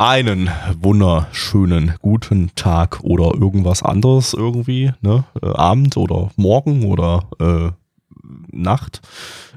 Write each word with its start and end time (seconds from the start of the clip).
Einen 0.00 0.48
wunderschönen 0.80 1.94
guten 2.00 2.54
Tag 2.54 3.00
oder 3.02 3.34
irgendwas 3.34 3.82
anderes 3.82 4.32
irgendwie, 4.32 4.92
ne? 5.02 5.24
Äh, 5.42 5.48
Abend 5.48 5.98
oder 5.98 6.30
Morgen 6.36 6.86
oder 6.86 7.28
äh, 7.38 7.70
Nacht 8.50 9.02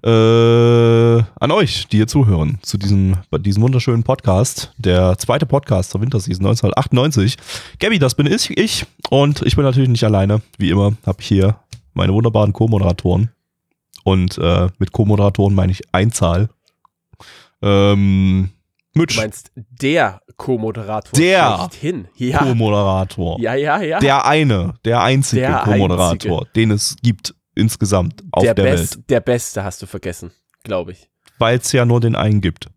äh, 0.03 0.09
an 0.09 1.51
euch, 1.51 1.87
die 1.87 1.95
hier 1.95 2.07
zuhören, 2.07 2.59
zu 2.61 2.77
diesem, 2.77 3.15
diesem 3.39 3.63
wunderschönen 3.63 4.03
Podcast, 4.03 4.73
der 4.77 5.17
zweite 5.17 5.45
Podcast 5.45 5.91
zur 5.91 6.01
Winterseason 6.01 6.45
1998. 6.45 7.37
Gabby, 7.79 7.97
das 7.97 8.13
bin 8.13 8.27
ich, 8.27 8.49
ich 8.57 8.85
und 9.09 9.43
ich 9.43 9.55
bin 9.55 9.63
natürlich 9.63 9.87
nicht 9.87 10.03
alleine, 10.03 10.41
wie 10.57 10.71
immer, 10.71 10.91
habe 11.05 11.21
ich 11.21 11.27
hier 11.29 11.55
meine 11.93 12.11
wunderbaren 12.11 12.51
Co-Moderatoren 12.51 13.29
und 14.03 14.37
äh, 14.39 14.67
mit 14.77 14.91
Co-Moderatoren 14.91 15.55
meine 15.55 15.71
ich 15.71 15.83
Einzahl. 15.93 16.49
Ähm, 17.61 18.49
Mitch. 18.95 19.15
Du 19.15 19.21
meinst 19.21 19.51
der 19.55 20.21
Co-Moderator 20.37 21.11
Der. 21.17 21.69
Ja. 22.15 22.37
Co-Moderator. 22.39 23.39
ja, 23.39 23.53
ja, 23.55 23.81
ja. 23.81 23.99
Der 23.99 24.25
eine, 24.25 24.73
der 24.85 25.01
einzige 25.01 25.41
Der 25.41 25.59
Co-Moderator, 25.63 26.45
den 26.55 26.71
es 26.71 26.95
gibt 27.01 27.33
insgesamt 27.55 28.23
auf 28.31 28.43
der, 28.43 28.53
der, 28.53 28.63
Best, 28.63 28.97
Welt. 28.97 29.09
der 29.09 29.19
Beste 29.19 29.63
hast 29.63 29.81
du 29.81 29.85
vergessen, 29.85 30.31
glaube 30.63 30.91
ich. 30.93 31.09
Weil 31.39 31.57
es 31.59 31.71
ja 31.71 31.85
nur 31.85 31.99
den 31.99 32.15
einen 32.15 32.41
gibt. 32.41 32.69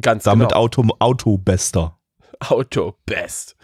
Ganz 0.00 0.24
Damit 0.24 0.48
genau. 0.50 0.60
Auto, 0.60 0.86
Autobester. 1.00 1.98
Auto 2.40 2.94
Best. 3.06 3.56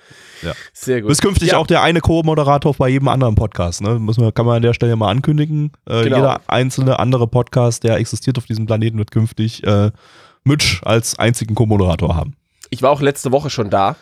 Ja. 0.42 0.52
Sehr 0.72 1.00
gut. 1.00 1.08
Bis 1.08 1.20
künftig 1.20 1.50
ja, 1.50 1.58
auch 1.58 1.66
der 1.66 1.82
eine 1.82 2.00
Co-Moderator 2.00 2.74
bei 2.74 2.88
jedem 2.88 3.08
anderen 3.08 3.34
Podcast. 3.34 3.80
Ne? 3.82 3.98
Muss 3.98 4.18
man, 4.18 4.32
kann 4.32 4.46
man 4.46 4.56
an 4.56 4.62
der 4.62 4.72
Stelle 4.74 4.94
mal 4.96 5.10
ankündigen. 5.10 5.72
Äh, 5.88 6.04
Genau. 6.04 6.16
Jeder 6.16 6.40
einzelne 6.46 6.98
andere 6.98 7.26
Podcast, 7.26 7.82
der 7.84 7.96
existiert 7.96 8.38
auf 8.38 8.46
diesem 8.46 8.66
Planeten, 8.66 8.98
wird 8.98 9.10
künftig 9.10 9.64
äh, 9.66 9.90
Mitch 10.48 10.80
als 10.84 11.18
einzigen 11.18 11.54
Co-Moderator 11.54 12.16
haben. 12.16 12.34
Ich 12.70 12.82
war 12.82 12.90
auch 12.90 13.00
letzte 13.00 13.30
Woche 13.32 13.48
schon 13.50 13.70
da, 13.70 13.96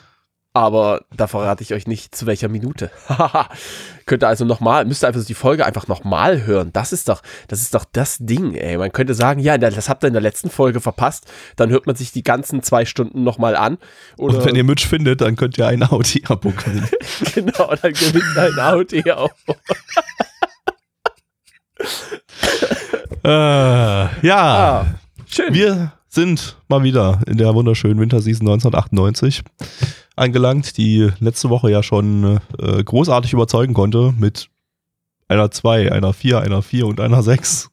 aber 0.55 1.02
da 1.14 1.27
verrate 1.27 1.62
ich 1.62 1.75
euch 1.75 1.86
nicht, 1.86 2.14
zu 2.14 2.25
welcher 2.25 2.48
Minute. 2.48 2.91
Haha. 3.11 3.48
Könnt 4.06 4.22
ihr 4.25 4.28
also 4.28 4.44
nochmal, 4.44 4.84
müsst 4.84 5.02
ihr 5.05 5.08
einfach 5.08 5.24
die 5.24 5.34
Folge 5.34 5.67
einfach 5.67 5.89
nochmal 5.89 6.47
hören. 6.47 6.72
Das 6.72 6.92
ist 6.92 7.08
doch, 7.08 7.22
das 7.48 7.61
ist 7.61 7.74
doch 7.74 7.84
das 7.92 8.19
Ding, 8.20 8.55
ey. 8.55 8.78
Man 8.78 8.92
könnte 8.92 9.14
sagen, 9.14 9.41
ja, 9.41 9.58
das 9.58 9.89
habt 9.89 10.05
ihr 10.05 10.06
in 10.06 10.12
der 10.14 10.22
letzten 10.22 10.48
Folge 10.48 10.80
verpasst. 10.80 11.27
Dann 11.56 11.70
hört 11.70 11.86
man 11.86 11.97
sich 11.97 12.12
die 12.12 12.22
ganzen 12.22 12.62
zwei 12.62 12.84
Stunden 12.86 13.24
nochmal 13.24 13.56
an. 13.56 13.78
Oder 14.17 14.39
Und 14.39 14.44
wenn 14.47 14.55
ihr 14.55 14.62
Mitch 14.64 14.86
findet, 14.86 15.20
dann 15.20 15.34
könnt 15.36 15.58
ihr 15.58 15.67
ein 15.67 15.83
Audi-Abo 15.83 16.50
kriegen. 16.56 16.89
genau, 17.34 17.74
dann 17.83 17.92
gewinnt 17.92 18.39
ein 18.39 18.58
Audi 18.61 19.11
auch. 19.11 19.30
äh, 23.24 23.28
ja, 24.27 24.36
Ah, 24.36 24.86
schön. 25.27 25.52
Wir 25.52 25.92
sind 26.17 26.56
mal 26.69 26.83
wieder 26.83 27.20
in 27.28 27.36
der 27.39 27.55
wunderschönen 27.55 28.00
Winterseason 28.00 28.48
1998 28.48 29.42
angelangt, 30.17 30.77
die 30.78 31.11
letzte 31.20 31.50
Woche 31.50 31.70
ja 31.70 31.84
schon 31.84 32.41
äh, 32.58 32.83
großartig 32.83 33.33
überzeugen 33.33 33.75
konnte 33.75 34.13
mit 34.18 34.48
einer 35.29 35.51
2, 35.51 35.92
einer 35.92 36.13
4, 36.13 36.40
einer 36.40 36.63
4 36.63 36.86
und 36.86 37.01
einer 37.01 37.23
6. 37.23 37.70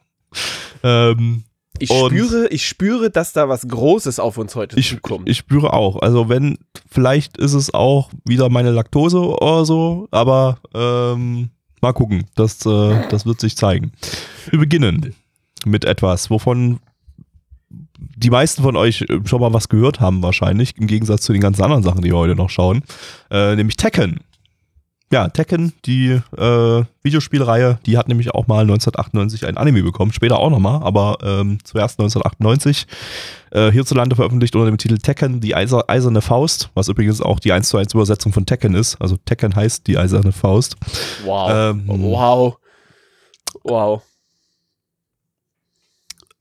Ähm, 0.83 1.43
Ich 1.79 1.89
spüre, 1.89 2.47
ich 2.49 2.67
spüre, 2.67 3.09
dass 3.09 3.33
da 3.33 3.47
was 3.49 3.67
Großes 3.67 4.19
auf 4.19 4.37
uns 4.37 4.55
heute 4.55 4.77
ich, 4.77 4.89
zukommt. 4.89 5.27
ich 5.29 5.37
spüre 5.37 5.73
auch. 5.73 6.01
Also 6.01 6.29
wenn, 6.29 6.57
vielleicht 6.91 7.37
ist 7.37 7.53
es 7.53 7.73
auch 7.73 8.11
wieder 8.25 8.49
meine 8.49 8.71
Laktose 8.71 9.19
oder 9.19 9.65
so, 9.65 10.07
aber 10.11 10.57
ähm, 10.75 11.49
mal 11.81 11.93
gucken. 11.93 12.25
Das, 12.35 12.65
äh, 12.65 13.07
das 13.09 13.25
wird 13.25 13.39
sich 13.39 13.55
zeigen. 13.55 13.93
Wir 14.49 14.59
beginnen 14.59 15.15
mit 15.65 15.85
etwas, 15.85 16.29
wovon 16.29 16.79
die 18.15 18.29
meisten 18.29 18.63
von 18.63 18.75
euch 18.75 19.05
schon 19.25 19.41
mal 19.41 19.53
was 19.53 19.69
gehört 19.69 19.99
haben 19.99 20.21
wahrscheinlich, 20.21 20.77
im 20.77 20.87
Gegensatz 20.87 21.21
zu 21.21 21.33
den 21.33 21.41
ganzen 21.41 21.63
anderen 21.63 21.83
Sachen, 21.83 22.01
die 22.01 22.09
wir 22.09 22.17
heute 22.17 22.35
noch 22.35 22.49
schauen, 22.49 22.83
äh, 23.31 23.55
nämlich 23.55 23.77
Tekken. 23.77 24.19
Ja, 25.11 25.27
Tekken, 25.27 25.73
die 25.85 26.19
äh, 26.35 26.83
Videospielreihe, 27.03 27.77
die 27.85 27.99
hat 27.99 28.07
nämlich 28.07 28.31
auch 28.31 28.47
mal 28.47 28.61
1998 28.61 29.45
ein 29.45 29.57
Anime 29.57 29.83
bekommen, 29.83 30.11
später 30.11 30.39
auch 30.39 30.49
nochmal, 30.49 30.81
aber 30.81 31.17
ähm, 31.21 31.59
zuerst 31.63 31.99
1998 31.99 32.87
äh, 33.51 33.71
hierzulande 33.71 34.15
veröffentlicht 34.15 34.55
unter 34.55 34.65
dem 34.65 34.79
Titel 34.79 34.97
Tekken, 34.97 35.39
die 35.39 35.53
Eiser, 35.53 35.87
eiserne 35.87 36.21
Faust, 36.21 36.71
was 36.73 36.87
übrigens 36.87 37.21
auch 37.21 37.39
die 37.39 37.51
1 37.51 37.69
zu 37.69 37.77
1 37.77 37.93
Übersetzung 37.93 38.33
von 38.33 38.47
Tekken 38.47 38.73
ist. 38.73 38.99
Also 38.99 39.17
Tekken 39.17 39.55
heißt 39.55 39.85
die 39.85 39.99
eiserne 39.99 40.31
Faust. 40.31 40.77
wow. 41.23 41.51
ähm, 41.53 41.83
wow. 41.85 42.57
Wow. 43.63 44.01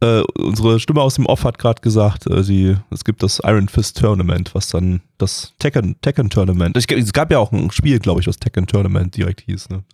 Äh, 0.02 0.22
unsere 0.36 0.80
Stimme 0.80 1.00
aus 1.00 1.14
dem 1.14 1.26
Off 1.26 1.44
hat 1.44 1.60
gerade 1.60 1.80
gesagt, 1.80 2.26
äh, 2.28 2.42
sie, 2.42 2.76
es 2.90 3.04
gibt 3.04 3.22
das 3.22 3.40
Iron 3.44 3.68
Fist 3.68 3.98
Tournament, 3.98 4.52
was 4.52 4.68
dann 4.68 5.00
das 5.16 5.54
Tekken, 5.60 5.94
Tekken 6.00 6.28
Tournament. 6.28 6.76
Ich, 6.76 6.90
es 6.90 7.12
gab 7.12 7.30
ja 7.30 7.38
auch 7.38 7.52
ein 7.52 7.70
Spiel, 7.70 8.00
glaube 8.00 8.20
ich, 8.20 8.26
was 8.26 8.40
Tekken 8.40 8.66
Tournament 8.66 9.16
direkt 9.16 9.42
hieß. 9.42 9.68
Ne? 9.68 9.84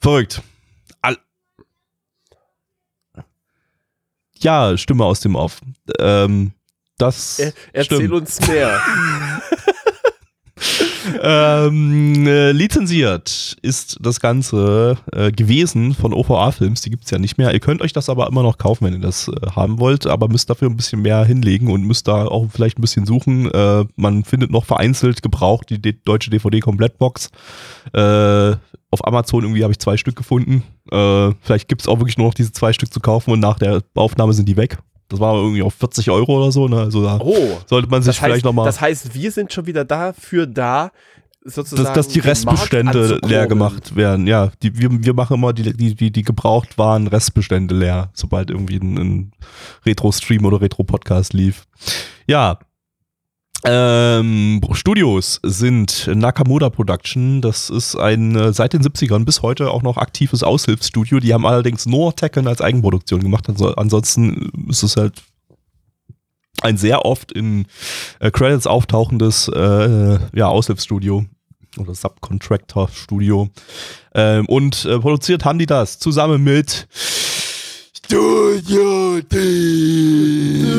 Verrückt. 0.00 0.40
All 1.02 1.18
ja, 4.38 4.78
Stimme 4.78 5.04
aus 5.04 5.20
dem 5.20 5.34
Off. 5.34 5.60
Ähm, 5.98 6.52
das 6.96 7.38
Er, 7.38 7.52
erzähl 7.74 7.98
stimmt. 7.98 8.12
uns 8.12 8.48
mehr. 8.48 8.80
ähm, 11.22 12.26
äh, 12.26 12.52
lizenziert 12.52 13.56
ist 13.62 13.98
das 14.00 14.20
Ganze 14.20 14.98
äh, 15.12 15.30
gewesen 15.32 15.94
von 15.94 16.12
OVA-Films, 16.12 16.80
die 16.82 16.90
gibt's 16.90 17.10
ja 17.10 17.18
nicht 17.18 17.38
mehr. 17.38 17.52
Ihr 17.52 17.60
könnt 17.60 17.82
euch 17.82 17.92
das 17.92 18.08
aber 18.08 18.26
immer 18.28 18.42
noch 18.42 18.58
kaufen, 18.58 18.84
wenn 18.86 18.94
ihr 18.94 19.00
das 19.00 19.28
äh, 19.28 19.50
haben 19.54 19.78
wollt, 19.78 20.06
aber 20.06 20.28
müsst 20.28 20.50
dafür 20.50 20.68
ein 20.68 20.76
bisschen 20.76 21.02
mehr 21.02 21.24
hinlegen 21.24 21.70
und 21.70 21.82
müsst 21.84 22.08
da 22.08 22.26
auch 22.26 22.46
vielleicht 22.50 22.78
ein 22.78 22.82
bisschen 22.82 23.06
suchen. 23.06 23.50
Äh, 23.50 23.84
man 23.96 24.24
findet 24.24 24.50
noch 24.50 24.64
vereinzelt 24.64 25.22
gebraucht 25.22 25.70
die, 25.70 25.80
D- 25.80 25.98
deutsche 26.04 26.30
DVD-Komplettbox. 26.30 27.30
Äh, 27.92 28.56
auf 28.90 29.06
Amazon 29.06 29.42
irgendwie 29.42 29.62
habe 29.64 29.72
ich 29.72 29.78
zwei 29.78 29.96
Stück 29.96 30.16
gefunden. 30.16 30.62
Äh, 30.90 31.32
vielleicht 31.42 31.68
gibt's 31.68 31.88
auch 31.88 31.98
wirklich 31.98 32.16
nur 32.16 32.28
noch 32.28 32.34
diese 32.34 32.52
zwei 32.52 32.72
Stück 32.72 32.92
zu 32.92 33.00
kaufen 33.00 33.32
und 33.32 33.40
nach 33.40 33.58
der 33.58 33.82
Aufnahme 33.94 34.32
sind 34.32 34.48
die 34.48 34.56
weg. 34.56 34.78
Das 35.08 35.20
war 35.20 35.34
irgendwie 35.34 35.62
auf 35.62 35.74
40 35.74 36.10
Euro 36.10 36.38
oder 36.42 36.52
so. 36.52 36.68
Ne? 36.68 36.78
Also 36.80 37.02
da 37.02 37.18
Oh. 37.20 37.58
sollte 37.66 37.88
man 37.88 38.02
sich 38.02 38.14
Das 38.14 38.20
heißt, 38.22 38.24
vielleicht 38.30 38.44
nochmal... 38.44 38.66
das 38.66 38.80
heißt, 38.80 39.14
wir 39.14 39.32
sind 39.32 39.52
schon 39.52 39.66
wieder 39.66 39.84
dafür 39.84 40.46
da, 40.46 40.90
sozusagen. 41.44 41.84
dass, 41.84 41.94
dass 41.94 42.08
die 42.08 42.18
Restbestände 42.20 43.18
leer 43.24 43.46
gemacht 43.46 43.96
werden. 43.96 44.26
Ja, 44.26 44.50
die, 44.62 44.78
wir, 44.78 44.90
wir 44.90 45.14
machen 45.14 45.34
immer 45.36 45.52
die, 45.54 45.72
die, 45.72 45.94
die, 45.94 46.10
die 46.10 46.22
gebraucht 46.22 46.76
waren 46.76 47.06
Restbestände 47.06 47.74
leer, 47.74 48.10
sobald 48.12 48.50
irgendwie 48.50 48.76
ein, 48.76 48.98
ein 48.98 49.32
Retro-Stream 49.86 50.44
oder 50.44 50.60
Retro-Podcast 50.60 51.32
lief. 51.32 51.64
Ja. 52.26 52.58
Ähm, 53.64 54.60
Studios 54.72 55.40
sind 55.42 56.08
Nakamura 56.14 56.70
Production. 56.70 57.40
Das 57.40 57.70
ist 57.70 57.96
ein 57.96 58.36
äh, 58.36 58.52
seit 58.52 58.72
den 58.72 58.82
70ern 58.82 59.24
bis 59.24 59.42
heute 59.42 59.70
auch 59.70 59.82
noch 59.82 59.96
aktives 59.96 60.42
Aushilfsstudio. 60.42 61.18
Die 61.18 61.34
haben 61.34 61.44
allerdings 61.44 61.86
nur 61.86 62.14
Tekken 62.14 62.46
als 62.46 62.60
Eigenproduktion 62.60 63.20
gemacht. 63.20 63.48
Also, 63.48 63.74
ansonsten 63.74 64.68
ist 64.68 64.84
es 64.84 64.96
halt 64.96 65.22
ein 66.62 66.76
sehr 66.76 67.04
oft 67.04 67.32
in 67.32 67.66
äh, 68.20 68.30
Credits 68.30 68.66
auftauchendes 68.66 69.48
äh, 69.48 70.18
ja, 70.34 70.46
Aushilfsstudio 70.48 71.24
oder 71.78 71.94
Subcontractor-Studio. 71.94 73.48
Ähm, 74.14 74.46
und 74.46 74.84
äh, 74.84 74.98
produziert 74.98 75.44
haben 75.44 75.58
die 75.58 75.66
das 75.66 75.98
zusammen 75.98 76.42
mit 76.44 76.88
Studio 77.92 79.20
D. 79.20 80.78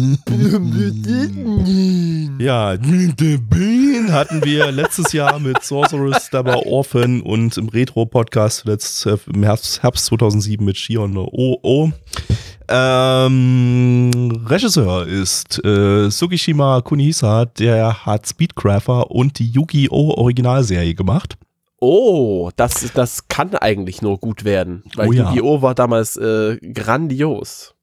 Ja, 2.38 2.74
The 2.80 3.36
Bean 3.36 4.12
hatten 4.12 4.42
wir 4.44 4.72
letztes 4.72 5.12
Jahr 5.12 5.38
mit 5.38 5.62
Sorceress, 5.62 6.26
Stabber 6.26 6.64
Orphan 6.64 7.20
und 7.20 7.56
im 7.58 7.68
Retro-Podcast 7.68 8.60
zuletzt 8.60 9.04
äh, 9.04 9.18
im 9.32 9.42
Herbst, 9.42 9.82
Herbst 9.82 10.06
2007 10.06 10.64
mit 10.64 10.78
Shion 10.78 11.12
no 11.12 11.28
Oh. 11.32 11.90
Ähm, 12.68 14.10
Regisseur 14.46 15.06
ist 15.06 15.62
äh, 15.64 16.08
Sugishima 16.08 16.80
Kunihisa, 16.80 17.44
der 17.44 18.06
hat 18.06 18.26
Speedcrafter 18.26 19.10
und 19.10 19.38
die 19.38 19.50
Yu-Gi-Oh! 19.50 20.14
Originalserie 20.14 20.94
gemacht. 20.94 21.36
Oh, 21.80 22.50
das, 22.56 22.90
das 22.94 23.26
kann 23.28 23.54
eigentlich 23.56 24.00
nur 24.02 24.18
gut 24.18 24.44
werden. 24.44 24.84
Weil 24.94 25.08
Oh 25.08 25.12
ja. 25.12 25.28
Yu-Gi-Oh! 25.30 25.62
war 25.62 25.74
damals 25.74 26.16
äh, 26.16 26.56
grandios. 26.72 27.74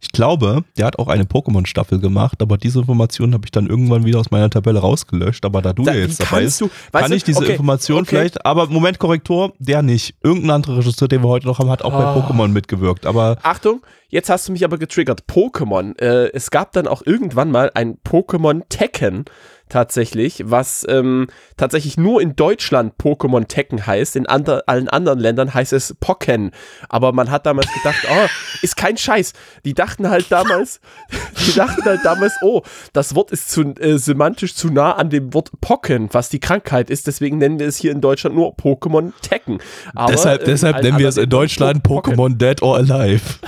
Ich 0.00 0.12
glaube, 0.12 0.64
der 0.76 0.86
hat 0.86 0.98
auch 0.98 1.08
eine 1.08 1.24
Pokémon-Staffel 1.24 2.00
gemacht, 2.00 2.42
aber 2.42 2.58
diese 2.58 2.80
Information 2.80 3.32
habe 3.32 3.46
ich 3.46 3.50
dann 3.52 3.66
irgendwann 3.68 4.04
wieder 4.04 4.18
aus 4.18 4.30
meiner 4.30 4.50
Tabelle 4.50 4.80
rausgelöscht. 4.80 5.44
Aber 5.44 5.62
da 5.62 5.72
du 5.72 5.84
Da- 5.84 5.92
ja 5.94 6.00
jetzt 6.00 6.20
dabei 6.20 6.42
bist, 6.42 6.62
kann 6.92 7.10
du, 7.10 7.16
ich 7.16 7.24
diese 7.24 7.38
okay, 7.38 7.52
Information 7.52 8.00
okay. 8.02 8.08
vielleicht, 8.16 8.44
aber 8.44 8.66
Moment, 8.66 8.98
Korrektor, 8.98 9.52
der 9.58 9.82
nicht. 9.82 10.14
Irgendein 10.22 10.50
anderer 10.50 10.78
Regisseur, 10.78 11.08
den 11.08 11.22
wir 11.22 11.28
heute 11.28 11.46
noch 11.46 11.58
haben, 11.58 11.70
hat 11.70 11.82
auch 11.82 11.92
bei 11.92 12.04
Ah. 12.04 12.16
Pokémon 12.16 12.48
mitgewirkt. 12.48 13.06
Aber 13.06 13.38
Achtung, 13.42 13.82
jetzt 14.08 14.28
hast 14.30 14.48
du 14.48 14.52
mich 14.52 14.64
aber 14.64 14.78
getriggert. 14.78 15.22
Pokémon. 15.28 15.98
Äh, 16.00 16.30
es 16.32 16.50
gab 16.50 16.72
dann 16.72 16.88
auch 16.88 17.02
irgendwann 17.06 17.50
mal 17.50 17.70
ein 17.74 17.98
Pokémon 18.06 18.62
Tekken 18.68 19.24
tatsächlich, 19.70 20.42
was 20.44 20.84
ähm, 20.88 21.28
tatsächlich 21.56 21.96
nur 21.96 22.20
in 22.20 22.36
Deutschland 22.36 22.94
Pokémon 23.00 23.46
Tekken 23.48 23.86
heißt. 23.86 24.16
In 24.16 24.26
ander, 24.26 24.64
allen 24.66 24.88
anderen 24.88 25.18
Ländern 25.18 25.54
heißt 25.54 25.72
es 25.72 25.96
Pokken. 26.00 26.50
Aber 26.88 27.12
man 27.12 27.30
hat 27.30 27.46
damals 27.46 27.68
gedacht, 27.72 28.06
oh, 28.10 28.26
ist 28.62 28.76
kein 28.76 28.96
Scheiß. 28.98 29.32
Die 29.64 29.72
dachten 29.72 30.10
halt 30.10 30.30
damals, 30.30 30.80
die 31.46 31.54
dachten 31.54 31.82
halt 31.84 32.00
damals, 32.04 32.34
oh, 32.42 32.62
das 32.92 33.14
Wort 33.14 33.30
ist 33.30 33.50
zu, 33.50 33.62
äh, 33.80 33.96
semantisch 33.98 34.54
zu 34.54 34.68
nah 34.68 34.92
an 34.92 35.08
dem 35.08 35.32
Wort 35.32 35.50
Pocken, 35.60 36.08
was 36.12 36.28
die 36.28 36.40
Krankheit 36.40 36.90
ist. 36.90 37.06
Deswegen 37.06 37.38
nennen 37.38 37.58
wir 37.58 37.68
es 37.68 37.76
hier 37.78 37.92
in 37.92 38.00
Deutschland 38.00 38.36
nur 38.36 38.54
Pokémon 38.56 39.12
Tekken. 39.22 39.58
Aber, 39.94 40.12
deshalb, 40.12 40.42
äh, 40.42 40.44
deshalb 40.44 40.82
nennen 40.82 40.98
wir 40.98 41.08
es 41.08 41.16
in 41.16 41.30
Deutschland 41.30 41.82
Po- 41.82 41.94
Pokken. 41.94 42.14
Pokémon 42.14 42.36
Dead 42.36 42.60
or 42.62 42.76
Alive. 42.76 43.22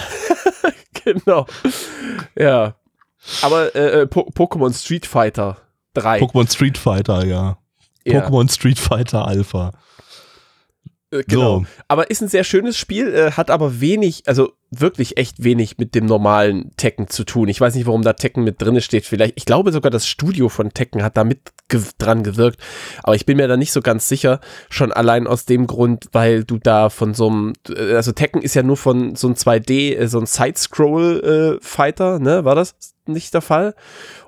Genau. 1.05 1.47
Ja. 2.37 2.75
Aber 3.43 3.75
äh, 3.75 4.03
äh, 4.03 4.07
Po- 4.07 4.31
Pokémon 4.35 4.73
Street 4.73 5.07
Fighter 5.07 5.57
3. 5.95 6.21
Pokémon 6.21 6.51
Street 6.51 6.79
Fighter, 6.79 7.25
ja. 7.25 7.59
ja, 8.05 8.27
Pokémon 8.27 8.51
Street 8.51 8.79
Fighter 8.79 9.27
Alpha. 9.27 9.73
äh, 11.11 11.23
genau. 11.27 11.61
So. 11.61 11.67
Aber 11.89 12.11
ist 12.11 12.23
ein 12.23 12.29
sehr 12.29 12.45
schönes 12.45 12.77
Spiel, 12.77 13.15
äh, 13.15 13.33
hat 13.33 13.51
aber 13.51 13.81
wenig, 13.81 14.25
also 14.27 14.53
wirklich 14.71 15.17
echt 15.19 15.45
wenig 15.45 15.79
mit 15.79 15.95
dem 15.95 16.07
normalen 16.07 16.75
Tekken 16.77 17.09
zu 17.09 17.25
tun. 17.25 17.49
Ich 17.49 17.61
weiß 17.61 17.75
nicht, 17.75 17.87
warum 17.87 18.03
da 18.03 18.15
Tekken 18.15 18.45
mit 18.45 18.61
drinne 18.61 18.81
steht. 18.81 19.05
Vielleicht, 19.05 19.35
ich 19.37 19.45
glaube 19.45 19.73
sogar 19.73 19.91
das 19.91 20.07
Studio 20.07 20.49
von 20.49 20.71
Tekken 20.71 21.03
hat 21.03 21.17
da 21.17 21.25
mit 21.25 21.53
ge 21.73 21.83
dran 21.99 22.23
gewirkt. 22.23 22.61
Aber 23.03 23.17
ich 23.17 23.27
bin 23.27 23.39
mir 23.39 23.49
da 23.49 23.57
nicht 23.57 23.73
so 23.73 23.81
ganz 23.81 24.09
sicher. 24.09 24.39
Schon 24.71 24.93
allein 24.93 25.27
aus 25.27 25.45
dem 25.45 25.67
Grund, 25.67 26.07
weil 26.13 26.45
du 26.45 26.59
da 26.59 26.91
von 26.91 27.15
so 27.15 27.29
einem, 27.29 27.55
äh, 27.69 27.95
also 27.95 28.13
Tekken 28.13 28.43
ist 28.43 28.55
ja 28.55 28.63
nur 28.63 28.77
von 28.77 29.17
so 29.17 29.27
einem 29.27 29.35
2D, 29.35 29.97
äh, 29.97 30.07
so 30.07 30.21
ein 30.21 30.27
Side-Scroll-Fighter, 30.27 32.21
ne? 32.21 32.45
War 32.45 32.55
das 32.55 32.77
nicht 33.07 33.35
der 33.35 33.43
Fall? 33.43 33.75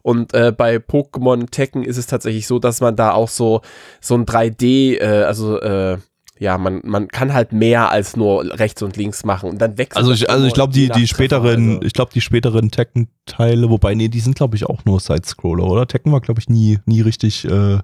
Und 0.02 0.34
äh, 0.34 0.52
bei 0.56 0.76
Pokémon 0.76 1.48
Tekken 1.50 1.84
ist 1.84 1.98
es 1.98 2.06
tatsächlich 2.06 2.46
so, 2.48 2.58
dass 2.58 2.80
man 2.80 2.96
da 2.96 3.12
auch 3.12 3.28
so, 3.28 3.60
so 4.00 4.16
ein 4.16 4.26
3D, 4.26 4.98
äh, 5.00 5.22
also 5.24 5.60
äh, 5.60 5.98
ja, 6.38 6.58
man, 6.58 6.80
man 6.84 7.08
kann 7.08 7.32
halt 7.32 7.52
mehr 7.52 7.90
als 7.90 8.16
nur 8.16 8.44
rechts 8.58 8.82
und 8.82 8.96
links 8.96 9.24
machen 9.24 9.50
und 9.50 9.58
dann 9.58 9.78
wechselt 9.78 9.96
Also 9.96 10.10
das 10.10 10.22
ich, 10.22 10.30
also 10.30 10.46
ich 10.46 10.54
glaube, 10.54 10.72
die, 10.72 10.88
die 10.88 11.06
späteren, 11.06 11.74
Treffer, 11.74 11.86
ich 11.86 11.92
glaube, 11.92 12.10
die 12.12 12.20
späteren 12.20 12.70
Tekken-Teile, 12.70 13.70
wobei, 13.70 13.94
nee, 13.94 14.08
die 14.08 14.20
sind, 14.20 14.34
glaube 14.34 14.56
ich, 14.56 14.66
auch 14.66 14.84
nur 14.84 14.98
Side-Scroller, 14.98 15.64
oder? 15.64 15.86
Tekken 15.86 16.12
war, 16.12 16.20
glaube 16.20 16.40
ich, 16.40 16.48
nie, 16.48 16.80
nie 16.86 17.02
richtig 17.02 17.44
äh, 17.44 17.78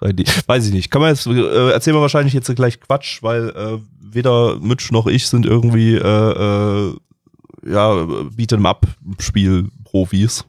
3D. 0.00 0.42
Weiß 0.46 0.66
ich 0.66 0.72
nicht. 0.72 0.90
Kann 0.90 1.02
man 1.02 1.10
jetzt, 1.10 1.26
äh, 1.26 1.70
erzählen 1.70 1.96
wir 1.96 2.00
wahrscheinlich 2.00 2.32
jetzt 2.32 2.54
gleich 2.56 2.80
Quatsch, 2.80 3.22
weil 3.22 3.50
äh, 3.50 3.78
weder 4.00 4.58
Mitch 4.60 4.90
noch 4.92 5.06
ich 5.06 5.28
sind 5.28 5.44
irgendwie 5.44 5.94
äh, 5.94 6.00
äh, 6.00 6.94
ja, 7.66 8.06
Beat'em-up-Spiel-Profis. 8.34 10.46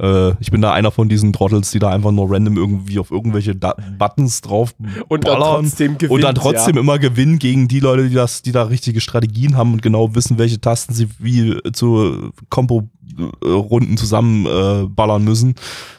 Äh, 0.00 0.32
ich 0.40 0.50
bin 0.50 0.60
da 0.60 0.72
einer 0.72 0.90
von 0.90 1.08
diesen 1.08 1.32
Trottels, 1.32 1.70
die 1.70 1.78
da 1.78 1.90
einfach 1.90 2.10
nur 2.10 2.30
random 2.30 2.56
irgendwie 2.56 2.98
auf 2.98 3.10
irgendwelche 3.10 3.54
da 3.54 3.74
Buttons 3.98 4.40
drauf 4.40 4.74
und 5.08 5.26
dann 5.26 5.40
trotzdem 5.40 5.98
gewinnt, 5.98 6.12
und 6.12 6.20
dann 6.22 6.34
trotzdem 6.34 6.76
ja. 6.76 6.80
immer 6.80 6.98
gewinnen 6.98 7.38
gegen 7.38 7.68
die 7.68 7.80
Leute, 7.80 8.08
die 8.08 8.14
das, 8.14 8.42
die 8.42 8.52
da 8.52 8.64
richtige 8.64 9.00
Strategien 9.00 9.56
haben 9.56 9.72
und 9.72 9.82
genau 9.82 10.14
wissen, 10.14 10.38
welche 10.38 10.60
Tasten 10.60 10.94
sie 10.94 11.08
wie 11.18 11.58
zu 11.72 12.30
Combo-Runden 12.50 13.96
zusammen 13.96 14.46
äh, 14.46 14.86
ballern 14.88 15.24
müssen. 15.24 15.54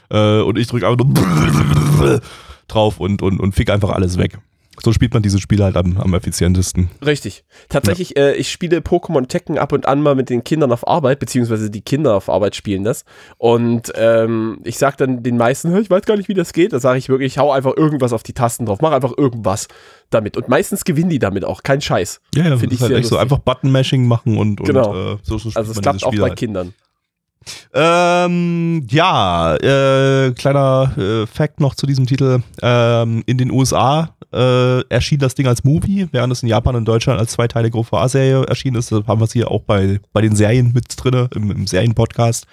Äh, 0.09 0.41
und 0.41 0.57
ich 0.57 0.67
drücke 0.67 0.87
einfach 0.87 1.05
nur 1.05 2.21
drauf 2.67 2.99
und, 2.99 3.21
und, 3.21 3.39
und 3.39 3.53
fick 3.53 3.69
einfach 3.69 3.89
alles 3.89 4.17
weg. 4.17 4.39
So 4.81 4.93
spielt 4.93 5.13
man 5.13 5.23
dieses 5.23 5.41
Spiel 5.41 5.63
halt 5.63 5.75
am, 5.77 5.97
am 5.97 6.13
effizientesten. 6.13 6.89
Richtig. 7.05 7.43
Tatsächlich, 7.69 8.15
äh, 8.17 8.33
ich 8.35 8.51
spiele 8.51 8.77
Pokémon 8.79 9.27
Tekken 9.27 9.57
ab 9.57 9.71
und 9.73 9.85
an 9.87 10.01
mal 10.01 10.15
mit 10.15 10.29
den 10.29 10.43
Kindern 10.43 10.71
auf 10.71 10.87
Arbeit, 10.87 11.19
beziehungsweise 11.19 11.69
die 11.69 11.81
Kinder 11.81 12.15
auf 12.15 12.29
Arbeit 12.29 12.55
spielen 12.55 12.83
das. 12.83 13.03
Und 13.37 13.91
ähm, 13.95 14.59
ich 14.63 14.77
sag 14.77 14.97
dann 14.97 15.23
den 15.23 15.37
meisten, 15.37 15.71
"Hä, 15.73 15.79
ich 15.81 15.89
weiß 15.89 16.03
gar 16.03 16.17
nicht, 16.17 16.29
wie 16.29 16.33
das 16.33 16.53
geht. 16.53 16.73
Da 16.73 16.79
sage 16.79 16.97
ich 16.99 17.09
wirklich, 17.09 17.33
ich 17.33 17.37
hau 17.37 17.51
einfach 17.51 17.75
irgendwas 17.75 18.13
auf 18.13 18.23
die 18.23 18.33
Tasten 18.33 18.65
drauf, 18.65 18.79
mach 18.81 18.91
einfach 18.91 19.13
irgendwas 19.17 19.67
damit. 20.09 20.37
Und 20.37 20.47
meistens 20.49 20.85
gewinnen 20.85 21.09
die 21.09 21.19
damit 21.19 21.45
auch, 21.45 21.63
kein 21.63 21.81
Scheiß. 21.81 22.21
Ja, 22.35 22.43
ja, 22.47 22.57
Find 22.57 22.71
das 22.71 22.77
ich 22.77 22.81
halt 22.81 22.89
sehr 22.89 22.97
echt 22.99 23.07
so. 23.09 23.15
lustig. 23.15 23.21
Einfach 23.31 23.39
Button-Mashing 23.39 24.05
machen 24.07 24.37
und, 24.37 24.63
Genau. 24.63 24.91
und 24.91 25.15
äh, 25.15 25.17
so, 25.23 25.37
so 25.37 25.51
Also 25.55 25.71
es 25.71 25.81
klappt 25.81 26.03
auch 26.03 26.11
bei 26.15 26.29
halt. 26.29 26.35
Kindern. 26.37 26.73
Ähm, 27.73 28.85
ja, 28.89 29.55
äh, 29.55 30.31
kleiner 30.33 30.91
äh, 30.97 31.25
Fact 31.27 31.59
noch 31.59 31.75
zu 31.75 31.85
diesem 31.87 32.05
Titel. 32.05 32.41
Ähm, 32.61 33.23
in 33.25 33.37
den 33.37 33.51
USA 33.51 34.15
äh, 34.31 34.81
erschien 34.89 35.19
das 35.19 35.35
Ding 35.35 35.47
als 35.47 35.63
Movie, 35.63 36.07
während 36.11 36.33
es 36.33 36.43
in 36.43 36.49
Japan 36.49 36.75
und 36.75 36.85
Deutschland 36.85 37.19
als 37.19 37.31
zweiteilige 37.31 37.77
OVA-Serie 37.77 38.43
erschienen 38.45 38.77
ist. 38.77 38.91
Das 38.91 39.07
haben 39.07 39.19
wir 39.21 39.25
es 39.25 39.33
hier 39.33 39.49
auch 39.49 39.63
bei, 39.63 39.99
bei 40.13 40.21
den 40.21 40.35
Serien 40.35 40.71
mit 40.73 40.85
drin, 40.97 41.27
im, 41.35 41.51
im 41.51 41.67
Serienpodcast. 41.67 42.45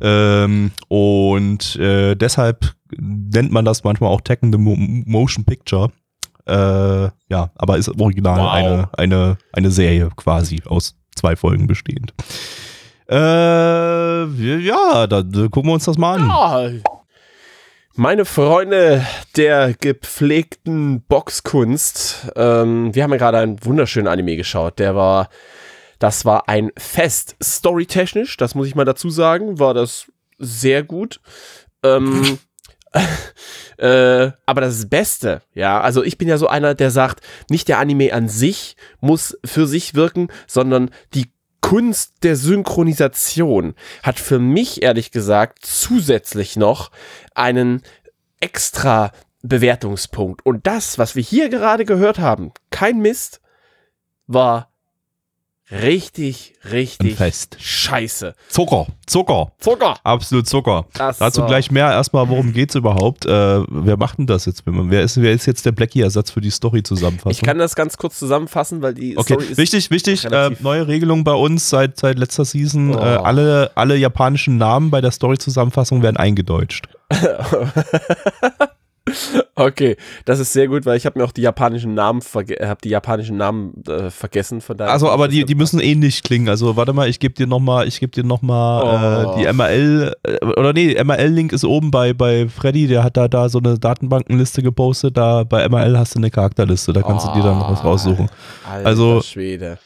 Ähm, 0.00 0.72
und 0.88 1.76
äh, 1.76 2.14
deshalb 2.14 2.74
nennt 2.98 3.52
man 3.52 3.64
das 3.64 3.84
manchmal 3.84 4.10
auch 4.10 4.20
Tekken 4.20 4.52
the 4.52 4.58
Mo 4.58 4.74
Motion 4.76 5.44
Picture. 5.44 5.90
Äh, 6.46 7.08
ja, 7.30 7.50
aber 7.54 7.78
ist 7.78 7.88
original 7.88 8.38
Wow. 8.38 8.52
eine, 8.52 8.88
eine, 8.98 9.38
eine 9.52 9.70
Serie 9.70 10.10
quasi 10.16 10.62
aus 10.66 10.94
zwei 11.16 11.36
Folgen 11.36 11.66
bestehend. 11.66 12.12
Äh, 13.08 14.24
ja, 14.24 15.06
dann 15.06 15.50
gucken 15.50 15.70
wir 15.70 15.74
uns 15.74 15.84
das 15.84 15.98
mal 15.98 16.18
an. 16.18 16.28
Ja. 16.28 16.94
Meine 17.96 18.24
Freunde 18.24 19.06
der 19.36 19.72
gepflegten 19.74 21.02
Boxkunst, 21.02 22.32
ähm, 22.34 22.92
wir 22.92 23.04
haben 23.04 23.12
ja 23.12 23.18
gerade 23.18 23.38
einen 23.38 23.64
wunderschönen 23.64 24.08
Anime 24.08 24.36
geschaut. 24.36 24.80
Der 24.80 24.96
war, 24.96 25.28
das 26.00 26.24
war 26.24 26.48
ein 26.48 26.72
Fest. 26.76 27.36
Storytechnisch, 27.40 28.36
das 28.36 28.56
muss 28.56 28.66
ich 28.66 28.74
mal 28.74 28.84
dazu 28.84 29.10
sagen, 29.10 29.60
war 29.60 29.74
das 29.74 30.10
sehr 30.38 30.82
gut. 30.82 31.20
Ähm, 31.84 32.38
äh, 33.76 34.32
aber 34.46 34.60
das 34.60 34.88
Beste, 34.88 35.42
ja, 35.54 35.80
also 35.80 36.02
ich 36.02 36.18
bin 36.18 36.26
ja 36.26 36.38
so 36.38 36.48
einer, 36.48 36.74
der 36.74 36.90
sagt, 36.90 37.20
nicht 37.48 37.68
der 37.68 37.78
Anime 37.78 38.12
an 38.12 38.28
sich 38.28 38.76
muss 39.00 39.38
für 39.44 39.68
sich 39.68 39.94
wirken, 39.94 40.28
sondern 40.48 40.90
die 41.14 41.33
Kunst 41.74 42.22
der 42.22 42.36
Synchronisation 42.36 43.74
hat 44.04 44.20
für 44.20 44.38
mich 44.38 44.84
ehrlich 44.84 45.10
gesagt 45.10 45.66
zusätzlich 45.66 46.54
noch 46.54 46.92
einen 47.34 47.82
extra 48.38 49.10
Bewertungspunkt. 49.42 50.46
Und 50.46 50.68
das, 50.68 50.98
was 50.98 51.16
wir 51.16 51.22
hier 51.24 51.48
gerade 51.48 51.84
gehört 51.84 52.20
haben, 52.20 52.52
kein 52.70 53.00
Mist, 53.00 53.40
war 54.28 54.70
richtig, 55.70 56.54
richtig 56.70 57.16
Fest. 57.16 57.56
scheiße. 57.58 58.34
Zucker, 58.48 58.86
Zucker, 59.06 59.52
Zucker! 59.58 59.94
absolut 60.04 60.46
Zucker. 60.46 60.86
Das 60.94 61.18
Dazu 61.18 61.40
war- 61.42 61.48
gleich 61.48 61.70
mehr. 61.70 61.90
Erstmal, 61.90 62.28
worum 62.28 62.52
geht's 62.52 62.74
überhaupt? 62.74 63.26
Äh, 63.26 63.30
wer 63.68 63.96
macht 63.96 64.18
denn 64.18 64.26
das 64.26 64.46
jetzt? 64.46 64.62
Wer 64.66 65.02
ist, 65.02 65.20
wer 65.20 65.32
ist 65.32 65.46
jetzt 65.46 65.64
der 65.66 65.72
Blackie-Ersatz 65.72 66.30
für 66.30 66.40
die 66.40 66.50
Story-Zusammenfassung? 66.50 67.32
Ich 67.32 67.40
kann 67.42 67.58
das 67.58 67.74
ganz 67.74 67.96
kurz 67.96 68.18
zusammenfassen, 68.18 68.82
weil 68.82 68.94
die 68.94 69.16
Okay, 69.16 69.34
Story 69.34 69.46
ist 69.50 69.58
wichtig, 69.58 69.90
wichtig, 69.90 70.24
äh, 70.24 70.50
neue 70.60 70.86
Regelung 70.86 71.24
bei 71.24 71.32
uns 71.34 71.68
seit, 71.70 71.98
seit 71.98 72.18
letzter 72.18 72.44
Season. 72.44 72.94
Oh. 72.94 72.98
Äh, 72.98 73.02
alle, 73.02 73.70
alle 73.74 73.96
japanischen 73.96 74.58
Namen 74.58 74.90
bei 74.90 75.00
der 75.00 75.10
Story-Zusammenfassung 75.10 76.02
werden 76.02 76.16
eingedeutscht. 76.16 76.88
Okay, 79.54 79.96
das 80.24 80.38
ist 80.40 80.52
sehr 80.54 80.66
gut, 80.66 80.86
weil 80.86 80.96
ich 80.96 81.04
habe 81.04 81.18
mir 81.18 81.24
auch 81.26 81.32
die 81.32 81.42
japanischen 81.42 81.92
Namen 81.94 82.22
verge 82.22 82.56
hab 82.66 82.80
die 82.80 82.88
japanischen 82.88 83.36
Namen 83.36 83.84
äh, 83.86 84.10
vergessen 84.10 84.60
von. 84.62 84.80
Also, 84.80 85.10
aber 85.10 85.28
die, 85.28 85.44
die 85.44 85.54
müssen 85.54 85.78
ähnlich 85.78 86.22
klingen. 86.22 86.48
Also, 86.48 86.74
warte 86.76 86.92
mal, 86.94 87.08
ich 87.08 87.20
gebe 87.20 87.34
dir 87.34 87.46
nochmal, 87.46 87.86
ich 87.86 88.00
gebe 88.00 88.10
dir 88.12 88.24
noch 88.24 88.40
mal 88.42 88.82
Oh. 88.82 89.38
äh, 89.38 89.42
die 89.44 89.52
MRL, 89.52 90.14
äh, 90.22 90.44
oder 90.46 90.72
nee, 90.72 90.94
MRL-Link 91.02 91.52
ist 91.52 91.64
oben 91.64 91.90
bei, 91.90 92.14
bei 92.14 92.48
Freddy, 92.48 92.86
der 92.86 93.04
hat 93.04 93.16
da, 93.18 93.28
da 93.28 93.48
so 93.50 93.58
eine 93.58 93.78
Datenbankenliste 93.78 94.62
gepostet. 94.62 95.16
Da 95.18 95.44
bei 95.44 95.68
MRL 95.68 95.98
hast 95.98 96.14
du 96.14 96.18
eine 96.18 96.30
Charakterliste, 96.30 96.92
da 96.94 97.02
kannst 97.02 97.26
du 97.26 97.32
dir 97.34 97.42
dann 97.42 97.58
noch 97.58 97.70
was 97.70 97.80
Oh. 97.80 97.88
raussuchen. 97.88 98.30
Alter 98.68 98.86
also- 98.88 99.20
Schwede. 99.20 99.78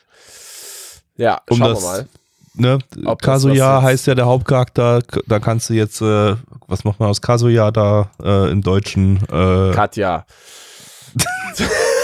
Ja, 1.16 1.40
Um 1.50 1.58
schauen 1.58 1.70
das- 1.70 1.82
wir 1.82 1.88
mal. 1.88 2.08
Ne? 2.58 2.78
Ob 3.04 3.22
Kazuya 3.22 3.82
heißt 3.82 4.06
ja 4.06 4.14
der 4.14 4.26
Hauptcharakter, 4.26 5.00
da 5.26 5.38
kannst 5.38 5.70
du 5.70 5.74
jetzt, 5.74 6.00
äh, 6.00 6.36
was 6.66 6.84
macht 6.84 7.00
man 7.00 7.08
aus 7.08 7.20
Kazuya 7.20 7.70
da 7.70 8.10
äh, 8.22 8.50
im 8.50 8.62
Deutschen? 8.62 9.18
Äh, 9.30 9.72
Katja. 9.72 10.26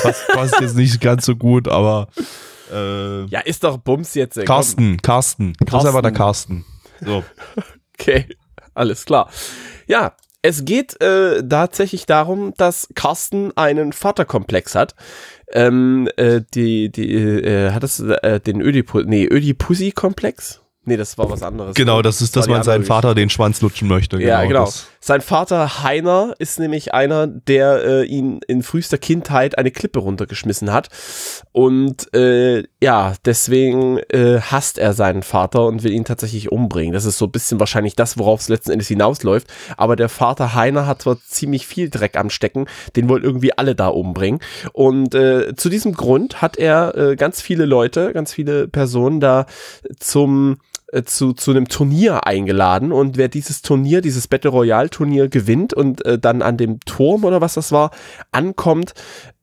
passt, 0.03 0.29
passt 0.29 0.61
jetzt 0.61 0.77
nicht 0.77 1.01
ganz 1.01 1.27
so 1.27 1.37
gut, 1.37 1.69
aber 1.69 2.09
äh, 2.73 3.25
Ja, 3.27 3.41
ist 3.41 3.65
doch 3.65 3.79
Bums 3.79 4.15
jetzt. 4.15 4.37
ey, 4.37 4.45
komm. 4.45 4.57
Carsten, 4.57 4.97
Carsten. 5.03 5.53
Das 5.61 5.83
ist 5.83 5.89
einfach 5.89 6.03
der 6.03 6.13
Carsten. 6.13 6.65
So. 7.01 7.25
Okay, 7.97 8.27
alles 8.75 9.05
klar. 9.05 9.31
Ja, 9.87 10.15
es 10.43 10.65
geht 10.65 11.01
äh, 11.01 11.47
tatsächlich 11.49 12.07
darum, 12.07 12.53
dass 12.57 12.89
Carsten 12.97 13.57
einen 13.57 13.93
Vaterkomplex 13.93 14.75
hat. 14.75 14.97
Ähm, 15.55 16.09
äh, 16.17 16.41
die, 16.55 16.91
die, 16.91 17.15
äh, 17.15 17.71
hat 17.71 17.85
es 17.85 18.01
äh, 18.01 18.41
den 18.41 18.61
Ödipu 18.61 19.03
nee, 19.03 19.27
Ödipussy-Komplex? 19.27 20.61
Nee, 20.85 20.97
das 20.97 21.17
war 21.17 21.31
was 21.31 21.43
anderes. 21.43 21.75
Genau, 21.75 22.03
das 22.03 22.21
ist, 22.21 22.37
dass 22.37 22.43
war 22.43 22.47
die 22.49 22.53
man 22.59 22.63
seinen 22.63 22.85
Vater 22.85 23.15
den 23.15 23.31
Schwanz 23.31 23.63
lutschen 23.63 23.89
möchte. 23.89 24.21
Ja, 24.21 24.45
genau. 24.45 24.67
Das, 24.67 24.89
Sein 25.07 25.21
Vater 25.21 25.83
Heiner 25.83 26.35
ist 26.39 26.59
nämlich 26.59 26.95
einer, 26.95 27.27
der 27.27 27.85
äh, 27.85 28.05
ihn 28.07 28.41
in 28.49 28.63
frühester 28.63 28.97
Kindheit 28.97 29.59
eine 29.59 29.71
Klippe 29.71 29.99
runtergeschmissen 29.99 30.73
hat. 30.73 30.89
Und 31.53 32.15
äh, 32.15 32.65
ja, 32.83 33.13
deswegen 33.27 33.99
äh, 34.09 34.41
hasst 34.41 34.79
er 34.79 34.95
seinen 34.95 35.23
Vater 35.23 35.67
und 35.67 35.83
will 35.83 35.93
ihn 35.93 36.07
tatsächlich 36.07 36.51
umbringen. 36.51 36.95
Das 36.95 37.05
ist 37.05 37.19
so 37.19 37.27
ein 37.27 37.33
bisschen 37.33 37.61
wahrscheinlich 37.61 37.97
das, 37.97 38.17
worauf 38.17 38.41
es 38.41 38.49
letzten 38.49 38.71
Endes 38.71 38.89
hinausläuft. 38.89 39.47
Aber 39.77 39.95
der 39.95 40.09
Vater 40.09 40.55
Heiner 40.55 40.87
hat 40.87 41.03
zwar 41.03 41.21
ziemlich 41.21 41.67
viel 41.67 41.91
Dreck 41.91 42.17
am 42.17 42.31
Stecken, 42.31 42.65
den 42.97 43.07
wollen 43.11 43.25
irgendwie 43.25 43.53
alle 43.53 43.75
da 43.75 43.89
umbringen. 43.89 44.41
Und 44.73 45.15
äh, 45.15 45.55
zu 45.55 45.69
diesem 45.69 45.93
Grund 45.93 46.41
hat 46.41 46.57
er 46.57 46.97
äh, 46.97 47.17
ganz 47.17 47.43
viele 47.43 47.67
Leute, 47.67 48.15
ganz 48.15 48.33
viele 48.33 48.69
Personen 48.69 49.21
da 49.21 49.45
zum 49.99 50.57
äh, 50.93 51.03
zu, 51.03 51.33
zu 51.33 51.51
einem 51.51 51.69
Turnier 51.69 52.27
eingeladen 52.27 52.93
und 52.93 53.17
wer 53.17 53.29
dieses 53.29 53.63
Turnier, 53.63 54.01
dieses 54.01 54.29
Battle 54.29 54.51
Royale 54.51 54.91
Turnier 54.91 55.29
gewinnt 55.29 55.75
und 55.75 56.05
äh, 56.05 56.19
dann 56.19 56.43
an 56.43 56.57
dem 56.57 56.81
Turm 56.81 57.25
oder 57.25 57.41
was 57.41 57.55
das 57.55 57.73
war, 57.73 57.91
ankommt, 58.33 58.95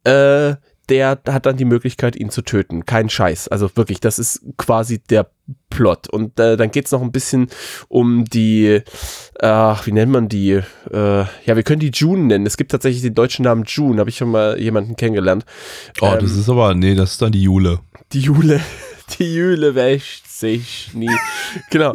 äh, 0.04 0.56
der 0.92 1.22
hat 1.26 1.46
dann 1.46 1.56
die 1.56 1.66
Möglichkeit, 1.66 2.18
ihn 2.18 2.30
zu 2.30 2.42
töten. 2.42 2.86
Kein 2.86 3.08
Scheiß. 3.08 3.48
Also 3.48 3.70
wirklich, 3.76 4.02
das 4.02 4.20
ist 4.20 4.42
quasi 4.58 5.00
der 5.00 5.32
Plot. 5.70 6.10
Und 6.10 6.38
äh, 6.38 6.58
dann 6.58 6.70
geht's 6.70 6.92
noch 6.92 7.02
ein 7.02 7.14
bisschen 7.14 7.48
um 7.88 8.26
die, 8.26 8.82
ach, 9.40 9.88
wie 9.88 9.94
nennt 9.94 10.12
man 10.12 10.28
die? 10.28 10.60
Äh, 10.92 11.26
ja, 11.46 11.56
wir 11.56 11.64
können 11.64 11.80
die 11.80 11.92
June 11.94 12.24
nennen. 12.24 12.46
Es 12.46 12.58
gibt 12.58 12.72
tatsächlich 12.72 13.04
den 13.04 13.16
deutschen 13.16 13.44
Namen 13.44 13.64
June, 13.66 14.00
habe 14.00 14.10
ich 14.10 14.18
schon 14.18 14.32
mal 14.32 14.60
jemanden 14.60 14.98
kennengelernt. 14.98 15.46
oh, 16.02 16.08
Ähm, 16.08 16.20
das 16.20 16.32
ist 16.32 16.50
aber, 16.50 16.76
nee, 16.76 16.94
das 16.94 17.14
ist 17.14 17.22
dann 17.22 17.32
die 17.32 17.44
Jule. 17.44 17.80
Die 18.12 18.20
Jule, 18.20 18.60
die 19.20 19.34
Jule 19.34 19.76
wäscht 19.76 20.26
sich 20.42 20.94
nie. 20.94 21.10
genau. 21.70 21.94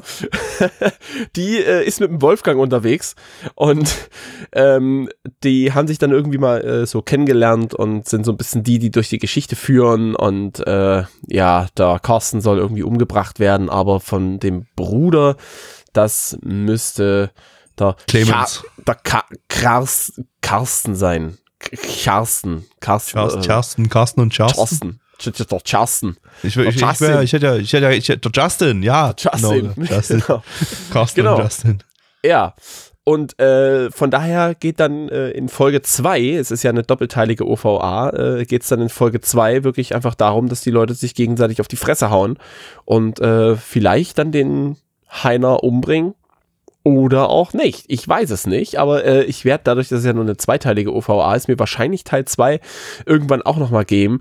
die 1.37 1.59
äh, 1.59 1.85
ist 1.85 2.01
mit 2.01 2.11
dem 2.11 2.23
Wolfgang 2.23 2.59
unterwegs 2.59 3.15
und 3.55 4.09
ähm, 4.53 5.11
die 5.45 5.75
haben 5.75 5.87
sich 5.87 5.99
dann 5.99 6.13
irgendwie 6.13 6.39
mal 6.39 6.65
äh, 6.65 6.87
so 6.87 7.03
kennengelernt 7.03 7.75
und 7.75 8.09
sind 8.09 8.25
so 8.25 8.33
ein 8.33 8.39
bisschen 8.39 8.63
die, 8.63 8.79
die 8.79 8.91
durch 8.91 9.11
die 9.11 9.19
Geschichte 9.19 9.55
führen 9.55 10.17
und 10.17 10.67
äh, 10.67 11.05
ja, 11.27 11.67
der 11.77 11.99
Carsten 12.03 12.41
soll 12.41 12.59
irgendwie 12.59 12.83
umgebracht 12.83 13.39
werden, 13.39 13.69
aber 13.69 14.01
von 14.01 14.41
dem 14.41 14.67
Bruder, 14.77 15.37
das 15.93 16.39
müsste 16.43 17.31
der 17.79 17.97
Clemens. 18.07 18.63
Ka 18.63 18.83
der 18.87 18.95
Ka 18.95 19.25
Kars 19.49 20.13
Karsten 20.41 20.95
sein. 20.95 21.37
Karsten. 22.05 22.67
Karsten. 22.81 23.19
Charsten, 23.43 23.85
äh, 23.85 23.89
Carsten 23.89 24.21
und 24.21 24.33
Charsten. 24.33 24.57
Charsten. 24.57 25.01
Der 25.25 25.61
Charsten. 25.65 26.17
Ich, 26.43 26.57
ich, 26.57 26.67
ich, 26.67 26.81
Justin. 26.81 27.09
wär, 27.09 27.23
ich 27.23 27.33
hätte 27.33 27.47
ja, 27.47 27.57
ich 27.57 27.73
hätte 27.73 27.85
ja, 27.87 27.91
ich 27.93 28.09
hätte, 28.09 28.31
Justin, 28.35 28.83
ja. 28.83 29.15
Justin. 29.19 29.75
Genau, 29.75 29.89
Justin. 29.95 30.21
Genau. 30.27 30.43
Carsten 30.93 31.21
Genau. 31.21 31.41
Justin. 31.41 31.83
Ja. 32.25 32.55
Und 33.09 33.39
äh, 33.39 33.89
von 33.93 34.11
daher 34.11 34.57
geht 34.57 34.81
dann 34.81 35.09
äh, 35.09 35.31
in 35.31 35.49
Folge 35.49 35.81
2, 35.81 36.31
es 36.33 36.51
ist 36.51 36.65
ja 36.65 36.71
eine 36.71 36.83
doppelteilige 36.83 37.47
OVA, 37.47 38.11
äh, 38.11 38.45
geht 38.45 38.63
es 38.63 38.69
dann 38.69 38.81
in 38.81 38.89
Folge 38.89 39.21
2 39.21 39.63
wirklich 39.63 39.95
einfach 39.95 40.17
darum, 40.17 40.49
dass 40.49 40.63
die 40.63 40.73
Leute 40.73 40.95
sich 40.95 41.15
gegenseitig 41.15 41.61
auf 41.61 41.69
die 41.69 41.77
Fresse 41.77 42.11
hauen 42.11 42.37
und 42.85 43.21
äh, 43.21 43.55
vielleicht 43.55 44.19
dann 44.19 44.33
den 44.33 44.77
Heiner 45.09 45.63
umbringen 45.63 46.15
oder 46.83 47.29
auch 47.31 47.53
nicht. 47.53 47.85
Ich 47.87 48.09
weiß 48.09 48.31
es 48.31 48.47
nicht, 48.47 48.79
aber 48.79 49.05
äh, 49.05 49.23
ich 49.23 49.45
werde 49.45 49.63
dadurch, 49.65 49.89
dass 49.89 50.01
es 50.01 50.05
ja 50.05 50.13
nur 50.13 50.25
eine 50.25 50.37
zweiteilige 50.37 50.93
OVA 50.93 51.35
ist, 51.37 51.47
mir 51.47 51.59
wahrscheinlich 51.61 52.03
Teil 52.03 52.25
2 52.25 52.61
irgendwann 53.07 53.43
auch 53.43 53.57
nochmal 53.57 53.85
geben. 53.85 54.21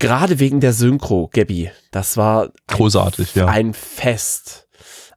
Gerade 0.00 0.40
wegen 0.40 0.58
der 0.60 0.72
Synchro, 0.72 1.30
Gabby. 1.32 1.70
Das 1.92 2.16
war 2.16 2.44
ein, 2.44 2.50
Großartig, 2.66 3.34
ja. 3.36 3.46
ein 3.46 3.74
Fest. 3.74 4.66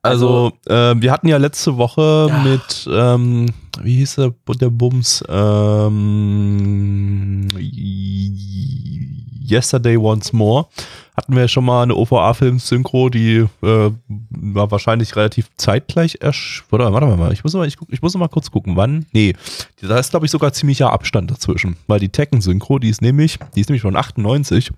Also, 0.04 0.52
äh, 0.68 0.94
wir 0.98 1.12
hatten 1.14 1.30
ja 1.30 1.38
letzte 1.38 1.78
Woche 1.78 2.28
Ja. 2.30 2.38
mit, 2.40 2.88
ähm, 2.92 3.46
wie 3.82 3.96
hieß 3.98 4.16
der, 4.16 4.34
der 4.60 4.70
Bums? 4.70 5.24
Ähm, 5.30 7.48
Yesterday 9.50 9.96
Once 9.98 10.34
More. 10.34 10.68
Hatten 11.16 11.36
wir 11.36 11.48
schon 11.48 11.66
mal 11.66 11.84
eine 11.84 11.96
OVA-Film-Synchro, 11.96 13.10
die 13.10 13.46
äh, 13.62 13.92
war 14.30 14.72
wahrscheinlich 14.72 15.16
relativ 15.16 15.48
zeitgleich 15.58 16.18
ersch... 16.22 16.64
Oder, 16.72 16.92
warte 16.92 17.06
mal, 17.08 17.32
ich 17.32 17.44
muss 17.44 17.54
mal, 17.54 17.68
ich, 17.68 17.78
guck- 17.78 17.92
ich 17.94 18.02
muss 18.02 18.16
mal 18.16 18.28
kurz 18.30 18.50
gucken, 18.50 18.76
wann? 18.76 19.06
Nee, 19.12 19.34
da 19.82 19.98
ist, 20.00 20.10
glaube 20.10 20.26
ich, 20.26 20.32
sogar 20.32 20.54
ziemlicher 20.54 20.92
Abstand 20.92 21.30
dazwischen. 21.30 21.78
Weil 21.88 22.00
die 22.00 22.10
Tekken-Synchro, 22.10 22.80
die 22.80 22.90
ist 22.90 23.02
nämlich, 23.02 23.38
die 23.56 23.62
ist 23.62 23.70
nämlich 23.70 23.84
von 23.84 23.96
98 23.96 24.72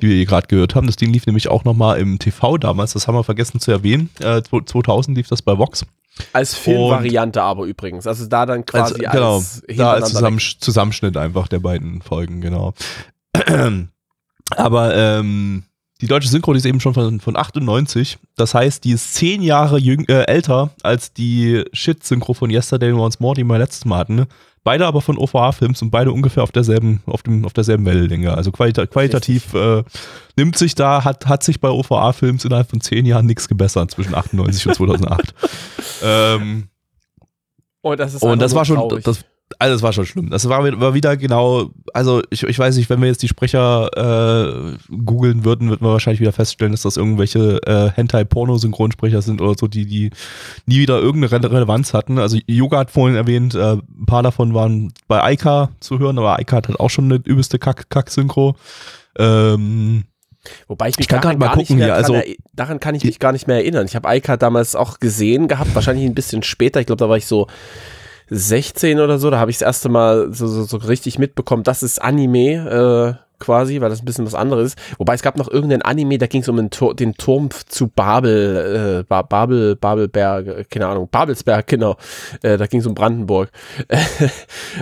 die 0.00 0.08
wir 0.08 0.16
hier 0.16 0.26
gerade 0.26 0.48
gehört 0.48 0.74
haben. 0.74 0.88
Das 0.88 0.96
Ding 0.96 1.12
lief 1.12 1.24
nämlich 1.26 1.46
auch 1.46 1.62
nochmal 1.62 2.00
im 2.00 2.18
TV 2.18 2.58
damals, 2.58 2.94
das 2.94 3.06
haben 3.06 3.14
wir 3.14 3.22
vergessen 3.22 3.60
zu 3.60 3.70
erwähnen. 3.70 4.10
Äh, 4.18 4.42
2000 4.42 5.16
lief 5.16 5.28
das 5.28 5.40
bei 5.40 5.56
Vox. 5.56 5.86
Als 6.32 6.56
Filmvariante 6.56 7.40
aber 7.40 7.64
übrigens. 7.66 8.04
Also 8.08 8.26
da 8.26 8.44
dann 8.44 8.66
quasi 8.66 9.04
als, 9.06 9.12
genau, 9.14 9.38
da 9.40 9.66
hintereinander 9.66 9.92
als 10.04 10.12
Zusammen 10.12 10.38
Zusammenschnitt 10.40 11.16
einfach 11.16 11.46
der 11.46 11.60
beiden 11.60 12.02
Folgen, 12.02 12.40
genau. 12.40 12.74
Aber 14.50 14.94
ähm, 14.94 15.64
die 16.00 16.06
deutsche 16.06 16.28
Synchro 16.28 16.52
die 16.52 16.58
ist 16.58 16.66
eben 16.66 16.80
schon 16.80 16.94
von, 16.94 17.20
von 17.20 17.36
98. 17.36 18.18
Das 18.36 18.54
heißt, 18.54 18.84
die 18.84 18.92
ist 18.92 19.14
zehn 19.14 19.42
Jahre 19.42 19.78
jüng, 19.78 20.04
äh, 20.08 20.24
älter 20.24 20.70
als 20.82 21.12
die 21.12 21.64
Shit-Synchro 21.72 22.34
von 22.34 22.50
Yesterday 22.50 22.92
Once 22.92 23.20
More, 23.20 23.34
die 23.34 23.44
wir 23.44 23.58
letztes 23.58 23.84
Mal 23.84 23.98
hatten. 23.98 24.16
Ne? 24.16 24.26
Beide 24.64 24.86
aber 24.86 25.02
von 25.02 25.18
OVA-Films 25.18 25.82
und 25.82 25.90
beide 25.90 26.10
ungefähr 26.10 26.42
auf 26.42 26.50
derselben, 26.50 27.02
auf 27.06 27.22
dem, 27.22 27.44
auf 27.44 27.52
derselben 27.52 27.84
Wellenlänge. 27.84 28.34
Also 28.34 28.50
qualita 28.50 28.86
qualitativ 28.86 29.54
äh, 29.54 29.84
nimmt 30.36 30.56
sich 30.56 30.74
da, 30.74 31.04
hat, 31.04 31.26
hat 31.26 31.42
sich 31.42 31.60
bei 31.60 31.68
OVA-Films 31.68 32.44
innerhalb 32.44 32.70
von 32.70 32.80
zehn 32.80 33.06
Jahren 33.06 33.26
nichts 33.26 33.46
gebessert 33.46 33.90
zwischen 33.90 34.14
98 34.14 34.66
und 34.66 34.74
2008. 34.76 35.34
ähm, 36.02 36.68
Und 37.82 38.00
das 38.00 38.14
ist 38.14 38.22
und 38.22 38.40
das 38.40 38.54
war 38.54 38.64
schon, 38.64 39.00
das, 39.02 39.24
also 39.58 39.74
das 39.74 39.82
war 39.82 39.92
schon 39.92 40.06
schlimm. 40.06 40.30
Das 40.30 40.48
war, 40.48 40.62
war 40.80 40.94
wieder 40.94 41.16
genau, 41.16 41.70
also 41.92 42.22
ich, 42.30 42.42
ich 42.42 42.58
weiß 42.58 42.76
nicht, 42.76 42.90
wenn 42.90 43.00
wir 43.00 43.08
jetzt 43.08 43.22
die 43.22 43.28
Sprecher 43.28 43.88
äh, 43.96 44.76
googeln 44.94 45.44
würden, 45.44 45.68
würden 45.70 45.82
wir 45.86 45.92
wahrscheinlich 45.92 46.20
wieder 46.20 46.32
feststellen, 46.32 46.72
dass 46.72 46.82
das 46.82 46.96
irgendwelche 46.96 47.60
äh, 47.66 47.90
Hentai-Porno-Synchronsprecher 47.94 49.22
sind 49.22 49.40
oder 49.40 49.54
so, 49.58 49.66
die, 49.66 49.86
die 49.86 50.10
nie 50.66 50.78
wieder 50.80 50.98
irgendeine 51.00 51.44
Re 51.44 51.52
Relevanz 51.52 51.94
hatten. 51.94 52.18
Also 52.18 52.38
Yoga 52.46 52.78
hat 52.78 52.90
vorhin 52.90 53.16
erwähnt, 53.16 53.54
äh, 53.54 53.74
ein 53.74 54.06
paar 54.06 54.22
davon 54.22 54.54
waren 54.54 54.92
bei 55.08 55.22
Aika 55.22 55.70
zu 55.80 55.98
hören, 55.98 56.18
aber 56.18 56.38
Aika 56.38 56.56
hat 56.56 56.68
halt 56.68 56.80
auch 56.80 56.90
schon 56.90 57.04
eine 57.06 57.20
übelste 57.24 57.58
Kack- 57.58 57.88
Kack-Synchro. 57.90 58.56
Ähm, 59.18 60.04
Wobei 60.68 60.90
ich 60.90 60.96
mich 60.98 61.04
ich 61.04 61.08
kann 61.08 61.22
daran 61.22 61.38
mal 61.38 61.46
gar 61.46 61.56
nicht 61.56 61.68
gucken 61.68 61.78
mehr 61.78 61.86
hier, 61.86 61.94
also- 61.94 62.20
daran 62.52 62.78
kann 62.80 62.94
ich 62.94 63.04
mich 63.04 63.18
gar 63.18 63.32
nicht 63.32 63.46
mehr 63.46 63.56
erinnern. 63.56 63.86
Ich 63.86 63.96
habe 63.96 64.08
Eika 64.08 64.36
damals 64.36 64.76
auch 64.76 64.98
gesehen 65.00 65.48
gehabt, 65.48 65.74
wahrscheinlich 65.74 66.04
ein 66.04 66.14
bisschen 66.14 66.42
später. 66.42 66.80
Ich 66.80 66.86
glaube, 66.86 66.98
da 67.00 67.08
war 67.08 67.16
ich 67.16 67.24
so 67.26 67.46
16 68.34 69.00
oder 69.00 69.18
so. 69.18 69.30
Da 69.30 69.38
habe 69.38 69.50
ich 69.50 69.58
das 69.58 69.66
erste 69.66 69.88
Mal 69.88 70.32
so, 70.32 70.46
so, 70.46 70.64
so 70.64 70.76
richtig 70.78 71.18
mitbekommen, 71.18 71.62
das 71.62 71.82
ist 71.82 72.02
Anime 72.02 73.18
äh, 73.18 73.24
quasi, 73.38 73.80
weil 73.80 73.90
das 73.90 74.02
ein 74.02 74.04
bisschen 74.04 74.26
was 74.26 74.34
anderes 74.34 74.74
ist. 74.74 74.78
Wobei 74.98 75.14
es 75.14 75.22
gab 75.22 75.36
noch 75.36 75.50
irgendeinen 75.50 75.82
Anime, 75.82 76.18
da 76.18 76.26
ging 76.26 76.42
es 76.42 76.48
um 76.48 76.56
den, 76.56 76.70
Tor, 76.70 76.94
den 76.94 77.14
Turm 77.14 77.50
zu 77.66 77.88
Babel, 77.88 79.00
äh, 79.00 79.04
ba 79.04 79.22
Babel, 79.22 79.76
Babelberg, 79.76 80.46
äh, 80.46 80.64
keine 80.64 80.86
Ahnung, 80.86 81.08
Babelsberg, 81.10 81.66
genau. 81.66 81.96
Äh, 82.42 82.56
da 82.56 82.66
ging 82.66 82.80
es 82.80 82.86
um 82.86 82.94
Brandenburg. 82.94 83.50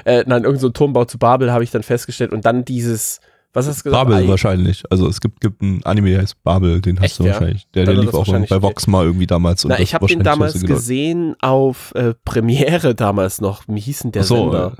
äh, 0.05 0.25
nein, 0.27 0.45
irgendein 0.45 0.59
so 0.59 0.69
Turmbau 0.69 1.05
zu 1.05 1.19
Babel 1.19 1.53
habe 1.53 1.65
ich 1.65 1.71
dann 1.71 1.83
festgestellt. 1.83 2.33
Und 2.33 2.45
dann 2.47 2.65
dieses, 2.65 3.21
was 3.53 3.67
hast 3.69 3.81
du 3.81 3.85
gesagt? 3.91 4.05
Babel 4.09 4.25
Ei- 4.25 4.29
wahrscheinlich. 4.29 4.83
Also 4.91 5.09
es 5.09 5.21
gibt, 5.21 5.41
gibt 5.41 5.61
einen 5.63 5.83
Anime, 5.85 6.11
der 6.11 6.23
heißt 6.23 6.43
Babel, 6.43 6.81
den 6.81 6.97
hast 6.99 7.05
Echt, 7.05 7.19
du 7.21 7.25
wahrscheinlich. 7.25 7.67
Der, 7.75 7.85
der 7.85 7.95
lief 7.95 8.15
auch 8.15 8.27
bei 8.27 8.63
Vox 8.63 8.87
mal 8.87 9.05
irgendwie 9.05 9.27
damals. 9.27 9.65
Na, 9.65 9.79
ich 9.79 9.95
habe 9.95 10.07
den 10.07 10.23
damals 10.23 10.61
gesehen 10.63 11.37
auf 11.41 11.93
äh, 11.95 12.15
Premiere 12.25 12.95
damals 12.95 13.41
noch. 13.41 13.65
Wie 13.69 13.81
hieß 13.81 14.01
denn 14.01 14.13
der 14.13 14.23
Ach 14.23 14.27
so, 14.27 14.37
Sender? 14.51 14.77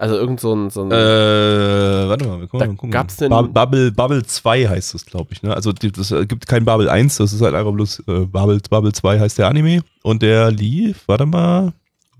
Also 0.00 0.14
irgend 0.14 0.38
so 0.38 0.54
ein, 0.54 0.70
so 0.70 0.82
ein 0.84 0.92
Äh, 0.92 0.94
warte 2.08 2.24
mal, 2.28 2.38
wir 2.38 2.46
gucken, 2.46 2.60
Da 2.60 2.66
mal 2.66 2.74
gucken. 2.76 2.90
gab's 2.92 3.16
denn- 3.16 3.30
Bub- 3.30 3.52
Bubble, 3.52 3.90
Bubble 3.90 4.22
2 4.24 4.68
heißt 4.68 4.94
es, 4.94 5.04
glaube 5.04 5.30
ich. 5.32 5.42
Ne? 5.42 5.52
Also 5.54 5.72
das 5.72 6.12
äh, 6.12 6.24
gibt 6.24 6.46
kein 6.46 6.64
Bubble 6.64 6.88
1, 6.90 7.16
das 7.16 7.32
ist 7.32 7.42
halt 7.42 7.54
einfach 7.56 7.72
bloß 7.72 8.04
äh, 8.06 8.26
Bubble, 8.26 8.60
Bubble 8.70 8.92
2 8.92 9.18
heißt 9.18 9.38
der 9.38 9.48
Anime. 9.48 9.82
Und 10.04 10.22
der 10.22 10.52
lief, 10.52 11.02
warte 11.08 11.26
mal, 11.26 11.72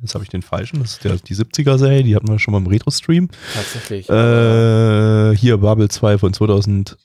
jetzt 0.02 0.14
habe 0.14 0.25
ich 0.25 0.31
den 0.31 0.43
falschen, 0.43 0.81
das 0.81 0.93
ist 0.93 1.05
der, 1.05 1.17
die 1.17 1.35
70er-Serie, 1.35 2.02
die 2.05 2.14
hatten 2.17 2.28
wir 2.28 2.38
schon 2.38 2.52
mal 2.52 2.59
im 2.59 2.67
Retro-Stream. 2.67 3.28
tatsächlich. 3.55 4.09
Äh, 4.09 5.37
hier 5.37 5.57
Bubble 5.59 5.88
2 5.88 6.19
von 6.19 6.33
2000. 6.33 6.97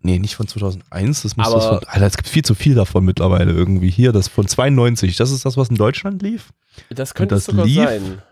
Nee, 0.00 0.18
nicht 0.20 0.36
von 0.36 0.46
2001, 0.46 1.22
das 1.22 1.36
müsste 1.36 1.60
von. 1.60 1.80
Alter, 1.86 2.06
es 2.06 2.16
gibt 2.16 2.28
viel 2.28 2.44
zu 2.44 2.54
viel 2.54 2.74
davon 2.76 3.04
mittlerweile 3.04 3.52
irgendwie. 3.52 3.90
Hier, 3.90 4.12
das 4.12 4.28
von 4.28 4.46
92, 4.46 5.16
das 5.16 5.32
ist 5.32 5.44
das, 5.44 5.56
was 5.56 5.70
in 5.70 5.76
Deutschland 5.76 6.22
lief. 6.22 6.50
das 6.88 7.14
könnte 7.14 7.34
das 7.34 7.46
sogar 7.46 7.66
lief- 7.66 7.84
sein. 7.84 8.22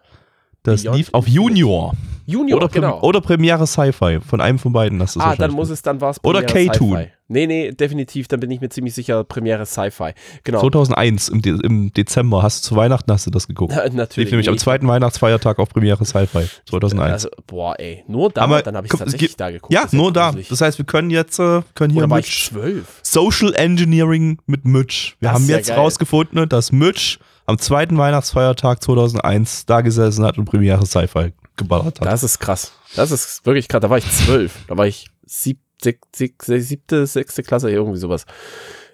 Das 0.66 0.82
Beyond 0.82 0.96
lief 0.99 1.08
auf. 1.12 1.26
Junior. 1.28 1.94
Junior, 2.28 2.56
Oder, 2.58 2.66
Prem- 2.68 2.82
genau. 2.82 3.00
oder 3.02 3.20
Premiere 3.20 3.68
Sci-Fi. 3.68 4.18
Von 4.20 4.40
einem 4.40 4.58
von 4.58 4.73
beiden. 4.73 4.99
Das 4.99 5.14
ist 5.14 5.23
ah, 5.23 5.37
dann 5.37 5.52
muss 5.52 5.70
es, 5.70 5.80
dann 5.82 6.00
war 6.00 6.11
es 6.11 6.18
Oder 6.25 6.42
K-Toon. 6.42 7.06
Nee, 7.28 7.46
nee, 7.46 7.70
definitiv, 7.73 8.26
dann 8.28 8.38
bin 8.40 8.50
ich 8.52 8.61
mir 8.61 8.68
ziemlich 8.68 8.94
sicher, 8.94 9.23
Premiere 9.25 9.64
Sci-Fi. 9.64 10.11
Genau. 10.44 10.61
2001 10.61 11.28
im, 11.28 11.42
De 11.42 11.56
im 11.62 11.92
Dezember 11.92 12.42
hast 12.42 12.64
du 12.64 12.68
zu 12.70 12.76
Weihnachten 12.76 13.12
hast 13.12 13.26
du 13.26 13.30
das 13.30 13.46
geguckt. 13.46 13.75
Na, 13.76 13.85
Lief 13.85 13.94
Natürlich. 13.94 14.30
nämlich 14.32 14.49
am 14.49 14.54
nee. 14.54 14.58
zweiten 14.61 14.88
Weihnachtsfeiertag 14.88 15.61
auf 15.61 15.68
Premiere 15.68 16.04
Sci-Fi 16.04 16.46
2001. 16.68 17.12
Also, 17.12 17.28
boah, 17.46 17.78
ey, 17.78 18.02
nur 18.08 18.30
da, 18.30 18.42
Aber 18.42 18.61
dann 18.62 18.76
habe 18.76 18.87
ich 18.88 18.90
tatsächlich 18.90 19.14
es 19.23 19.28
gibt- 19.28 19.40
da 19.40 19.50
geguckt. 19.52 19.73
ja, 19.73 19.82
Das 19.85 19.92
nur 19.92 20.12
da. 20.12 20.26
gruselig. 20.30 20.49
Das 20.49 20.61
heißt, 20.61 20.78
wir 20.78 20.85
können 20.85 21.11
jetzt 21.11 21.38
äh, 21.38 21.62
können 21.75 21.92
hier 21.92 22.02
Oder 22.02 22.11
war 22.11 22.18
ich 22.18 22.26
Mitch, 22.26 22.50
zwölf? 22.50 23.00
Social 23.02 23.54
Engineering 23.54 24.38
mit 24.46 24.64
Mitch. 24.64 25.14
Wir 25.20 25.28
Das 25.28 25.35
haben 25.35 25.42
ist 25.44 25.50
ja 25.50 25.56
jetzt 25.58 25.68
geil. 25.68 25.78
rausgefunden, 25.78 26.49
dass 26.49 26.73
Mitch 26.73 27.18
am 27.46 27.58
zweiten 27.58 27.96
Weihnachtsfeiertag 27.96 28.82
2001 28.82 29.66
da 29.66 29.80
gesessen 29.80 30.24
hat 30.24 30.38
und 30.38 30.44
Premiere 30.44 30.84
Sci-Fi 30.84 31.32
geballert 31.56 32.00
hat. 32.00 32.06
Das 32.06 32.22
ist 32.22 32.38
krass. 32.38 32.72
Das 32.94 33.10
ist 33.10 33.46
wirklich 33.46 33.68
krass. 33.68 33.80
Da 33.80 33.90
war 33.90 33.98
ich 33.98 34.10
zwölf. 34.10 34.52
Da 34.68 34.76
war 34.76 34.86
ich 34.86 35.08
sieb, 35.24 35.60
sieb, 35.82 36.00
sieb, 36.14 36.34
siebte, 36.42 37.06
sechste 37.06 37.42
Klasse, 37.42 37.70
irgendwie 37.70 37.98
sowas. 37.98 38.26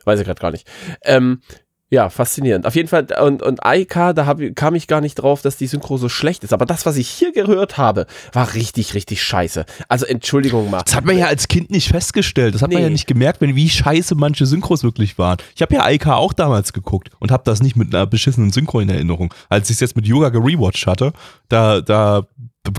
Weiß 0.04 0.18
ich 0.21 0.26
gerade 0.26 0.40
gar 0.40 0.50
nicht. 0.50 0.68
Ähm, 1.04 1.40
ja, 1.93 2.09
faszinierend. 2.09 2.65
Auf 2.67 2.75
jeden 2.75 2.89
Fall, 2.89 3.07
und, 3.21 3.43
und 3.43 3.67
Aika, 3.67 4.15
da 4.15 4.25
hab, 4.25 4.41
kam 4.55 4.75
ich 4.75 4.87
gar 4.87 5.03
nicht 5.03 5.17
drauf, 5.17 5.43
dass 5.43 5.59
die 5.59 5.67
Synchro 5.67 5.99
so 5.99 6.09
schlecht 6.09 6.43
ist. 6.43 6.55
Aber 6.55 6.65
das, 6.65 6.87
was 6.87 6.97
ich 6.97 7.07
hier 7.07 7.33
gehört 7.33 7.77
habe, 7.77 8.07
war 8.33 8.55
richtig, 8.55 8.95
richtig 8.95 9.23
scheiße. 9.23 9.67
Also 9.89 10.07
Entschuldigung 10.07 10.71
mal. 10.71 10.81
Das 10.87 10.95
hat 10.95 11.05
man 11.05 11.19
ja 11.19 11.27
als 11.27 11.49
Kind 11.49 11.71
nicht 11.71 11.89
festgestellt. 11.89 12.55
Das 12.55 12.63
hat 12.63 12.71
man 12.71 12.79
Nee. 12.79 12.85
ja 12.85 12.91
nicht 12.91 13.07
gemerkt, 13.07 13.43
wenn, 13.43 13.57
wie 13.57 13.69
scheiße 13.69 14.15
manche 14.15 14.47
Synchros 14.47 14.83
wirklich 14.85 15.19
waren. 15.19 15.37
Ich 15.55 15.61
habe 15.61 15.75
ja 15.75 15.87
IK 15.91 16.07
auch 16.07 16.33
damals 16.33 16.73
geguckt 16.73 17.11
und 17.19 17.31
habe 17.31 17.43
das 17.45 17.61
nicht 17.63 17.77
mit 17.77 17.95
einer 17.95 18.07
beschissenen 18.07 18.53
Synchro 18.53 18.81
in 18.81 18.89
Erinnerung. 18.89 19.35
Als 19.51 19.69
ich 19.69 19.75
es 19.75 19.81
jetzt 19.81 19.95
mit 19.95 20.07
Yoga 20.07 20.31
gerewatcht 20.31 20.87
hatte, 20.87 21.13
da, 21.51 21.83
da 21.83 22.27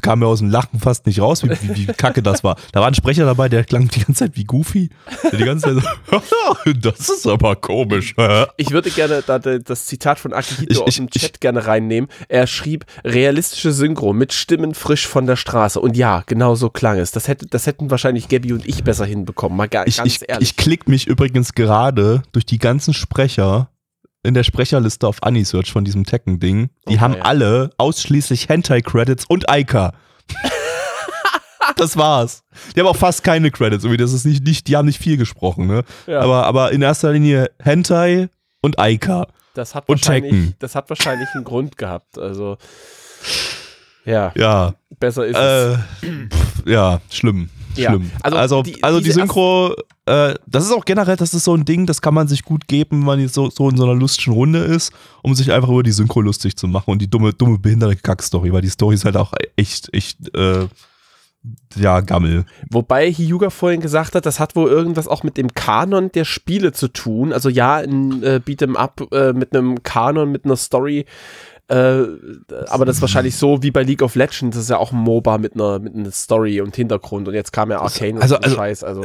kam 0.02 0.20
mir 0.20 0.28
aus 0.28 0.40
dem 0.40 0.50
Lachen 0.50 0.80
fast 0.80 1.06
nicht 1.06 1.20
raus, 1.20 1.44
wie, 1.44 1.50
wie, 1.62 1.76
wie 1.76 1.86
kacke 1.88 2.24
das 2.24 2.44
war. 2.44 2.56
Da 2.72 2.80
war 2.80 2.88
ein 2.88 2.94
Sprecher 2.94 3.26
dabei, 3.26 3.50
der 3.50 3.66
klang 3.66 3.90
die 3.90 4.00
ganze 4.00 4.14
Zeit 4.26 4.38
wie 4.38 4.46
Goofy. 4.46 4.90
Der 5.32 5.40
die 5.40 5.44
ganze 5.46 5.76
Zeit 5.76 5.84
so, 6.10 6.74
das 6.82 7.10
ist 7.10 7.28
aber 7.28 7.56
komisch. 7.58 8.16
Ich 8.58 8.72
würde 8.72 8.90
gerne 8.92 9.24
da, 9.26 9.40
da, 9.40 9.58
das 9.60 9.86
Zitat 9.86 10.20
von 10.20 10.32
Akihito 10.34 10.72
Ich- 10.72 10.80
aus 10.82 10.88
ich- 10.90 10.96
dem 10.98 11.10
Chat 11.10 11.42
gerne 11.42 11.66
reinnehmen. 11.68 12.10
Er 12.30 12.48
schrieb, 12.48 12.86
realistische 13.04 13.74
Synchro 13.74 14.14
mit 14.14 14.32
Stimmen 14.32 14.74
frisch 14.74 15.06
von 15.08 15.26
der 15.26 15.36
Straße. 15.36 15.80
Und 15.82 15.98
ja, 15.98 16.24
genau 16.28 16.56
so 16.56 16.70
klang 16.70 16.98
es. 16.98 17.12
Das, 17.12 17.28
hätte, 17.28 17.46
das 17.48 17.68
hätten 17.68 17.92
wahrscheinlich 17.92 18.30
Gabby 18.30 18.54
und 18.54 18.66
ich 18.66 18.84
besser 18.86 19.06
hinbekommen. 19.06 19.58
Mal 19.58 19.68
gar, 19.68 19.86
Ich, 19.88 19.98
ganz 19.98 20.16
ich, 20.22 20.30
ehrlich. 20.30 20.50
ich 20.52 20.56
klick 20.58 20.88
mich 20.88 21.08
übrigens 21.08 21.54
gerade 21.54 22.24
durch 22.32 22.46
die 22.46 22.58
ganzen 22.60 22.94
Sprecher 22.94 23.70
in 24.24 24.34
der 24.34 24.44
Sprecherliste 24.44 25.08
auf 25.08 25.22
Anisearch 25.22 25.72
von 25.72 25.84
diesem 25.84 26.06
Tekken-Ding. 26.06 26.70
Die 26.88 26.94
Okay, 26.94 27.00
haben 27.00 27.16
ja. 27.16 27.22
alle 27.24 27.70
ausschließlich 27.78 28.48
Hentai-Credits 28.50 29.26
und 29.26 29.50
Aika. 29.50 29.94
das 31.78 31.98
war's. 31.98 32.44
Die 32.76 32.80
haben 32.80 32.88
auch 32.88 32.96
fast 32.96 33.24
keine 33.24 33.52
Credits. 33.52 33.84
Irgendwie, 33.84 33.98
das 34.02 34.14
ist 34.14 34.26
nicht, 34.26 34.44
nicht, 34.46 34.68
die 34.68 34.78
haben 34.78 34.86
nicht 34.86 35.02
viel 35.02 35.18
gesprochen, 35.18 35.68
ne? 35.68 35.84
Ja. 36.08 36.22
Aber, 36.22 36.46
aber 36.46 36.72
in 36.72 36.82
erster 36.82 37.12
Linie 37.12 37.52
Hentai 37.60 38.30
und 38.62 38.80
Aika. 38.80 39.28
Das 39.54 39.76
hat 39.76 39.88
Und 39.90 40.02
wahrscheinlich, 40.02 40.32
Tekken. 40.32 40.56
das 40.60 40.76
hat 40.76 40.90
wahrscheinlich 40.90 41.28
einen 41.36 41.44
Grund 41.44 41.78
gehabt. 41.78 42.18
Also 42.18 42.58
ja, 44.06 44.32
Ja, 44.36 44.74
besser 45.00 45.26
ist 45.26 45.38
es. 45.38 45.78
äh, 46.02 46.08
pff, 46.30 46.64
ja, 46.66 47.00
schlimm. 47.10 47.50
Ja, 47.76 47.90
Schlimm. 47.92 48.12
also 48.22 48.38
Also, 48.38 48.56
also, 48.58 48.64
die- 48.64 48.74
die, 48.74 49.04
diese 49.04 49.20
Synchro, 49.20 49.74
äh, 50.06 50.34
das 50.48 50.66
ist 50.66 50.72
auch 50.72 50.86
generell, 50.86 51.16
das 51.16 51.34
ist 51.34 51.44
so 51.46 51.56
ein 51.56 51.66
Ding, 51.66 51.86
das 51.86 52.02
kann 52.02 52.14
man 52.14 52.28
sich 52.28 52.44
gut 52.44 52.68
geben, 52.68 53.00
wenn 53.00 53.06
man 53.06 53.20
jetzt 53.20 53.34
so, 53.36 53.50
so 53.50 53.70
in 53.70 53.78
so 53.78 53.84
einer 53.84 53.96
lustigen 53.96 54.34
Runde 54.34 54.60
ist, 54.60 54.92
um 55.22 55.34
sich 55.36 55.52
einfach 55.52 55.70
über 55.70 55.84
die 55.84 55.92
Synchro 55.92 56.22
lustig 56.22 56.56
zu 56.56 56.68
machen 56.68 56.92
und 56.92 57.02
die 57.02 57.10
dumme, 57.10 57.34
dumme, 57.34 57.58
behinderte 57.60 57.96
Kack-Story, 57.96 58.52
weil 58.54 58.62
die 58.62 58.70
Story 58.70 58.96
ist 58.96 59.06
halt 59.06 59.18
auch 59.18 59.34
echt, 59.56 59.94
echt, 59.94 60.36
äh, 60.36 60.68
ja, 61.76 62.00
Gammel. 62.00 62.46
Wobei 62.70 63.12
Hyuga 63.12 63.50
vorhin 63.50 63.82
gesagt 63.82 64.16
hat, 64.16 64.26
das 64.26 64.40
hat 64.40 64.56
wohl 64.56 64.70
irgendwas 64.70 65.10
auch 65.10 65.24
mit 65.24 65.36
dem 65.36 65.54
Kanon 65.54 66.10
der 66.14 66.24
Spiele 66.24 66.72
zu 66.72 66.88
tun. 66.88 67.34
Also 67.34 67.50
ja, 67.50 67.78
ein 67.78 68.24
äh, 68.24 68.40
Beat'em 68.46 68.76
Up 68.76 69.02
äh, 69.12 69.34
mit 69.34 69.54
einem 69.54 69.84
Kanon, 69.84 70.32
mit 70.32 70.46
einer 70.46 70.56
Story. 70.56 71.06
Äh, 71.70 72.04
aber 72.68 72.86
das 72.86 72.98
ist 72.98 73.02
wahrscheinlich 73.02 73.36
so 73.36 73.64
wie 73.64 73.72
bei 73.72 73.84
League 73.84 74.02
of 74.02 74.16
Legends. 74.16 74.56
Das 74.56 74.66
ist 74.66 74.70
ja 74.70 74.78
auch 74.78 74.92
ein 74.92 74.98
MOBA 75.00 75.38
mit 75.38 75.56
einer, 75.56 75.80
mit 75.80 75.96
einer 75.96 76.12
Story 76.12 76.60
und 76.62 76.76
Hintergrund. 76.76 77.28
Und 77.28 77.34
jetzt 77.34 77.54
kam 77.54 77.72
ja 77.72 77.80
Arcane 77.80 78.22
Also- 78.22 78.36
und 78.36 78.44
also- 78.44 78.56
Scheiß. 78.58 78.84
Also 78.84 79.04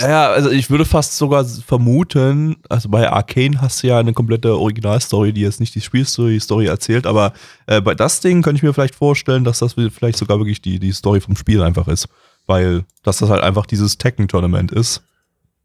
Ja, 0.00 0.30
also 0.30 0.50
ich 0.50 0.70
würde 0.70 0.84
fast 0.84 1.16
sogar 1.18 1.44
vermuten, 1.44 2.56
also 2.68 2.88
bei 2.88 3.10
Arcane 3.10 3.60
hast 3.60 3.82
du 3.82 3.88
ja 3.88 3.98
eine 3.98 4.12
komplette 4.12 4.56
Originalstory, 4.56 5.32
die 5.32 5.42
jetzt 5.42 5.60
nicht 5.60 5.74
die 5.74 5.80
Spielstory 5.80 6.38
Story 6.40 6.66
erzählt, 6.66 7.06
aber 7.06 7.32
äh, 7.66 7.80
bei 7.80 7.94
das 7.94 8.20
Ding 8.20 8.42
könnte 8.42 8.56
ich 8.58 8.62
mir 8.62 8.72
vielleicht 8.72 8.94
vorstellen, 8.94 9.44
dass 9.44 9.58
das 9.58 9.74
vielleicht 9.74 10.18
sogar 10.18 10.38
wirklich 10.38 10.62
die, 10.62 10.78
die 10.78 10.92
Story 10.92 11.20
vom 11.20 11.36
Spiel 11.36 11.62
einfach 11.62 11.88
ist. 11.88 12.08
Weil, 12.46 12.84
dass 13.02 13.18
das 13.18 13.28
halt 13.28 13.42
einfach 13.42 13.66
dieses 13.66 13.98
Tekken-Tournament 13.98 14.72
ist, 14.72 15.02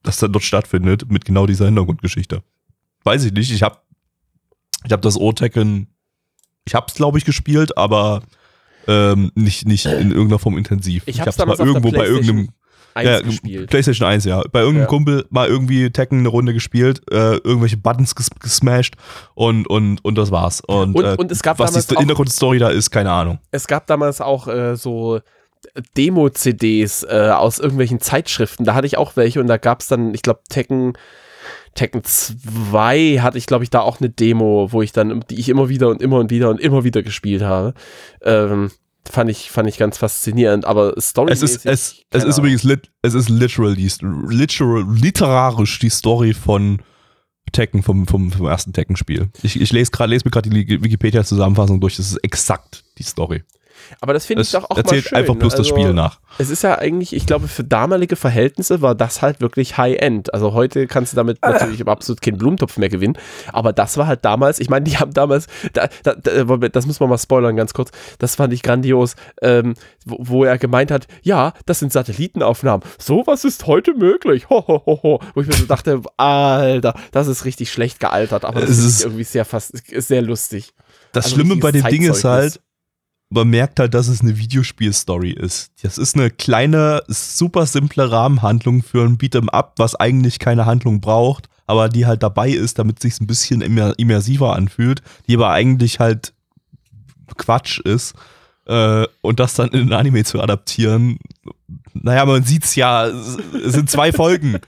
das 0.03 0.17
dann 0.17 0.31
dort 0.33 0.43
stattfindet, 0.43 1.09
mit 1.09 1.25
genau 1.25 1.45
dieser 1.47 1.65
Hintergrundgeschichte. 1.65 2.43
Weiß 3.03 3.23
ich 3.23 3.31
nicht, 3.31 3.51
ich 3.51 3.63
habe 3.63 3.77
ich 4.85 4.91
hab 4.91 5.01
das 5.01 5.17
O-Tekken, 5.17 5.87
ich 6.65 6.75
hab's 6.75 6.93
glaube 6.95 7.17
ich 7.17 7.25
gespielt, 7.25 7.77
aber 7.77 8.21
ähm, 8.87 9.31
nicht, 9.35 9.67
nicht 9.67 9.85
in 9.85 10.11
irgendeiner 10.11 10.39
Form 10.39 10.57
intensiv. 10.57 11.03
Ich 11.05 11.19
hab's 11.21 11.37
hab's 11.39 11.59
mal 11.59 11.65
irgendwo 11.67 11.91
bei 11.91 12.05
irgendeinem 12.05 12.49
ja, 12.97 13.19
gespielt. 13.19 13.69
PlayStation 13.69 14.07
1, 14.07 14.23
ja. 14.25 14.41
Bei 14.51 14.59
irgendeinem 14.59 14.83
Ja. 14.83 14.87
Kumpel 14.87 15.25
mal 15.29 15.47
irgendwie 15.49 15.89
Tekken 15.89 16.19
eine 16.19 16.29
Runde 16.29 16.53
gespielt, 16.53 17.01
äh, 17.11 17.35
irgendwelche 17.37 17.75
Buttons 17.77 18.15
ges 18.15 18.29
gesmashed 18.39 18.95
und, 19.33 19.67
und, 19.67 20.03
und 20.05 20.17
das 20.17 20.31
war's. 20.31 20.61
Und, 20.61 20.95
Und- 20.95 21.03
äh, 21.03 21.15
und 21.17 21.29
es 21.31 21.41
gab 21.43 21.59
was 21.59 21.71
damals 21.71 21.87
die 21.87 21.97
Hintergrundstory 21.97 22.57
da 22.59 22.69
ist, 22.69 22.91
keine 22.91 23.11
Ahnung. 23.11 23.39
es 23.51 23.67
gab 23.67 23.85
damals 23.87 24.21
auch 24.21 24.47
äh, 24.47 24.77
so 24.77 25.19
Demo-CDs 25.97 27.03
äh, 27.03 27.31
aus 27.35 27.59
irgendwelchen 27.59 27.99
Zeitschriften. 27.99 28.65
Da 28.65 28.75
hatte 28.75 28.87
ich 28.87 28.97
auch 28.97 29.15
welche 29.15 29.39
und 29.39 29.47
da 29.47 29.57
gab 29.57 29.81
es 29.81 29.87
dann, 29.87 30.13
ich 30.13 30.21
glaube, 30.21 30.41
Tekken, 30.49 30.93
Tekken 31.75 32.03
2 32.03 33.19
hatte 33.21 33.37
ich, 33.37 33.45
glaube 33.45 33.63
ich, 33.63 33.69
da 33.69 33.81
auch 33.81 33.99
eine 33.99 34.09
Demo, 34.09 34.71
wo 34.71 34.81
ich 34.81 34.93
dann, 34.93 35.23
die 35.29 35.35
ich 35.35 35.49
immer 35.49 35.69
wieder 35.69 35.89
und 35.89 36.01
immer 36.01 36.17
und 36.17 36.31
wieder 36.31 36.49
und 36.49 36.59
immer 36.59 36.83
wieder 36.83 37.03
gespielt 37.03 37.43
habe. 37.43 37.73
Ähm, 38.23 38.71
fand 39.07 39.29
ich, 39.29 39.51
fand 39.51 39.67
ich 39.67 39.77
ganz 39.77 39.97
faszinierend, 39.97 40.65
aber 40.65 40.99
Story 40.99 41.31
Es 41.31 41.41
ist, 41.41 41.65
es, 41.65 42.01
es 42.09 42.23
ist 42.23 42.37
übrigens 42.37 42.63
lit, 42.63 42.89
es 43.01 43.13
ist 43.13 43.29
literal, 43.29 43.73
literal, 43.73 44.85
literarisch 44.89 45.77
die 45.79 45.89
Story 45.89 46.33
von 46.33 46.81
Tekken, 47.51 47.83
vom, 47.83 48.07
vom, 48.07 48.31
vom 48.31 48.47
ersten 48.47 48.73
Tekken-Spiel. 48.73 49.29
Ich, 49.43 49.59
ich 49.59 49.71
lese 49.71 49.91
gerade, 49.91 50.09
lese 50.09 50.25
mir 50.25 50.31
gerade 50.31 50.49
die 50.49 50.81
Wikipedia-Zusammenfassung 50.81 51.79
durch, 51.79 51.97
das 51.97 52.11
ist 52.11 52.17
exakt 52.23 52.83
die 52.97 53.03
Story. 53.03 53.43
Aber 54.01 54.13
das 54.13 54.25
finde 54.25 54.43
ich 54.43 54.51
doch 54.51 54.65
auch 54.65 54.69
mal 54.71 54.77
erzählt 54.77 55.05
schön. 55.05 55.17
einfach 55.17 55.35
bloß 55.35 55.53
das 55.53 55.59
Also, 55.59 55.75
Spiel 55.75 55.93
nach. 55.93 56.19
Es 56.37 56.49
ist 56.49 56.63
ja 56.63 56.77
eigentlich, 56.77 57.15
ich 57.15 57.25
glaube, 57.25 57.47
für 57.47 57.63
damalige 57.63 58.15
Verhältnisse 58.15 58.81
war 58.81 58.95
das 58.95 59.21
halt 59.21 59.41
wirklich 59.41 59.77
High-End. 59.77 60.33
Also 60.33 60.53
heute 60.53 60.87
kannst 60.87 61.13
du 61.13 61.15
damit 61.15 61.41
natürlich 61.41 61.87
absolut 61.87 62.21
keinen 62.21 62.37
Blumentopf 62.37 62.77
mehr 62.77 62.89
gewinnen. 62.89 63.17
Aber 63.53 63.73
das 63.73 63.97
war 63.97 64.07
halt 64.07 64.25
damals, 64.25 64.59
ich 64.59 64.69
meine, 64.69 64.83
die 64.85 64.97
haben 64.97 65.13
damals, 65.13 65.47
da, 65.73 65.87
da, 66.03 66.15
da, 66.15 66.43
das 66.69 66.85
müssen 66.85 66.99
wir 66.99 67.07
mal 67.07 67.17
spoilern 67.17 67.55
ganz 67.55 67.73
kurz, 67.73 67.91
das 68.19 68.35
fand 68.35 68.53
ich 68.53 68.63
grandios, 68.63 69.15
ähm, 69.41 69.75
wo, 70.05 70.17
wo 70.19 70.43
er 70.43 70.57
gemeint 70.57 70.91
hat, 70.91 71.07
ja, 71.21 71.53
das 71.65 71.79
sind 71.79 71.93
Satellitenaufnahmen. 71.93 72.85
Sowas 72.99 73.45
ist 73.45 73.65
heute 73.67 73.93
möglich. 73.93 74.49
Ho, 74.49 74.63
ho, 74.67 74.83
ho, 74.85 74.99
ho. 75.03 75.19
Wo 75.33 75.41
ich 75.41 75.47
mir 75.47 75.53
so 75.53 75.65
dachte, 75.65 76.01
Alter, 76.17 76.93
das 77.11 77.27
ist 77.27 77.45
richtig 77.45 77.71
schlecht 77.71 77.99
gealtert, 77.99 78.45
aber 78.45 78.61
das 78.61 78.71
Es 78.71 78.79
ist 78.79 79.03
irgendwie 79.03 79.23
sehr 79.23 79.45
fast, 79.45 79.73
sehr 79.87 80.21
lustig. 80.21 80.73
Das 81.11 81.25
Also 81.25 81.35
Schlimme 81.37 81.55
bei 81.57 81.71
dem 81.71 81.85
Ding 81.85 82.03
ist 82.03 82.23
halt, 82.25 82.59
man 83.29 83.49
merkt 83.49 83.79
halt, 83.79 83.93
dass 83.93 84.07
es 84.07 84.21
eine 84.21 84.37
Videospiel-Story 84.37 85.31
ist. 85.31 85.71
Das 85.81 85.97
ist 85.97 86.15
eine 86.15 86.29
kleine, 86.29 87.03
super 87.07 87.65
simple 87.65 88.11
Rahmenhandlung 88.11 88.83
für 88.83 89.03
ein 89.03 89.17
Beat'em 89.17 89.49
Up, 89.49 89.73
was 89.77 89.95
eigentlich 89.95 90.39
keine 90.39 90.65
Handlung 90.65 91.01
braucht, 91.01 91.49
aber 91.65 91.89
die 91.89 92.05
halt 92.05 92.23
dabei 92.23 92.49
ist, 92.49 92.79
damit 92.79 92.97
es 92.97 93.01
sich 93.01 93.21
ein 93.21 93.27
bisschen 93.27 93.61
immer, 93.61 93.97
immersiver 93.97 94.55
anfühlt, 94.55 95.01
die 95.27 95.35
aber 95.35 95.49
eigentlich 95.49 95.99
halt 95.99 96.33
Quatsch 97.37 97.79
ist. 97.79 98.13
Äh, 98.67 99.05
und 99.21 99.39
das 99.39 99.55
dann 99.55 99.69
in 99.69 99.89
ein 99.89 99.93
Anime 99.93 100.23
zu 100.23 100.41
adaptieren, 100.41 101.17
naja, 101.93 102.25
man 102.25 102.43
sieht's 102.43 102.75
ja, 102.75 103.07
es 103.07 103.37
es 103.53 103.73
sind 103.73 103.89
zwei 103.89 104.11
Folgen. 104.11 104.59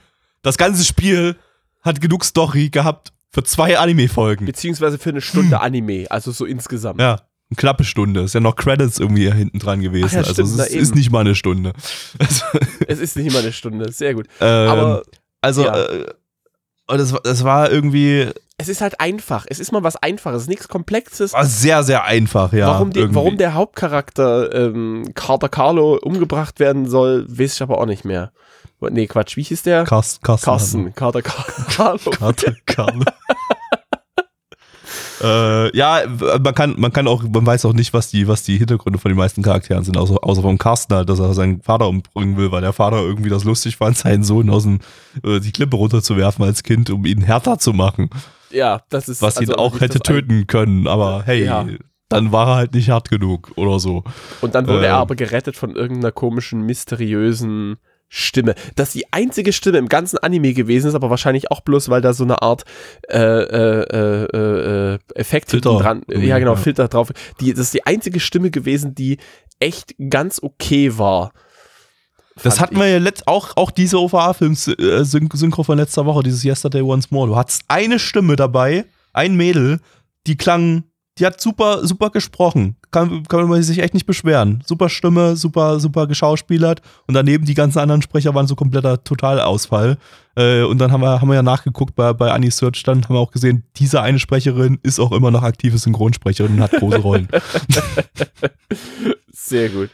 Das 0.42 0.56
ganze 0.56 0.84
Spiel 0.84 1.36
hat 1.82 2.00
genug 2.00 2.24
Story 2.24 2.68
gehabt 2.70 3.12
für 3.30 3.44
zwei 3.44 3.78
Anime-Folgen. 3.78 4.46
Beziehungsweise 4.46 4.98
für 4.98 5.10
eine 5.10 5.20
Stunde 5.20 5.60
Anime, 5.60 6.06
also 6.10 6.32
so 6.32 6.44
insgesamt. 6.44 7.00
Ja, 7.00 7.20
eine 7.50 7.56
knappe 7.56 7.84
Stunde. 7.84 8.20
Ist 8.22 8.34
ja 8.34 8.40
noch 8.40 8.56
Credits 8.56 8.98
irgendwie 8.98 9.30
hinten 9.32 9.58
dran 9.58 9.80
gewesen. 9.80 10.10
Ja, 10.14 10.18
also 10.20 10.32
stimmt, 10.32 10.48
es 10.60 10.66
ist, 10.68 10.74
ist 10.74 10.94
nicht 10.94 11.10
mal 11.10 11.20
eine 11.20 11.34
Stunde. 11.34 11.72
Also, 12.18 12.44
Es 12.86 12.98
ist 12.98 13.16
nicht 13.16 13.26
immer 13.26 13.38
eine 13.40 13.52
Stunde, 13.52 13.90
sehr 13.92 14.14
gut. 14.14 14.26
ähm, 14.40 14.68
Aber 14.70 15.02
also 15.40 15.64
ja. 15.64 15.76
äh, 15.86 16.06
und 16.90 16.98
das, 16.98 17.12
war- 17.12 17.20
das 17.22 17.44
war 17.44 17.70
irgendwie 17.70 18.28
es 18.60 18.68
ist 18.68 18.80
halt 18.80 18.98
einfach. 18.98 19.46
Es 19.48 19.60
ist 19.60 19.70
mal 19.70 19.84
was 19.84 19.94
Einfaches, 19.96 20.48
nichts 20.48 20.66
Komplexes. 20.66 21.32
war 21.32 21.44
sehr, 21.46 21.84
sehr 21.84 22.02
einfach, 22.04 22.52
ja. 22.52 22.66
warum, 22.66 22.92
die, 22.92 23.14
warum 23.14 23.36
der 23.36 23.54
Hauptcharakter 23.54 24.52
ähm, 24.52 25.04
Carter 25.14 25.48
Carlo 25.48 25.96
umgebracht 26.02 26.58
werden 26.58 26.88
soll, 26.88 27.24
weiß 27.28 27.54
ich 27.54 27.62
aber 27.62 27.78
auch 27.78 27.86
nicht 27.86 28.04
mehr. 28.04 28.32
Nee, 28.80 29.06
Quatsch, 29.06 29.36
wie 29.36 29.42
hieß 29.44 29.62
der? 29.62 29.84
Carsten, 29.84 30.22
Carsten, 30.24 30.44
Carsten. 30.44 30.94
Carter 30.94 31.22
Car 31.22 31.44
Carlo. 31.68 32.10
Carsten, 32.10 32.56
Carsten. 32.66 33.04
Äh, 35.22 35.76
ja, 35.76 36.02
man 36.42 36.54
kann, 36.54 36.74
man 36.78 36.92
kann 36.92 37.08
auch, 37.08 37.22
man 37.22 37.44
weiß 37.46 37.64
auch 37.64 37.72
nicht, 37.72 37.92
was 37.92 38.08
die, 38.10 38.28
was 38.28 38.42
die 38.42 38.56
Hintergründe 38.56 38.98
von 38.98 39.10
den 39.10 39.18
meisten 39.18 39.42
Charakteren 39.42 39.84
sind, 39.84 39.96
außer, 39.96 40.16
außer 40.22 40.42
vom 40.42 40.58
Carsten 40.58 40.94
halt, 40.94 41.08
dass 41.08 41.18
er 41.18 41.34
seinen 41.34 41.60
Vater 41.62 41.88
umbringen 41.88 42.36
will, 42.36 42.52
weil 42.52 42.60
der 42.60 42.72
Vater 42.72 42.98
irgendwie 43.02 43.30
das 43.30 43.44
lustig 43.44 43.76
fand, 43.76 43.96
seinen 43.98 44.22
Sohn 44.24 44.50
aus 44.50 44.62
dem, 44.64 44.78
äh, 45.24 45.40
die 45.40 45.52
Klippe 45.52 45.76
runterzuwerfen 45.76 46.44
als 46.44 46.62
Kind, 46.62 46.90
um 46.90 47.04
ihn 47.04 47.22
härter 47.22 47.58
zu 47.58 47.72
machen. 47.72 48.10
Ja, 48.50 48.80
das 48.88 49.08
ist. 49.08 49.20
Was 49.22 49.36
ihn 49.40 49.48
also 49.50 49.56
auch 49.56 49.72
wirklich 49.74 49.90
hätte 49.90 50.00
töten 50.00 50.46
können, 50.46 50.86
aber 50.86 51.22
hey, 51.26 51.44
Ja. 51.44 51.66
dann 52.08 52.32
war 52.32 52.48
er 52.48 52.54
halt 52.56 52.74
nicht 52.74 52.88
hart 52.90 53.10
genug 53.10 53.52
oder 53.56 53.78
so. 53.78 54.04
Und 54.40 54.54
dann 54.54 54.66
wurde 54.66 54.84
Äh. 54.86 54.88
er 54.88 54.96
aber 54.96 55.16
gerettet 55.16 55.56
von 55.56 55.76
irgendeiner 55.76 56.12
komischen, 56.12 56.62
mysteriösen 56.62 57.76
Stimme. 58.08 58.54
Das 58.74 58.88
ist 58.88 58.94
die 58.94 59.12
einzige 59.12 59.52
Stimme 59.52 59.78
im 59.78 59.88
ganzen 59.88 60.18
Anime 60.18 60.54
gewesen 60.54 60.88
ist, 60.88 60.94
aber 60.94 61.10
wahrscheinlich 61.10 61.50
auch 61.50 61.60
bloß, 61.60 61.90
weil 61.90 62.00
da 62.00 62.14
so 62.14 62.24
eine 62.24 62.40
Art 62.40 62.64
äh, 63.08 63.18
äh, 63.18 63.82
äh, 63.82 64.94
äh, 64.94 64.98
Effekt 65.14 65.50
Filter 65.50 65.76
dran, 65.78 66.02
ja 66.08 66.38
genau, 66.38 66.52
ja. 66.52 66.56
Filter 66.56 66.88
drauf. 66.88 67.12
Die, 67.40 67.52
das 67.52 67.66
ist 67.66 67.74
die 67.74 67.84
einzige 67.84 68.20
Stimme 68.20 68.50
gewesen, 68.50 68.94
die 68.94 69.18
echt 69.60 69.94
ganz 70.10 70.42
okay 70.42 70.96
war. 70.96 71.32
Das 72.42 72.60
hatten 72.60 72.76
wir 72.76 72.88
ja 72.88 72.98
letzt, 72.98 73.26
auch, 73.26 73.56
auch 73.56 73.70
diese 73.70 74.00
OVA-Film-Synchro 74.00 75.62
von 75.64 75.78
letzter 75.78 76.06
Woche, 76.06 76.22
dieses 76.22 76.44
Yesterday 76.44 76.82
Once 76.82 77.10
More. 77.10 77.28
Du 77.28 77.36
hattest 77.36 77.64
eine 77.68 77.98
Stimme 77.98 78.36
dabei, 78.36 78.84
ein 79.12 79.36
Mädel, 79.36 79.80
die 80.26 80.36
klang, 80.36 80.84
die 81.18 81.26
hat 81.26 81.40
super, 81.40 81.86
super 81.86 82.10
gesprochen. 82.10 82.76
Kann, 82.90 83.24
kann 83.24 83.48
man 83.48 83.62
sich 83.62 83.78
echt 83.80 83.94
nicht 83.94 84.06
beschweren. 84.06 84.62
Super 84.66 84.88
Stimme, 84.88 85.36
super, 85.36 85.80
super 85.80 86.06
geschauspielert. 86.06 86.80
Und 87.06 87.14
daneben 87.14 87.44
die 87.44 87.54
ganzen 87.54 87.78
anderen 87.78 88.02
Sprecher 88.02 88.34
waren 88.34 88.46
so 88.46 88.54
kompletter 88.54 89.02
Totalausfall. 89.02 89.98
Äh, 90.38 90.62
und 90.62 90.78
dann 90.78 90.92
haben 90.92 91.00
wir, 91.00 91.20
haben 91.20 91.28
wir 91.28 91.34
ja 91.34 91.42
nachgeguckt 91.42 91.96
bei, 91.96 92.12
bei 92.12 92.30
Annie 92.30 92.52
Search, 92.52 92.84
dann 92.84 93.02
haben 93.02 93.14
wir 93.14 93.18
auch 93.18 93.32
gesehen, 93.32 93.64
diese 93.76 94.02
eine 94.02 94.20
Sprecherin 94.20 94.78
ist 94.84 95.00
auch 95.00 95.10
immer 95.10 95.32
noch 95.32 95.42
aktive 95.42 95.78
Synchronsprecherin 95.78 96.54
und 96.54 96.60
hat 96.60 96.70
große 96.70 96.98
Rollen. 96.98 97.28
Sehr 99.32 99.68
gut. 99.68 99.90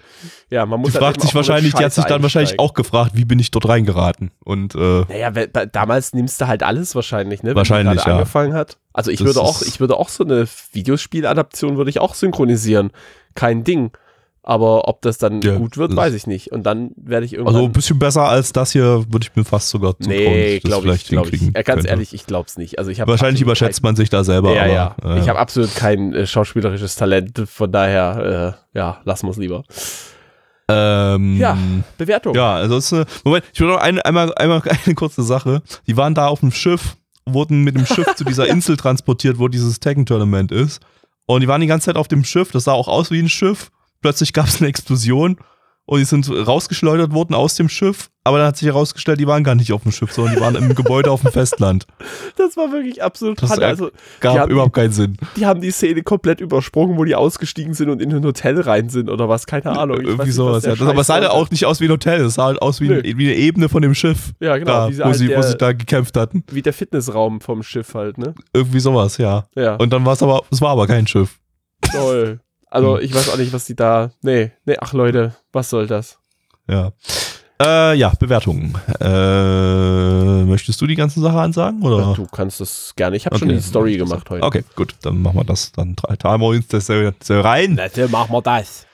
Ja, 0.51 0.67
man 0.67 0.81
Die 0.81 0.83
muss 0.83 0.95
halt 0.95 1.03
fragt 1.03 1.23
sich 1.23 1.35
wahrscheinlich, 1.35 1.73
die 1.73 1.83
hat 1.83 1.95
sich 1.95 2.05
dann 2.05 2.23
wahrscheinlich 2.23 2.59
auch 2.59 2.75
gefragt, 2.75 3.13
wie 3.15 3.25
bin 3.25 3.39
ich 3.39 3.53
dort 3.53 3.69
reingeraten? 3.69 4.33
Und 4.45 4.75
äh, 4.75 5.05
Naja, 5.09 5.31
damals 5.31 6.13
nimmst 6.13 6.41
du 6.41 6.47
halt 6.47 6.63
alles 6.63 6.95
wahrscheinlich, 6.95 7.43
ne? 7.43 7.51
Wenn 7.51 7.57
Wahrscheinlich, 7.57 8.03
die 8.03 8.09
ja. 8.09 8.17
angefangen 8.17 8.53
hat. 8.53 8.77
Also 8.93 9.11
ich 9.11 9.21
Das 9.21 9.27
würde 9.27 9.41
auch, 9.41 9.63
ich 9.63 9.81
würde 9.81 9.97
auch 9.97 10.11
so 10.11 10.25
eine 10.25 10.47
Videospieladaption 10.73 11.79
würde 11.79 11.89
ich 11.89 12.01
auch 12.01 12.15
synchronisieren. 12.15 12.91
Kein 13.35 13.65
Ding. 13.65 13.93
Aber 14.47 14.89
ob 14.89 15.01
das 15.01 15.17
dann 15.17 15.41
Ja, 15.41 15.57
gut 15.57 15.79
wird, 15.79 15.97
weiß 15.97 16.13
ich 16.13 16.27
nicht. 16.27 16.53
Und 16.53 16.65
dann 16.65 16.91
werde 16.97 17.25
ich 17.25 17.33
irgendwann. 17.33 17.55
Also 17.55 17.67
ein 17.67 17.73
bisschen 17.73 17.99
besser 17.99 18.29
als 18.29 18.53
das 18.53 18.73
hier 18.73 19.05
würde 19.11 19.27
ich 19.27 19.35
mir 19.35 19.45
fast 19.45 19.71
sogar 19.71 19.99
zutrauen. 19.99 20.19
nee, 20.19 20.59
glaube 20.59 20.95
ich, 20.95 21.07
glaube 21.07 21.31
ich. 21.31 21.41
Ja, 21.41 21.51
ganz 21.63 21.67
könnte. 21.67 21.89
ehrlich, 21.89 22.13
ich 22.13 22.27
glaube 22.27 22.47
es 22.49 22.59
nicht. 22.59 22.79
Also 22.79 22.91
ich 22.91 22.99
Wahrscheinlich 23.07 23.41
überschätzt 23.41 23.83
man 23.83 23.97
sich 23.97 24.11
da 24.11 24.23
selber. 24.23 24.55
Kein, 24.55 24.71
ja, 24.75 24.95
aber, 24.99 25.09
ja. 25.09 25.17
äh, 25.17 25.21
Ich 25.21 25.29
habe 25.31 25.39
absolut 25.39 25.75
kein 25.75 26.13
äh, 26.13 26.27
schauspielerisches 26.27 26.95
Talent. 26.95 27.43
Von 27.47 27.73
daher, 27.73 28.59
äh, 28.75 28.79
ja, 28.79 29.01
lassen 29.05 29.27
wir 29.27 29.31
es 29.31 29.39
lieber. 29.39 29.65
ähm, 30.69 31.37
Ja. 31.39 31.57
Bewertung. 31.99 32.35
Ja, 32.35 32.57
ansonsten, 32.57 33.05
Moment, 33.25 33.45
ich 33.53 33.61
will 33.61 33.69
noch 33.69 33.79
eine, 33.81 34.05
einmal, 34.05 34.35
einmal 34.35 34.63
eine 34.85 34.95
kurze 34.95 35.23
Sache. 35.23 35.63
Die 35.87 35.97
waren 35.97 36.15
da 36.15 36.27
auf 36.29 36.41
dem 36.41 36.53
Schiff, 36.53 36.97
wurden 37.27 37.63
mit 37.63 37.77
dem 37.77 37.87
Schiff 37.87 38.15
zu 38.15 38.25
dieser 38.25 38.47
Insel 38.49 38.77
transportiert, 38.77 39.39
wo 39.39 39.49
dieses 39.49 39.81
Tekken-Tournament 39.81 40.53
ist. 40.53 40.81
Und 41.27 41.41
die 41.41 41.49
waren 41.49 41.61
die 41.61 41.67
ganze 41.67 41.87
Zeit 41.87 41.97
auf 41.97 42.09
dem 42.09 42.25
Schiff, 42.25 42.51
das 42.53 42.65
sah 42.65 42.73
auch 42.73 42.89
aus 42.89 43.11
wie 43.11 43.19
ein 43.21 43.29
Schiff. 43.31 43.71
Plötzlich 44.05 44.35
gab 44.35 44.49
es 44.49 44.61
eine 44.61 44.69
Explosion 44.69 45.39
und 45.87 45.99
die 45.99 46.05
sind 46.05 46.29
rausgeschleudert 46.31 47.13
worden 47.15 47.33
aus 47.35 47.55
dem 47.55 47.71
Schiff. 47.71 48.11
Aber 48.23 48.37
dann 48.37 48.49
hat 48.49 48.57
sich 48.59 48.67
herausgestellt, 48.69 49.19
die 49.19 49.27
waren 49.27 49.45
gar 49.45 49.55
nicht 49.55 49.73
auf 49.73 49.83
dem 49.83 49.93
Schiff, 49.93 50.13
sondern 50.13 50.35
die 50.35 50.41
waren 50.43 50.55
im 50.57 50.75
Gebäude 50.75 51.11
auf 51.11 51.23
dem 51.23 51.33
Festland. 51.33 51.87
Das 52.37 52.57
war 52.59 52.71
wirklich 52.71 53.03
absolut 53.03 53.41
Das 53.43 53.49
Panne. 53.51 53.65
Also, 53.67 53.91
Gab 54.21 54.37
haben- 54.39 54.51
überhaupt 54.51 54.75
keinen 54.75 54.93
Sinn. 54.93 55.17
die 55.37 55.47
haben 55.47 55.63
die 55.63 55.71
Szene 55.71 56.03
komplett 56.03 56.41
übersprungen, 56.43 56.99
wo 56.99 57.05
die 57.05 57.15
ausgestiegen 57.15 57.73
sind 57.73 57.89
und 57.89 58.03
in 58.03 58.13
ein 58.13 58.23
Hotel 58.25 58.61
rein 58.61 58.91
sind 58.91 59.09
oder 59.09 59.29
was, 59.31 59.47
keine 59.47 59.79
Ahnung. 59.79 60.01
Ich 60.03 60.07
Irgendwie 60.09 60.33
sowas, 60.33 60.65
ja. 60.67 60.75
Das, 60.75 60.87
aber 60.87 61.01
es 61.01 61.07
sah 61.07 61.15
halt 61.15 61.29
auch 61.29 61.51
nicht 61.51 61.65
aus 61.65 61.81
wie 61.81 61.87
ein 61.87 61.91
Hotel, 61.93 62.21
es 62.27 62.35
sah 62.35 62.45
halt 62.45 62.61
aus 62.61 62.81
wie, 62.83 62.93
ein, 62.93 63.03
wie 63.05 63.27
eine 63.27 63.35
Ebene 63.37 63.69
von 63.71 63.81
dem 63.81 63.95
Schiff. 63.95 64.33
Ja, 64.41 64.59
genau, 64.59 64.91
da, 64.91 64.99
wo, 64.99 65.05
halt 65.05 65.17
sie, 65.17 65.27
wo 65.29 65.33
der- 65.33 65.43
sie 65.45 65.57
da 65.57 65.73
gekämpft 65.73 66.17
hatten. 66.19 66.45
Wie 66.51 66.61
der 66.61 66.75
Fitnessraum 66.75 67.41
vom 67.41 67.63
Schiff 67.63 67.95
halt, 67.95 68.19
ne? 68.19 68.35
Irgendwie 68.53 68.81
sowas, 68.81 69.17
ja. 69.19 69.47
Ja, 69.55 69.77
Und 69.77 69.91
dann 69.95 70.05
war 70.05 70.13
es 70.15 70.23
aber, 70.23 70.43
es 70.51 70.61
war 70.61 70.71
aber 70.73 70.87
kein 70.87 71.07
Schiff. 71.07 71.39
toll. 71.93 72.41
Also 72.75 72.99
ich 72.99 73.15
weiß 73.15 73.29
auch 73.31 73.37
nicht, 73.37 73.53
was 73.53 73.67
die 73.67 73.77
da. 73.77 74.11
Nee, 74.23 74.51
nee, 74.65 74.77
ach 74.81 74.93
Leute, 74.93 75.35
was 75.53 75.71
soll 75.71 75.87
das? 75.87 76.19
Ja. 76.69 76.91
Äh, 77.63 77.95
ja, 77.97 78.13
Bewertungen. 78.19 78.77
Äh, 79.01 80.45
möchtest 80.45 80.81
du 80.81 80.87
die 80.89 80.97
ganzen 80.97 81.23
Sachen 81.23 81.39
ansagen? 81.39 81.83
Oder? 81.83 82.13
Du 82.15 82.27
kannst 82.27 82.61
das 82.61 82.93
gerne. 82.97 83.17
Ich 83.17 83.27
habe 83.27 83.39
schon 83.39 83.49
Okay. 83.49 83.57
die 83.59 83.63
Story 83.63 83.97
gemacht 83.97 84.29
heute. 84.29 84.45
Okay, 84.45 84.65
gut, 84.75 84.97
dann 85.03 85.23
machen 85.23 85.37
wir 85.39 85.45
das. 85.45 85.71
Dann 85.71 85.95
teilen 85.95 86.41
wir 86.41 86.47
uns 86.49 86.67
das 86.67 86.91
rein. 86.91 87.75
Nette, 87.75 88.09
machen 88.09 88.33
wir 88.33 88.43
das. 88.43 88.87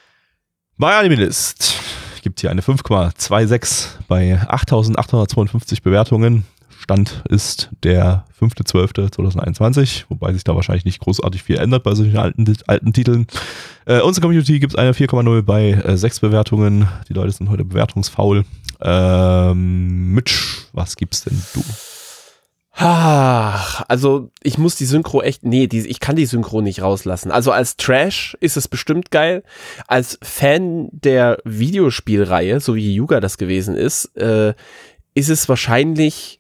Bei 0.77 0.97
Animalist 0.99 1.75
gibt 2.23 2.40
hier 2.40 2.51
eine 2.51 2.61
5,26 2.61 3.87
bei 4.09 4.38
8852 4.47 5.83
Bewertungen. 5.83 6.45
Stand 6.90 7.22
ist 7.29 7.70
der 7.85 8.24
5.12.2021, 8.40 10.07
wobei 10.09 10.33
sich 10.33 10.42
da 10.42 10.57
wahrscheinlich 10.57 10.85
nicht 10.85 10.98
großartig 10.98 11.44
viel 11.44 11.57
ändert 11.57 11.85
bei 11.85 11.94
solchen 11.94 12.16
alten, 12.16 12.53
alten 12.66 12.92
Titeln. 12.92 13.29
Äh, 13.87 14.00
unsere 14.00 14.22
Community 14.22 14.59
gibt 14.59 14.76
eine 14.76 14.90
4,0 14.90 15.42
bei 15.42 15.70
äh, 15.70 15.96
6 15.96 16.18
Bewertungen. 16.18 16.88
Die 17.09 17.12
Leute 17.12 17.31
sind 17.31 17.48
heute 17.48 17.64
bewertungsfaul. 17.64 18.44
Ähm, 18.81 20.14
Mitch, 20.14 20.66
was 20.72 20.96
gibt's 20.96 21.22
denn 21.22 21.40
du? 21.55 21.62
Ach, 22.72 23.85
also 23.87 24.31
ich 24.42 24.59
muss 24.59 24.74
die 24.74 24.87
Synchro 24.87 25.22
echt, 25.22 25.44
nee, 25.44 25.68
die, 25.68 25.87
ich 25.87 26.00
kann 26.00 26.16
die 26.16 26.26
Synchro 26.26 26.61
nicht 26.61 26.83
rauslassen. 26.83 27.31
Also 27.31 27.53
als 27.53 27.76
Trash 27.76 28.37
ist 28.40 28.57
es 28.57 28.66
bestimmt 28.66 29.12
geil. 29.12 29.44
Als 29.87 30.18
Fan 30.22 30.88
der 30.90 31.38
Videospielreihe, 31.44 32.59
so 32.59 32.74
wie 32.74 32.92
Yuga 32.96 33.20
das 33.20 33.38
gewesen 33.38 33.76
ist, 33.76 34.07
äh, 34.16 34.55
ist 35.14 35.29
es 35.29 35.48
wahrscheinlich 35.48 36.39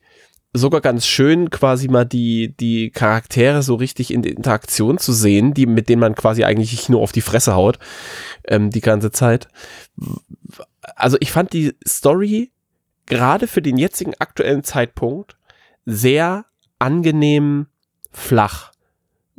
sogar 0.52 0.80
ganz 0.80 1.06
schön, 1.06 1.50
quasi 1.50 1.88
mal 1.88 2.04
die, 2.04 2.54
die 2.56 2.90
Charaktere 2.90 3.62
so 3.62 3.76
richtig 3.76 4.12
in 4.12 4.24
Interaktion 4.24 4.98
zu 4.98 5.12
sehen, 5.12 5.54
die, 5.54 5.66
mit 5.66 5.88
denen 5.88 6.00
man 6.00 6.14
quasi 6.14 6.44
eigentlich 6.44 6.88
nur 6.88 7.00
auf 7.00 7.12
die 7.12 7.20
Fresse 7.20 7.54
haut, 7.54 7.78
ähm, 8.46 8.70
die 8.70 8.80
ganze 8.80 9.10
Zeit. 9.10 9.48
Also 10.96 11.16
ich 11.20 11.30
fand 11.30 11.52
die 11.52 11.74
Story 11.86 12.50
gerade 13.06 13.46
für 13.46 13.62
den 13.62 13.76
jetzigen 13.76 14.14
aktuellen 14.18 14.64
Zeitpunkt 14.64 15.36
sehr 15.86 16.46
angenehm 16.78 17.66
flach. 18.10 18.69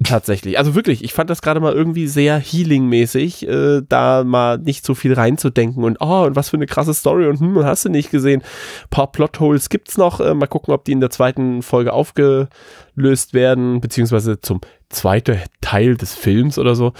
Tatsächlich. 0.03 0.57
Also 0.57 0.73
wirklich, 0.73 1.03
ich 1.03 1.13
fand 1.13 1.29
das 1.29 1.41
gerade 1.41 1.59
mal 1.59 1.73
irgendwie 1.73 2.07
sehr 2.07 2.39
healing-mäßig, 2.39 3.47
äh, 3.47 3.81
da 3.87 4.23
mal 4.23 4.57
nicht 4.57 4.85
so 4.85 4.95
viel 4.95 5.13
reinzudenken 5.13 5.83
und 5.83 5.97
oh, 5.99 6.23
und 6.23 6.35
was 6.35 6.49
für 6.49 6.57
eine 6.57 6.65
krasse 6.65 6.93
Story 6.93 7.27
und 7.27 7.39
hm, 7.39 7.63
hast 7.63 7.85
du 7.85 7.89
nicht 7.89 8.09
gesehen. 8.09 8.41
paar 8.89 9.11
Plotholes 9.11 9.69
gibt's 9.69 9.97
noch. 9.97 10.19
Äh, 10.19 10.33
mal 10.33 10.47
gucken, 10.47 10.73
ob 10.73 10.85
die 10.85 10.93
in 10.93 11.01
der 11.01 11.11
zweiten 11.11 11.61
Folge 11.61 11.93
aufgelöst 11.93 13.33
werden, 13.33 13.79
beziehungsweise 13.79 14.39
zum 14.41 14.61
zweiten 14.89 15.39
Teil 15.61 15.95
des 15.95 16.15
Films 16.15 16.57
oder 16.57 16.73
so. 16.73 16.93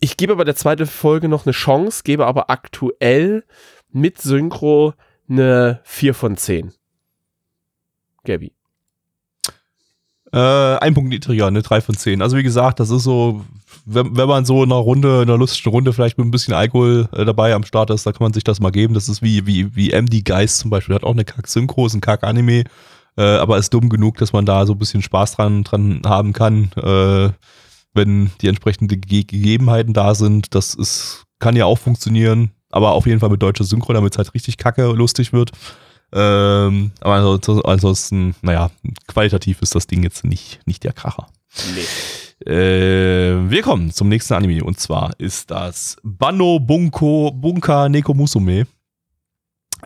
Ich 0.00 0.16
gebe 0.16 0.34
aber 0.34 0.44
der 0.44 0.56
zweiten 0.56 0.86
Folge 0.86 1.28
noch 1.28 1.44
eine 1.44 1.52
Chance, 1.52 2.02
gebe 2.04 2.26
aber 2.26 2.50
aktuell 2.50 3.44
mit 3.90 4.18
Synchro 4.18 4.94
eine 5.28 5.80
4 5.82 6.14
von 6.14 6.36
10. 6.36 6.72
Gabi. 8.24 8.57
Äh, 10.32 10.38
ein 10.38 10.94
Punkt 10.94 11.08
niedriger, 11.08 11.46
eine 11.46 11.62
3 11.62 11.80
von 11.80 11.96
10. 11.96 12.20
Also 12.20 12.36
wie 12.36 12.42
gesagt, 12.42 12.80
das 12.80 12.90
ist 12.90 13.04
so, 13.04 13.44
wenn, 13.86 14.16
wenn 14.16 14.28
man 14.28 14.44
so 14.44 14.62
in 14.62 14.70
einer 14.70 14.80
Runde, 14.80 15.22
in 15.22 15.28
einer 15.28 15.38
lustigen 15.38 15.70
Runde 15.70 15.92
vielleicht 15.92 16.18
mit 16.18 16.26
ein 16.26 16.30
bisschen 16.30 16.54
Alkohol 16.54 17.08
äh, 17.12 17.24
dabei 17.24 17.54
am 17.54 17.64
Start 17.64 17.90
ist, 17.90 18.06
da 18.06 18.12
kann 18.12 18.24
man 18.24 18.34
sich 18.34 18.44
das 18.44 18.60
mal 18.60 18.70
geben. 18.70 18.94
Das 18.94 19.08
ist 19.08 19.22
wie, 19.22 19.46
wie, 19.46 19.74
wie 19.74 19.92
MD 19.92 20.24
Geist 20.24 20.58
zum 20.58 20.70
Beispiel, 20.70 20.94
hat 20.94 21.04
auch 21.04 21.12
eine 21.12 21.24
Kack-Synchro, 21.24 21.86
ist 21.86 21.94
ein 21.94 22.02
Kack-Anime, 22.02 22.64
äh, 23.16 23.22
aber 23.22 23.56
ist 23.56 23.72
dumm 23.72 23.88
genug, 23.88 24.18
dass 24.18 24.34
man 24.34 24.44
da 24.44 24.66
so 24.66 24.74
ein 24.74 24.78
bisschen 24.78 25.02
Spaß 25.02 25.36
dran, 25.36 25.64
dran 25.64 26.02
haben 26.04 26.34
kann, 26.34 26.72
äh, 26.76 27.30
wenn 27.94 28.30
die 28.42 28.48
entsprechenden 28.48 29.00
Ge 29.00 29.24
Gegebenheiten 29.24 29.94
da 29.94 30.14
sind. 30.14 30.54
Das 30.54 30.74
ist, 30.74 31.24
kann 31.38 31.56
ja 31.56 31.64
auch 31.64 31.78
funktionieren, 31.78 32.50
aber 32.70 32.92
auf 32.92 33.06
jeden 33.06 33.20
Fall 33.20 33.30
mit 33.30 33.42
deutscher 33.42 33.64
Synchro, 33.64 33.94
damit 33.94 34.12
es 34.12 34.18
halt 34.18 34.34
richtig 34.34 34.58
kacke 34.58 34.92
lustig 34.92 35.32
wird. 35.32 35.52
Ähm, 36.12 36.92
aber 37.00 37.40
ansonsten, 37.64 38.34
naja, 38.42 38.70
qualitativ 39.06 39.60
ist 39.62 39.74
das 39.74 39.86
Ding 39.86 40.02
jetzt 40.02 40.24
nicht, 40.24 40.60
nicht 40.66 40.84
der 40.84 40.92
Kracher. 40.92 41.28
Nee. 41.74 42.50
Äh, 42.50 43.50
wir 43.50 43.62
kommen 43.62 43.90
zum 43.90 44.08
nächsten 44.08 44.34
Anime 44.34 44.62
und 44.62 44.78
zwar 44.78 45.10
ist 45.18 45.50
das 45.50 45.96
Banno 46.02 46.60
Bunko 46.60 47.32
Bunka 47.32 47.88
Neko 47.88 48.14
Musume. 48.14 48.66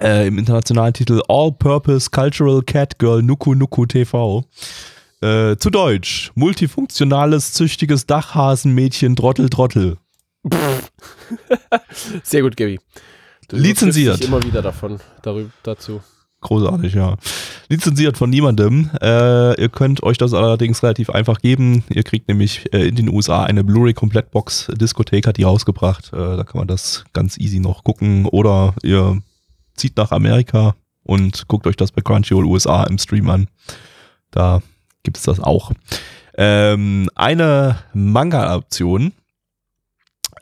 Äh, 0.00 0.26
Im 0.26 0.38
internationalen 0.38 0.94
Titel 0.94 1.20
All 1.28 1.52
Purpose 1.52 2.10
Cultural 2.10 2.62
Cat 2.62 2.98
Girl 2.98 3.22
Nuku 3.22 3.54
Nuku 3.54 3.86
TV. 3.86 4.44
Äh, 5.20 5.56
zu 5.56 5.70
Deutsch, 5.70 6.32
multifunktionales, 6.34 7.52
züchtiges 7.52 8.06
Dachhasenmädchen 8.06 9.16
Trottel 9.16 9.48
Trottel. 9.48 9.98
Sehr 12.22 12.42
gut, 12.42 12.56
Gabi. 12.56 12.80
Lizenziert. 13.52 14.24
immer 14.24 14.42
wieder 14.42 14.62
davon, 14.62 14.98
darüber, 15.22 15.50
dazu. 15.62 16.00
Großartig, 16.40 16.94
ja. 16.94 17.16
Lizenziert 17.68 18.18
von 18.18 18.28
niemandem. 18.28 18.90
Äh, 19.00 19.60
ihr 19.60 19.68
könnt 19.68 20.02
euch 20.02 20.18
das 20.18 20.34
allerdings 20.34 20.82
relativ 20.82 21.08
einfach 21.08 21.40
geben. 21.40 21.84
Ihr 21.88 22.02
kriegt 22.02 22.28
nämlich 22.28 22.72
äh, 22.74 22.88
in 22.88 22.96
den 22.96 23.08
USA 23.08 23.44
eine 23.44 23.62
Blu-ray 23.62 23.94
Komplettbox. 23.94 24.68
Diskothek 24.74 25.28
hat 25.28 25.36
die 25.36 25.44
rausgebracht. 25.44 26.12
Äh, 26.12 26.36
da 26.36 26.42
kann 26.42 26.58
man 26.58 26.66
das 26.66 27.04
ganz 27.12 27.38
easy 27.38 27.60
noch 27.60 27.84
gucken. 27.84 28.26
Oder 28.26 28.74
ihr 28.82 29.22
zieht 29.76 29.96
nach 29.96 30.10
Amerika 30.10 30.74
und 31.04 31.46
guckt 31.46 31.66
euch 31.68 31.76
das 31.76 31.92
bei 31.92 32.02
Crunchyroll 32.02 32.44
USA 32.44 32.84
im 32.84 32.98
Stream 32.98 33.30
an. 33.30 33.46
Da 34.32 34.62
gibt's 35.04 35.22
das 35.22 35.38
auch. 35.38 35.70
Ähm, 36.36 37.08
eine 37.14 37.78
Manga-Adaption 37.94 39.12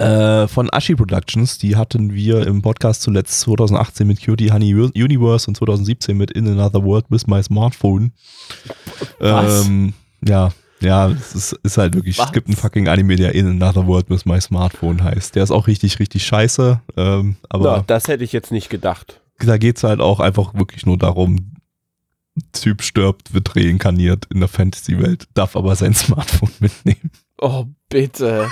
äh, 0.01 0.49
von 0.49 0.69
Ashi 0.73 0.95
Productions, 0.95 1.59
die 1.59 1.77
hatten 1.77 2.13
wir 2.15 2.47
im 2.47 2.63
Podcast 2.63 3.03
zuletzt 3.03 3.41
2018 3.41 4.07
mit 4.07 4.25
Cutie 4.25 4.51
Honey 4.51 4.75
Universe 4.75 5.47
und 5.49 5.57
2017 5.57 6.17
mit 6.17 6.31
In 6.31 6.49
Another 6.49 6.83
World 6.85 7.07
with 7.11 7.27
My 7.27 7.43
Smartphone. 7.43 8.13
Was? 9.19 9.67
Ähm, 9.67 9.93
ja, 10.27 10.51
ja, 10.81 11.11
es 11.11 11.35
ist, 11.35 11.53
ist 11.63 11.77
halt 11.77 11.95
wirklich, 11.95 12.19
Was? 12.19 12.27
es 12.27 12.33
gibt 12.33 12.49
einen 12.49 12.57
fucking 12.57 12.89
Anime, 12.89 13.17
der 13.17 13.35
In 13.35 13.47
Another 13.47 13.87
World 13.87 14.09
with 14.09 14.25
My 14.25 14.41
Smartphone 14.41 15.05
heißt. 15.05 15.35
Der 15.37 15.43
ist 15.45 15.51
auch 15.51 15.67
richtig, 15.67 15.99
richtig 15.99 16.25
scheiße. 16.25 16.81
Ähm, 16.97 17.37
aber 17.51 17.77
Na, 17.79 17.85
das 17.87 18.09
hätte 18.09 18.25
ich 18.25 18.33
jetzt 18.33 18.51
nicht 18.51 18.71
gedacht. 18.71 19.21
da 19.39 19.59
geht's 19.59 19.85
halt 19.85 20.01
auch 20.01 20.21
einfach 20.21 20.55
wirklich 20.55 20.87
nur 20.87 20.97
darum, 20.97 21.53
Typ 22.53 22.81
stirbt, 22.83 23.35
wird 23.35 23.55
reinkarniert 23.55 24.27
in 24.33 24.39
der 24.41 24.49
Fantasy-Welt, 24.49 25.27
darf 25.35 25.57
aber 25.57 25.77
sein 25.77 25.93
Smartphone 25.95 26.51
mitnehmen. 26.61 27.11
Oh, 27.39 27.67
bitte. 27.91 28.49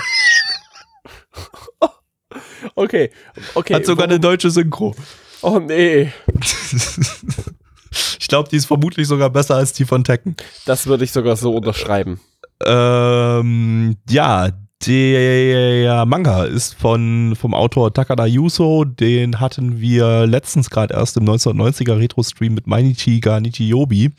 Okay, 2.83 3.09
okay. 3.55 3.73
Hat 3.75 3.85
sogar 3.85 4.05
eine 4.05 4.13
warum- 4.13 4.21
deutsche 4.21 4.49
Synchro. 4.49 4.95
Oh 5.41 5.59
nee, 5.59 6.11
ich 8.19 8.27
glaube, 8.27 8.49
die 8.49 8.57
ist 8.57 8.65
vermutlich 8.65 9.07
sogar 9.07 9.29
besser 9.29 9.55
als 9.55 9.73
die 9.73 9.85
von 9.85 10.03
Tekken. 10.03 10.35
das 10.65 10.85
würde 10.87 11.03
ich 11.03 11.11
sogar 11.11 11.35
so 11.35 11.53
unterschreiben. 11.55 12.19
Ähm, 12.65 13.95
ja, 14.09 14.49
der 14.85 16.05
Manga 16.05 16.43
ist 16.43 16.73
von, 16.75 17.35
vom 17.39 17.53
Autor 17.53 17.93
Takada 17.93 18.25
Yuso. 18.25 18.85
Den 18.85 19.39
hatten 19.39 19.79
wir 19.79 20.25
letztens 20.27 20.69
gerade 20.69 20.93
erst 20.93 21.17
im 21.17 21.23
1990er 21.25 21.97
Retro-Stream 21.97 22.53
mit 22.53 22.67
Mainichi 22.67 23.19
ga 23.19 23.39
Nichiyobi. 23.39 24.11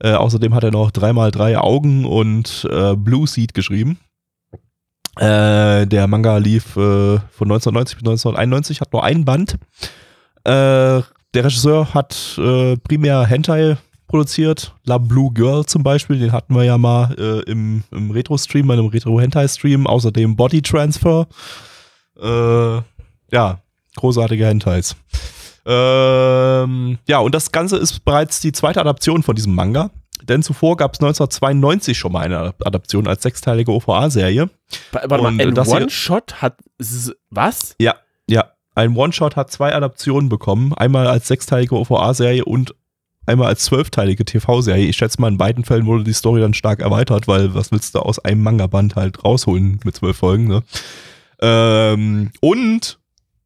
Äh, 0.00 0.12
außerdem 0.12 0.54
hat 0.54 0.64
er 0.64 0.70
noch 0.70 0.90
3x3 0.90 1.56
Augen 1.56 2.04
und 2.04 2.66
äh, 2.70 2.94
Blue 2.96 3.26
Seed 3.26 3.54
geschrieben. 3.54 3.98
Äh, 5.18 5.86
der 5.86 6.06
Manga 6.06 6.38
lief 6.38 6.76
äh, 6.76 7.18
von 7.18 7.50
1990 7.50 7.98
bis 7.98 8.02
1991, 8.02 8.80
hat 8.80 8.92
nur 8.92 9.04
ein 9.04 9.24
Band. 9.24 9.56
Äh, 10.44 11.02
der 11.34 11.44
Regisseur 11.44 11.94
hat 11.94 12.38
äh, 12.38 12.76
primär 12.76 13.24
Hentai 13.24 13.76
produziert. 14.06 14.74
La 14.84 14.98
Blue 14.98 15.32
Girl 15.32 15.64
zum 15.66 15.82
Beispiel, 15.82 16.18
den 16.18 16.32
hatten 16.32 16.54
wir 16.54 16.64
ja 16.64 16.78
mal 16.78 17.14
äh, 17.18 17.50
im, 17.50 17.82
im 17.90 18.10
Retro-Stream, 18.10 18.66
bei 18.66 18.74
einem 18.74 18.86
Retro-Hentai-Stream. 18.86 19.86
Außerdem 19.86 20.36
Body 20.36 20.62
Transfer. 20.62 21.26
Äh, 22.20 22.82
ja, 23.32 23.58
großartige 23.96 24.46
Hentais. 24.46 24.96
Ähm, 25.66 26.98
ja, 27.08 27.18
und 27.18 27.34
das 27.34 27.50
Ganze 27.50 27.76
ist 27.78 28.04
bereits 28.04 28.40
die 28.40 28.52
zweite 28.52 28.80
Adaption 28.80 29.22
von 29.22 29.34
diesem 29.34 29.54
Manga. 29.54 29.90
Denn 30.28 30.42
zuvor 30.42 30.76
gab 30.76 30.94
es 30.94 31.00
1992 31.00 31.96
schon 31.98 32.12
mal 32.12 32.20
eine 32.20 32.54
Adaption 32.64 33.06
als 33.06 33.22
sechsteilige 33.22 33.72
OVA-Serie. 33.72 34.48
Wa- 34.92 35.02
Warte 35.06 35.22
mal, 35.22 35.28
ein 35.40 35.58
One-Shot 35.58 36.42
hat. 36.42 36.58
Was? 37.30 37.74
Ja, 37.80 37.96
ja. 38.28 38.50
Ein 38.74 38.96
One-Shot 38.96 39.36
hat 39.36 39.50
zwei 39.52 39.74
Adaptionen 39.74 40.28
bekommen. 40.28 40.74
Einmal 40.74 41.06
als 41.06 41.28
sechsteilige 41.28 41.76
OVA-Serie 41.76 42.44
und 42.44 42.74
einmal 43.26 43.46
als 43.48 43.64
zwölfteilige 43.64 44.24
TV-Serie. 44.24 44.86
Ich 44.86 44.96
schätze 44.96 45.20
mal, 45.20 45.28
in 45.28 45.38
beiden 45.38 45.64
Fällen 45.64 45.86
wurde 45.86 46.04
die 46.04 46.12
Story 46.12 46.40
dann 46.40 46.54
stark 46.54 46.80
erweitert, 46.80 47.28
weil 47.28 47.54
was 47.54 47.70
willst 47.70 47.94
du 47.94 48.00
aus 48.00 48.18
einem 48.18 48.42
Manga-Band 48.42 48.96
halt 48.96 49.24
rausholen 49.24 49.78
mit 49.84 49.96
zwölf 49.96 50.16
Folgen, 50.16 50.48
ne? 50.48 50.62
Ähm, 51.40 52.30
und 52.40 52.98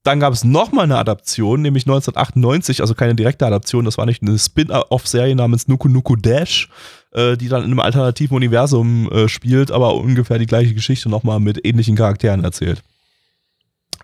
dann 0.04 0.20
gab 0.20 0.32
es 0.32 0.44
nochmal 0.44 0.84
eine 0.84 0.96
Adaption, 0.96 1.61
nämlich 1.62 1.84
1998, 1.84 2.80
also 2.80 2.94
keine 2.94 3.14
direkte 3.14 3.46
Adaption, 3.46 3.84
das 3.84 3.98
war 3.98 4.06
nicht 4.06 4.22
eine 4.22 4.38
Spin-off-Serie 4.38 5.34
namens 5.34 5.68
Nuku 5.68 5.88
Nuku 5.88 6.16
Dash, 6.16 6.68
äh, 7.12 7.37
die 7.37 7.48
dann 7.48 7.62
in 7.62 7.70
einem 7.70 7.80
alternativen 7.80 8.37
Universum 8.37 9.11
äh, 9.11 9.28
spielt, 9.28 9.70
aber 9.70 9.94
ungefähr 9.96 10.38
die 10.38 10.46
gleiche 10.46 10.74
Geschichte 10.74 11.08
nochmal 11.08 11.40
mit 11.40 11.64
ähnlichen 11.66 11.96
Charakteren 11.96 12.44
erzählt. 12.44 12.82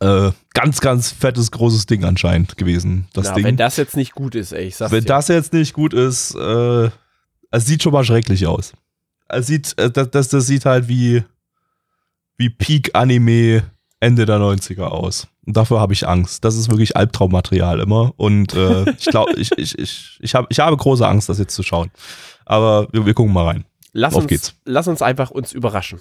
Äh, 0.01 0.33
ganz, 0.53 0.81
ganz 0.81 1.13
fettes, 1.13 1.53
großes 1.53 1.87
Ding 1.87 2.05
anscheinend 2.05 2.57
gewesen, 2.57 3.07
das 3.13 3.29
Na, 3.29 3.35
Ding. 3.35 3.45
wenn 3.45 3.57
das 3.57 3.77
jetzt 3.77 3.97
nicht 3.97 4.13
gut 4.13 4.35
ist, 4.35 4.53
ey, 4.53 4.67
ich 4.67 4.77
sag's 4.77 4.91
Wenn 4.93 5.03
dir. 5.05 5.09
das 5.09 5.29
jetzt 5.29 5.53
nicht 5.53 5.73
gut 5.73 5.95
ist, 5.95 6.35
äh, 6.35 6.91
es 7.51 7.67
sieht 7.67 7.83
schon 7.83 7.93
mal 7.93 8.05
schrecklich 8.05 8.47
aus. 8.47 8.73
Es 9.29 9.47
sieht, 9.47 9.79
äh, 9.79 9.91
das, 9.91 10.11
das, 10.11 10.29
das 10.29 10.47
sieht 10.47 10.65
halt 10.67 10.89
wie, 10.89 11.23
wie 12.37 12.51
Peak-Anime 12.51 13.63
Ende 14.01 14.27
der 14.27 14.39
90er 14.39 14.83
aus. 14.83 15.29
Dafür 15.47 15.81
habe 15.81 15.93
ich 15.93 16.07
Angst. 16.09 16.45
Das 16.45 16.57
ist 16.57 16.71
wirklich 16.71 16.97
Albtraummaterial 16.97 17.81
immer. 17.81 18.13
Und 18.17 18.55
äh, 18.55 18.91
ich 18.99 19.07
glaube, 19.07 19.33
ich, 19.35 19.51
ich, 19.59 19.79
ich, 19.79 20.19
ich, 20.21 20.35
hab, 20.35 20.47
ich 20.51 20.61
habe 20.61 20.77
große 20.77 21.07
Angst, 21.07 21.29
das 21.29 21.39
jetzt 21.39 21.55
zu 21.55 21.63
schauen. 21.63 21.91
Aber 22.47 22.89
wir, 22.93 23.05
wir 23.07 23.15
gucken 23.15 23.33
mal 23.33 23.47
rein. 23.47 23.65
lass, 23.93 24.15
auf 24.15 24.23
uns, 24.23 24.29
geht's. 24.29 24.55
lass 24.65 24.89
uns 24.89 25.03
einfach 25.03 25.31
uns 25.31 25.53
überraschen. 25.53 26.01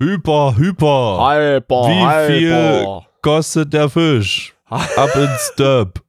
Hyper, 0.00 0.56
hyper. 0.56 1.18
Halber, 1.20 1.88
Wie 1.88 2.32
viel- 2.32 2.86
Kostet 3.22 3.72
der 3.72 3.88
Fisch? 3.88 4.52
Ab 4.68 5.14
ins 5.14 5.52
Döp. 5.56 6.02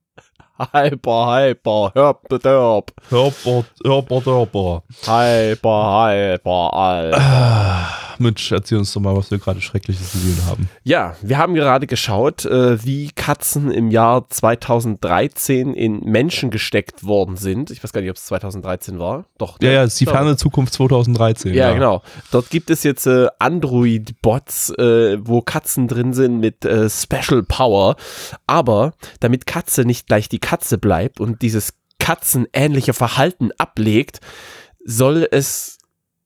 halber, 0.57 1.25
halber, 1.27 1.91
hörp, 1.93 2.27
dörp, 2.41 2.91
Hörper, 3.09 3.65
hörper, 3.83 4.25
hörper. 4.25 4.83
halber, 5.05 5.83
halber, 5.91 6.71
halber. 6.73 7.87
Mitch, 8.19 8.51
erzähl 8.53 8.77
uns 8.77 8.93
doch 8.93 9.01
mal, 9.01 9.15
was 9.15 9.31
wir 9.31 9.37
gerade 9.37 9.61
Schreckliches 9.61 10.11
gesehen 10.11 10.45
haben. 10.45 10.69
Ja, 10.83 11.15
wir 11.21 11.37
haben 11.37 11.53
gerade 11.53 11.87
geschaut, 11.87 12.45
äh, 12.45 12.83
wie 12.83 13.11
Katzen 13.11 13.71
im 13.71 13.91
Jahr 13.91 14.29
2013 14.29 15.73
in 15.73 15.99
Menschen 16.01 16.49
gesteckt 16.49 17.03
worden 17.03 17.37
sind. 17.37 17.71
Ich 17.71 17.83
weiß 17.83 17.93
gar 17.93 18.01
nicht, 18.01 18.09
ob 18.09 18.17
es 18.17 18.25
2013 18.25 18.99
war. 18.99 19.25
Doch. 19.37 19.57
Ja, 19.61 19.71
ja, 19.71 19.83
ist 19.83 19.99
die 19.99 20.05
ferne 20.05 20.37
Zukunft 20.37 20.73
2013. 20.73 21.53
Ja, 21.53 21.73
genau. 21.73 22.01
Dort 22.31 22.49
gibt 22.49 22.69
es 22.69 22.83
jetzt 22.83 23.07
äh, 23.07 23.27
Android-Bots, 23.39 24.71
äh, 24.71 25.17
wo 25.21 25.41
Katzen 25.41 25.87
drin 25.87 26.13
sind 26.13 26.39
mit 26.39 26.65
äh, 26.65 26.89
Special 26.89 27.43
Power. 27.43 27.95
Aber 28.47 28.93
damit 29.19 29.45
Katze 29.45 29.85
nicht 29.85 30.07
gleich 30.07 30.29
die 30.29 30.39
Katze 30.39 30.77
bleibt 30.77 31.19
und 31.19 31.41
dieses 31.41 31.73
katzenähnliche 31.99 32.93
Verhalten 32.93 33.51
ablegt, 33.57 34.19
soll 34.83 35.27
es 35.31 35.77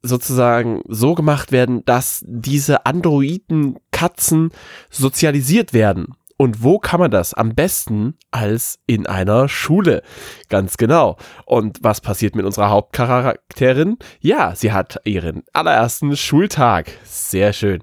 sozusagen 0.07 0.81
so 0.87 1.15
gemacht 1.15 1.51
werden, 1.51 1.83
dass 1.85 2.23
diese 2.25 2.85
Androiden-Katzen 2.85 4.51
sozialisiert 4.89 5.73
werden. 5.73 6.15
Und 6.37 6.61
wo 6.63 6.77
kann 6.77 6.99
man 6.99 7.09
das? 7.09 7.33
Am 7.33 7.55
besten 7.55 8.13
als 8.29 8.79
in 8.85 9.07
einer 9.07 9.49
Schule. 9.49 10.03
Ganz 10.49 10.77
genau. 10.77 11.17
Und 11.45 11.79
was 11.81 11.99
passiert 11.99 12.35
mit 12.35 12.45
unserer 12.45 12.69
Hauptcharakterin? 12.69 13.97
Ja, 14.19 14.55
sie 14.55 14.71
hat 14.71 15.01
ihren 15.03 15.43
allerersten 15.53 16.15
Schultag. 16.15 16.91
Sehr 17.03 17.53
schön. 17.53 17.81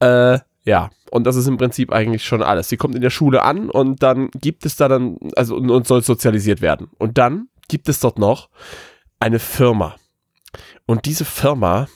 Äh, 0.00 0.38
ja. 0.64 0.90
Und 1.10 1.26
das 1.26 1.36
ist 1.36 1.46
im 1.46 1.56
Prinzip 1.56 1.90
eigentlich 1.90 2.24
schon 2.24 2.42
alles. 2.42 2.68
Sie 2.68 2.76
kommt 2.76 2.94
in 2.94 3.00
der 3.00 3.08
Schule 3.08 3.42
an 3.42 3.70
und 3.70 4.02
dann 4.02 4.28
gibt 4.38 4.66
es 4.66 4.76
da 4.76 4.88
dann, 4.88 5.16
also 5.34 5.56
und, 5.56 5.70
und 5.70 5.86
soll 5.86 6.02
sozialisiert 6.02 6.60
werden. 6.60 6.88
Und 6.98 7.16
dann 7.16 7.48
gibt 7.68 7.88
es 7.88 8.00
dort 8.00 8.18
noch 8.18 8.50
eine 9.18 9.38
Firma. 9.38 9.96
Und 10.88 11.04
diese 11.04 11.26
Firma 11.26 11.86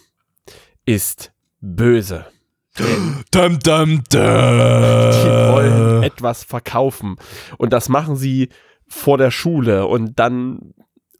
ist 0.85 1.33
böse. 1.62 2.26
Dum, 2.76 3.24
dum, 3.31 3.59
Die 4.12 4.18
wollen 4.18 5.94
dum. 5.94 6.02
etwas 6.02 6.44
verkaufen. 6.44 7.16
Und 7.57 7.72
das 7.72 7.88
machen 7.88 8.16
sie 8.16 8.50
vor 8.87 9.16
der 9.16 9.31
Schule. 9.31 9.87
Und 9.87 10.18
dann 10.18 10.74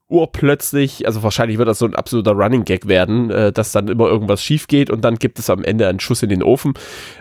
urplötzlich, 0.06 1.06
also 1.06 1.22
wahrscheinlich 1.22 1.56
wird 1.56 1.66
das 1.66 1.78
so 1.78 1.87
ein 1.87 1.94
absoluter 1.94 2.32
Running 2.32 2.66
Gag 2.66 2.88
werden, 2.88 3.30
äh, 3.30 3.52
dass 3.52 3.72
dann 3.72 3.88
immer 3.88 4.06
irgendwas 4.06 4.42
schief 4.42 4.66
geht 4.66 4.90
und 4.90 5.02
dann 5.02 5.14
gibt 5.16 5.38
es 5.38 5.48
am 5.48 5.64
Ende 5.64 5.88
einen 5.88 6.00
Schuss 6.00 6.22
in 6.22 6.28
den 6.28 6.42
Ofen 6.42 6.74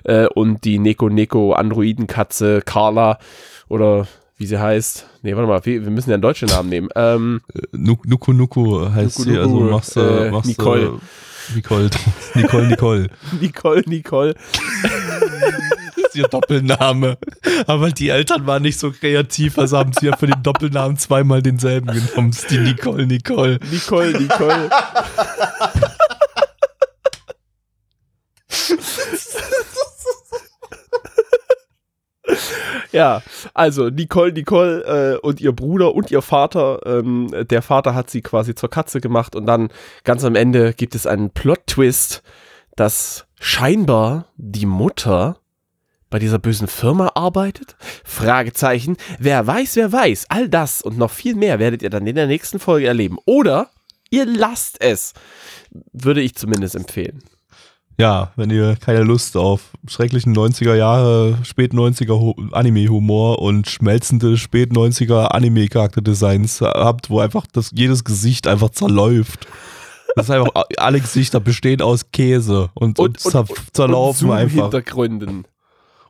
äh, 0.03 0.25
und 0.27 0.65
die 0.65 0.79
Neko 0.79 1.07
Neko 1.07 1.53
Androidenkatze 1.53 2.61
Carla 2.65 3.19
oder 3.69 4.05
wie 4.41 4.47
sie 4.47 4.59
heißt. 4.59 5.05
Nee, 5.21 5.35
warte 5.35 5.47
mal, 5.47 5.63
wir 5.63 5.83
wir 5.83 5.91
müssen 5.91 6.09
ja 6.09 6.15
einen 6.15 6.23
deutschen 6.23 6.49
Namen 6.49 6.69
nehmen. 6.69 6.89
Ähm, 6.95 7.41
Nuku 7.71 8.07
Nuku 8.07 8.33
Nuku 8.33 8.89
heißt 8.89 9.19
Nuku 9.19 9.31
sie, 9.31 9.37
also 9.37 9.59
machst 9.59 9.95
du, 9.95 9.99
äh, 9.99 10.31
machst 10.31 10.49
Nicole. 10.49 10.99
Nicole. 11.53 11.89
Nicole, 12.35 12.67
Nicole. 12.67 13.07
Nicole, 13.39 13.83
Nicole. 13.85 14.35
Das 15.95 16.05
ist 16.07 16.15
ihr 16.15 16.27
Doppelname. 16.27 17.17
Aber 17.67 17.91
die 17.91 18.09
Eltern 18.09 18.45
waren 18.45 18.63
nicht 18.63 18.79
so 18.79 18.91
kreativ, 18.91 19.57
also 19.57 19.77
haben 19.77 19.93
sie 19.93 20.07
ja 20.07 20.17
für 20.17 20.27
den 20.27 20.41
Doppelnamen 20.43 20.97
zweimal 20.97 21.41
denselben 21.41 21.87
genommen. 21.87 22.31
Das 22.31 22.41
ist 22.41 22.51
die 22.51 22.57
Nicole, 22.57 23.05
Nicole. 23.05 23.59
Nicole, 23.71 24.19
Nicole. 24.19 24.69
Ja, 32.91 33.21
also 33.53 33.89
Nicole, 33.89 34.33
Nicole 34.33 34.83
äh, 34.83 35.25
und 35.25 35.39
ihr 35.39 35.53
Bruder 35.53 35.95
und 35.95 36.11
ihr 36.11 36.21
Vater. 36.21 36.81
Ähm, 36.85 37.29
der 37.49 37.61
Vater 37.61 37.95
hat 37.95 38.09
sie 38.09 38.21
quasi 38.21 38.53
zur 38.53 38.69
Katze 38.69 38.99
gemacht 38.99 39.33
und 39.33 39.45
dann 39.45 39.69
ganz 40.03 40.25
am 40.25 40.35
Ende 40.35 40.73
gibt 40.73 40.93
es 40.95 41.07
einen 41.07 41.29
Plot-Twist, 41.29 42.21
dass 42.75 43.27
scheinbar 43.39 44.25
die 44.35 44.65
Mutter 44.65 45.37
bei 46.09 46.19
dieser 46.19 46.39
bösen 46.39 46.67
Firma 46.67 47.11
arbeitet? 47.15 47.77
Fragezeichen. 48.03 48.97
Wer 49.17 49.47
weiß, 49.47 49.77
wer 49.77 49.91
weiß. 49.91 50.25
All 50.29 50.49
das 50.49 50.81
und 50.81 50.97
noch 50.97 51.11
viel 51.11 51.35
mehr 51.35 51.57
werdet 51.57 51.81
ihr 51.81 51.89
dann 51.89 52.05
in 52.05 52.15
der 52.15 52.27
nächsten 52.27 52.59
Folge 52.59 52.87
erleben. 52.87 53.17
Oder 53.25 53.69
ihr 54.09 54.25
lasst 54.25 54.81
es. 54.81 55.13
Würde 55.93 56.21
ich 56.21 56.35
zumindest 56.35 56.75
empfehlen. 56.75 57.23
Ja, 57.97 58.31
wenn 58.35 58.49
ihr 58.49 58.75
keine 58.77 59.03
Lust 59.03 59.37
auf 59.37 59.71
schrecklichen 59.87 60.35
90er 60.35 60.75
Jahre, 60.75 61.37
spät 61.43 61.73
90er 61.73 62.53
Anime-Humor 62.53 63.39
und 63.39 63.69
schmelzende 63.69 64.37
spät 64.37 64.71
90er 64.71 65.27
Anime-Charakterdesigns 65.27 66.61
habt, 66.61 67.09
wo 67.09 67.19
einfach 67.19 67.45
das, 67.51 67.71
jedes 67.73 68.03
Gesicht 68.03 68.47
einfach 68.47 68.69
zerläuft. 68.69 69.47
Das 70.15 70.25
ist 70.25 70.31
einfach, 70.31 70.51
alle 70.77 70.99
Gesichter 70.99 71.39
bestehen 71.39 71.81
aus 71.81 72.11
Käse 72.11 72.69
und, 72.73 72.99
und, 72.99 73.23
und, 73.23 73.35
und 73.35 73.49
zerlaufen 73.73 74.29
und 74.29 74.35
einfach. 74.35 74.63
Hintergründen. 74.63 75.45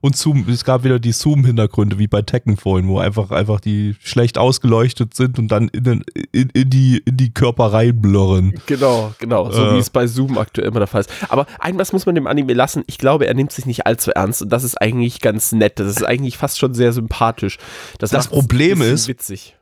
Und 0.02 0.18
Zoom, 0.18 0.48
es 0.50 0.66
gab 0.66 0.84
wieder 0.84 1.00
die 1.00 1.12
Zoom-Hintergründe, 1.12 2.00
wie 2.00 2.08
bei 2.08 2.24
Tekken 2.24 2.58
vorhin, 2.58 2.88
wo 2.88 2.98
einfach, 2.98 3.30
einfach 3.30 3.60
die 3.60 3.96
schlecht 4.00 4.40
ausgeleuchtet 4.40 5.14
sind 5.14 5.38
und 5.38 5.50
dann 5.50 5.68
in, 5.68 5.84
den, 5.84 6.04
in, 6.32 6.50
in 6.50 6.70
die, 6.72 7.04
in 7.06 7.18
die 7.18 7.32
Körper 7.32 7.72
reinblurren. 7.72 8.60
Genau, 8.66 9.14
genau. 9.20 9.52
So 9.52 9.64
äh. 9.64 9.76
wie 9.76 9.78
es 9.78 9.92
bei 9.92 10.08
Zoom 10.08 10.40
aktuell 10.40 10.68
immer 10.68 10.80
der 10.80 10.88
Fall 10.88 11.02
ist. 11.02 11.12
Aber 11.30 11.46
ein 11.60 11.78
was 11.78 11.94
muss 11.94 12.08
man 12.08 12.16
dem 12.16 12.26
Anime 12.26 12.54
lassen. 12.54 12.84
Ich 12.88 12.98
glaube, 12.98 13.28
er 13.28 13.36
nimmt 13.36 13.52
sich 13.52 13.68
nicht 13.68 13.86
allzu 13.86 14.12
ernst 14.12 14.42
und 14.42 14.50
das 14.50 14.64
ist 14.64 14.82
eigentlich 14.82 15.22
ganz 15.22 15.52
nett. 15.52 15.80
Das 15.80 15.88
ist 15.88 16.04
eigentlich 16.04 16.38
fast 16.38 16.58
schon 16.58 16.74
sehr 16.74 16.94
sympathisch. 16.94 17.60
Das, 18.00 18.10
das 18.10 18.28
Problem 18.28 18.82
ist, 18.82 19.08
witzig. 19.08 19.56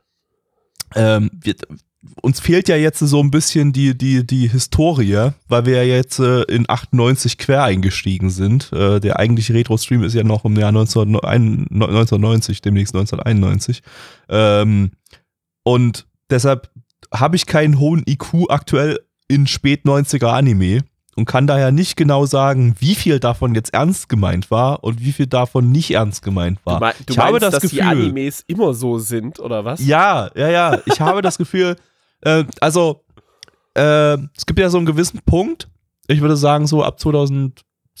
Ähm, 0.94 1.30
wir, 1.42 1.54
uns 2.22 2.40
fehlt 2.40 2.68
ja 2.68 2.76
jetzt 2.76 3.00
so 3.00 3.22
ein 3.22 3.30
bisschen 3.30 3.72
die, 3.72 3.96
die, 3.96 4.26
die 4.26 4.48
Historie, 4.48 5.32
weil 5.48 5.66
wir 5.66 5.84
ja 5.84 5.96
jetzt 5.96 6.18
äh, 6.18 6.42
in 6.42 6.64
98 6.68 7.36
quer 7.36 7.64
eingestiegen 7.64 8.30
sind. 8.30 8.72
Äh, 8.72 9.00
der 9.00 9.18
eigentliche 9.18 9.52
Retro-Stream 9.52 10.02
ist 10.02 10.14
ja 10.14 10.24
noch 10.24 10.44
im 10.44 10.56
Jahr 10.56 10.70
1990, 10.70 12.62
demnächst 12.62 12.94
1991. 12.94 13.82
Ähm, 14.30 14.92
und 15.62 16.06
deshalb 16.30 16.70
habe 17.12 17.36
ich 17.36 17.44
keinen 17.46 17.78
hohen 17.78 18.02
IQ 18.06 18.48
aktuell 18.48 19.00
in 19.28 19.46
spät 19.46 19.84
90er 19.84 20.28
Anime 20.28 20.80
und 21.16 21.26
kann 21.26 21.46
daher 21.46 21.70
nicht 21.70 21.96
genau 21.96 22.24
sagen, 22.24 22.74
wie 22.78 22.94
viel 22.94 23.20
davon 23.20 23.54
jetzt 23.54 23.74
ernst 23.74 24.08
gemeint 24.08 24.50
war 24.50 24.82
und 24.84 25.04
wie 25.04 25.12
viel 25.12 25.26
davon 25.26 25.70
nicht 25.70 25.90
ernst 25.90 26.22
gemeint 26.22 26.58
war. 26.64 26.76
Du, 26.76 26.80
mein, 26.80 26.94
du 27.06 27.12
ich 27.12 27.16
meinst, 27.18 27.28
habe 27.28 27.38
das 27.40 27.50
dass 27.52 27.62
Gefühl, 27.62 27.78
die 27.78 27.82
Animes 27.82 28.44
immer 28.46 28.72
so 28.72 28.98
sind 28.98 29.38
oder 29.38 29.64
was? 29.64 29.84
Ja, 29.84 30.30
ja, 30.34 30.48
ja. 30.48 30.78
Ich 30.86 31.00
habe 31.00 31.20
das 31.20 31.36
Gefühl, 31.38 31.76
äh, 32.22 32.44
also, 32.60 33.04
äh, 33.74 34.16
es 34.36 34.46
gibt 34.46 34.58
ja 34.58 34.70
so 34.70 34.78
einen 34.78 34.86
gewissen 34.86 35.20
Punkt, 35.24 35.68
ich 36.06 36.20
würde 36.20 36.36
sagen, 36.36 36.66
so 36.66 36.82
ab 36.82 36.98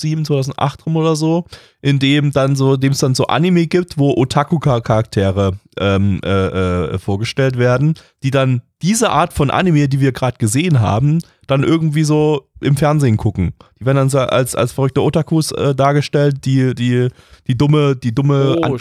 2007, 0.00 0.24
2008 0.24 0.86
rum 0.86 0.96
oder 0.96 1.16
so, 1.16 1.44
in 1.82 1.98
dem 1.98 2.32
dann 2.32 2.56
so, 2.56 2.76
dem 2.76 2.92
es 2.92 2.98
dann 2.98 3.14
so 3.14 3.26
Anime 3.26 3.66
gibt, 3.66 3.98
wo 3.98 4.14
Otaku-Charaktere 4.16 5.58
ähm, 5.78 6.20
äh, 6.24 6.28
äh, 6.28 6.98
vorgestellt 6.98 7.58
werden, 7.58 7.94
die 8.22 8.30
dann 8.30 8.62
diese 8.82 9.10
Art 9.10 9.32
von 9.32 9.50
Anime, 9.50 9.88
die 9.88 10.00
wir 10.00 10.12
gerade 10.12 10.38
gesehen 10.38 10.80
haben, 10.80 11.20
dann 11.46 11.64
irgendwie 11.64 12.04
so 12.04 12.48
im 12.60 12.76
Fernsehen 12.76 13.16
gucken. 13.16 13.52
Die 13.78 13.86
werden 13.86 13.96
dann 13.96 14.10
so 14.10 14.18
als, 14.18 14.54
als 14.54 14.72
verrückte 14.72 15.02
Otakus 15.02 15.52
äh, 15.52 15.74
dargestellt, 15.74 16.44
die, 16.44 16.74
die, 16.74 17.08
die 17.46 17.58
dumme, 17.58 17.96
die 17.96 18.14
dumme 18.14 18.56
oh, 18.62 18.78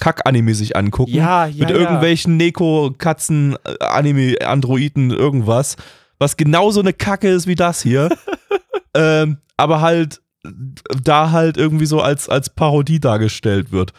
Kack-Anime 0.00 0.54
sich 0.54 0.76
angucken. 0.76 1.12
Ja, 1.12 1.46
ja, 1.46 1.66
mit 1.66 1.74
irgendwelchen 1.74 2.36
Neko, 2.36 2.94
Katzen, 2.96 3.56
äh, 3.64 3.84
Anime, 3.84 4.36
Androiden, 4.44 5.10
irgendwas. 5.10 5.76
Was 6.18 6.36
genauso 6.36 6.80
eine 6.80 6.92
Kacke 6.92 7.28
ist 7.28 7.46
wie 7.46 7.54
das 7.54 7.82
hier. 7.82 8.08
ähm, 8.94 9.38
aber 9.56 9.80
halt 9.80 10.20
da 10.42 11.30
halt 11.30 11.56
irgendwie 11.56 11.86
so 11.86 12.00
als, 12.00 12.28
als 12.28 12.50
Parodie 12.50 13.00
dargestellt 13.00 13.72
wird. 13.72 13.92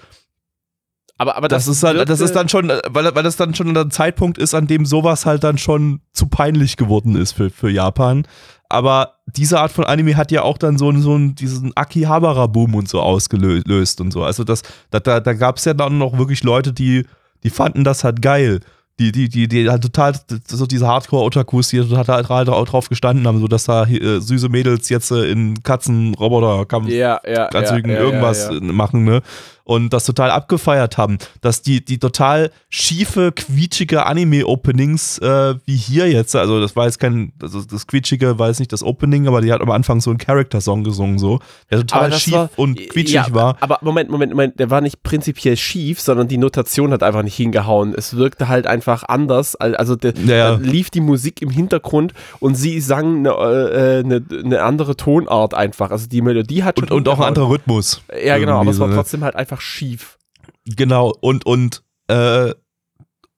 Aber, 1.17 1.35
aber 1.35 1.49
das, 1.49 1.65
das 1.65 1.75
ist 1.75 1.83
halt, 1.83 2.07
das 2.07 2.21
ist 2.21 2.33
dann 2.33 2.47
schon, 2.47 2.69
weil, 2.69 3.13
weil 3.13 3.23
das 3.23 3.35
dann 3.35 3.53
schon 3.53 3.75
ein 3.75 3.91
Zeitpunkt 3.91 4.37
ist, 4.37 4.53
an 4.53 4.67
dem 4.67 4.85
sowas 4.85 5.25
halt 5.25 5.43
dann 5.43 5.57
schon 5.57 5.99
zu 6.13 6.27
peinlich 6.27 6.77
geworden 6.77 7.17
ist 7.17 7.33
für, 7.33 7.49
für 7.49 7.69
Japan. 7.69 8.25
Aber 8.69 9.15
diese 9.25 9.59
Art 9.59 9.71
von 9.71 9.83
Anime 9.83 10.15
hat 10.15 10.31
ja 10.31 10.43
auch 10.43 10.57
dann 10.57 10.77
so, 10.77 10.95
so 10.99 11.15
einen, 11.15 11.35
diesen 11.35 11.75
Akihabara-Boom 11.75 12.73
und 12.73 12.87
so 12.87 13.01
ausgelöst 13.01 13.99
und 13.99 14.11
so. 14.11 14.23
Also 14.23 14.45
das, 14.45 14.61
da, 14.91 15.01
da, 15.01 15.19
da 15.19 15.33
gab 15.33 15.57
es 15.57 15.65
ja 15.65 15.73
dann 15.73 15.97
noch 15.97 16.17
wirklich 16.17 16.43
Leute, 16.43 16.71
die, 16.71 17.05
die 17.43 17.49
fanden 17.49 17.83
das 17.83 18.05
halt 18.05 18.21
geil 18.21 18.61
die, 18.99 19.11
die, 19.11 19.29
die, 19.29 19.47
die 19.47 19.69
halt 19.69 19.81
total, 19.81 20.13
so 20.45 20.65
diese 20.65 20.85
Hardcore-Otakus, 20.87 21.69
die 21.69 21.79
total, 21.79 22.23
total 22.23 22.45
drauf 22.65 22.89
gestanden 22.89 23.25
haben, 23.25 23.39
so 23.39 23.47
dass 23.47 23.63
da 23.63 23.85
äh, 23.85 24.19
süße 24.19 24.49
Mädels 24.49 24.89
jetzt 24.89 25.11
äh, 25.11 25.31
in 25.31 25.63
Katzen-Roboter-Kampf 25.63 26.89
ja, 26.89 27.21
ja, 27.25 27.49
ja, 27.51 27.77
irgendwas 27.77 28.49
machen, 28.61 29.05
ne? 29.05 29.21
Und 29.69 29.93
das 29.93 30.03
total 30.03 30.31
abgefeiert 30.31 30.97
haben, 30.97 31.19
dass 31.41 31.61
die, 31.61 31.85
die 31.85 31.99
total 31.99 32.49
schiefe, 32.69 33.31
quietschige 33.31 34.03
Anime-Openings, 34.03 35.19
äh, 35.19 35.53
wie 35.63 35.75
hier 35.75 36.09
jetzt, 36.09 36.35
also 36.35 36.59
das 36.59 36.75
war 36.75 36.87
jetzt 36.87 36.99
kein, 36.99 37.33
also 37.39 37.61
das 37.61 37.85
quietschige 37.85 38.39
war 38.39 38.47
jetzt 38.47 38.57
nicht 38.57 38.73
das 38.73 38.81
Opening, 38.81 39.27
aber 39.27 39.41
die 39.41 39.53
hat 39.53 39.61
am 39.61 39.69
Anfang 39.69 40.01
so 40.01 40.09
einen 40.09 40.17
Character-Song 40.17 40.83
gesungen, 40.83 41.19
so, 41.19 41.39
der 41.69 41.81
total 41.81 42.11
schief 42.13 42.33
war, 42.33 42.49
und 42.55 42.77
quietschig 42.89 43.13
ja, 43.13 43.27
war. 43.31 43.57
Aber 43.59 43.77
Moment, 43.83 44.09
Moment, 44.09 44.31
Moment, 44.31 44.59
der 44.59 44.71
war 44.71 44.81
nicht 44.81 45.03
prinzipiell 45.03 45.55
schief, 45.55 46.01
sondern 46.01 46.27
die 46.27 46.39
Notation 46.39 46.91
hat 46.91 47.03
einfach 47.03 47.21
nicht 47.21 47.35
hingehauen. 47.35 47.93
Es 47.95 48.17
wirkte 48.17 48.47
halt 48.47 48.65
einfach 48.65 49.03
anders, 49.03 49.55
also 49.55 49.95
der, 49.95 50.13
ja. 50.25 50.55
lief 50.55 50.89
die 50.89 51.01
Musik 51.01 51.43
im 51.43 51.51
Hintergrund 51.51 52.15
und 52.39 52.55
sie 52.55 52.81
sang 52.81 53.19
eine, 53.19 53.29
äh, 53.29 53.99
eine, 53.99 54.23
eine 54.43 54.63
andere 54.63 54.95
Tonart 54.95 55.53
einfach, 55.53 55.91
also 55.91 56.07
die 56.07 56.23
Melodie 56.23 56.63
hat 56.63 56.79
und, 56.79 56.89
und 56.89 57.07
auch 57.07 57.19
ein 57.19 57.27
anderer 57.27 57.51
Rhythmus. 57.51 58.01
Ja, 58.25 58.39
genau, 58.39 58.59
aber 58.59 58.71
es 58.71 58.79
war 58.79 58.87
ne? 58.87 58.95
trotzdem 58.95 59.23
halt 59.23 59.35
einfach 59.35 59.58
einfach 59.59 59.61
schief. 59.61 60.17
Genau, 60.65 61.13
und, 61.21 61.45
und, 61.45 61.83
äh, 62.07 62.53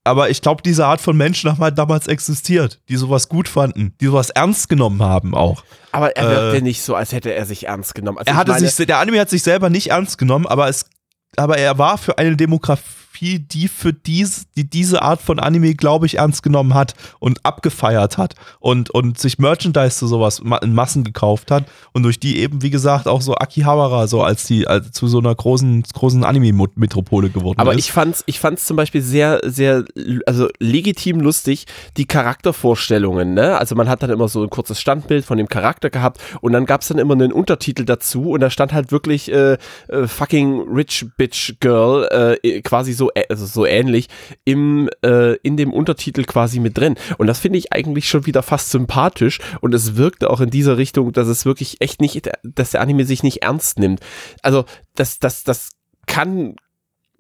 aber 0.04 0.30
ich 0.30 0.42
glaube, 0.42 0.64
diese 0.64 0.86
Art 0.86 1.00
von 1.00 1.16
Menschen 1.16 1.52
haben 1.52 1.60
halt 1.60 1.78
damals 1.78 2.08
existiert, 2.08 2.82
die 2.90 2.96
sowas 2.96 3.30
gut 3.30 3.48
fanden, 3.48 3.96
die 4.02 4.06
sowas 4.06 4.32
ernst 4.32 4.68
genommen 4.68 5.04
haben 5.04 5.36
auch. 5.36 5.64
Aber 5.92 6.16
er 6.18 6.28
wirkte 6.28 6.58
äh, 6.58 6.62
nicht 6.62 6.82
so, 6.82 6.96
als 6.96 7.12
hätte 7.12 7.34
er 7.34 7.46
sich 7.46 7.68
ernst 7.68 7.94
genommen. 7.94 8.18
Also 8.18 8.32
er 8.32 8.36
hatte 8.36 8.58
sich, 8.58 8.76
der 8.88 8.98
Anime 8.98 9.20
hat 9.20 9.30
sich 9.30 9.44
selber 9.44 9.70
nicht 9.70 9.92
ernst 9.92 10.18
genommen, 10.18 10.48
aber 10.48 10.70
es, 10.70 10.86
aber 11.38 11.58
er 11.58 11.78
war 11.78 11.98
für 11.98 12.18
eine 12.18 12.36
Demografie 12.36 13.01
Fotografie, 13.22 13.40
die 13.40 13.68
für 13.68 13.94
dies, 13.94 14.48
die 14.56 14.70
diese 14.70 15.02
Art 15.02 15.22
von 15.22 15.40
Anime, 15.40 15.76
glaube 15.76 16.06
ich, 16.06 16.18
ernst 16.18 16.44
genommen 16.44 16.74
hat 16.74 16.94
und 17.20 17.46
abgefeiert 17.46 18.18
hat 18.18 18.36
und, 18.60 18.90
und 18.90 19.20
sich 19.20 19.40
Merchandise 19.40 19.98
zu 19.98 20.08
sowas 20.08 20.42
in 20.62 20.74
Massen 20.74 21.04
gekauft 21.04 21.52
hat 21.52 21.66
und 21.94 22.04
durch 22.04 22.20
die 22.20 22.40
eben, 22.40 22.62
wie 22.62 22.70
gesagt, 22.70 23.08
auch 23.08 23.22
so 23.22 23.36
Akihabara 23.36 24.08
so 24.08 24.24
als 24.24 24.46
die 24.46 24.68
als 24.68 24.92
zu 24.92 25.08
so 25.08 25.20
einer 25.20 25.34
großen, 25.34 25.84
großen 25.94 26.24
Anime-Metropole 26.24 27.30
geworden 27.30 27.60
Aber 27.60 27.72
ist. 27.72 27.76
Aber 27.76 27.80
ich 27.80 27.92
fand's, 27.92 28.24
ich 28.26 28.40
fand's 28.40 28.66
zum 28.66 28.78
Beispiel 28.78 29.02
sehr, 29.02 29.40
sehr, 29.44 29.86
also 30.26 30.50
legitim 30.60 31.20
lustig, 31.20 31.66
die 31.98 32.06
Charaktervorstellungen, 32.06 33.34
ne? 33.34 33.58
Also 33.58 33.76
man 33.76 33.88
hat 33.88 34.04
dann 34.04 34.10
immer 34.10 34.28
so 34.28 34.44
ein 34.44 34.50
kurzes 34.50 34.80
Standbild 34.80 35.26
von 35.26 35.38
dem 35.38 35.48
Charakter 35.48 35.90
gehabt 35.90 36.20
und 36.42 36.54
dann 36.54 36.66
gab's 36.66 36.88
dann 36.88 36.98
immer 36.98 37.14
einen 37.14 37.32
Untertitel 37.32 37.86
dazu 37.86 38.32
und 38.32 38.40
da 38.42 38.50
stand 38.50 38.74
halt 38.74 38.92
wirklich 38.92 39.32
äh, 39.32 39.58
äh, 39.88 40.08
fucking 40.08 40.62
Rich 40.74 41.06
Bitch 41.18 41.54
Girl, 41.60 42.38
äh, 42.44 42.62
quasi 42.62 42.94
so 42.94 43.11
also 43.30 43.46
so 43.46 43.66
ähnlich, 43.66 44.08
im, 44.46 44.90
äh, 45.04 45.36
in 45.38 45.58
dem 45.58 45.74
Untertitel 45.74 46.24
quasi 46.24 46.60
mit 46.60 46.78
drin. 46.78 46.96
Und 47.18 47.28
das 47.28 47.40
finde 47.40 47.60
ich 47.60 47.74
eigentlich 47.74 48.10
schon 48.10 48.26
wieder 48.26 48.44
fast 48.44 48.72
sympathisch 48.72 49.40
und 49.62 49.74
es 49.74 49.96
wirkte 49.96 50.30
auch 50.30 50.42
in 50.42 50.50
dieser 50.50 50.78
Richtung, 50.78 51.12
dass 51.14 51.28
es 51.28 51.46
wirklich 51.46 51.82
echt 51.82 52.02
nicht, 52.02 52.30
dass 52.44 52.72
der 52.72 52.82
Anime 52.82 53.06
sich 53.06 53.24
nicht 53.24 53.44
ernst 53.44 53.80
nimmt. 53.80 54.00
Also, 54.42 54.66
das, 54.96 55.20
das, 55.20 55.44
das 55.44 55.72
kann 56.08 56.56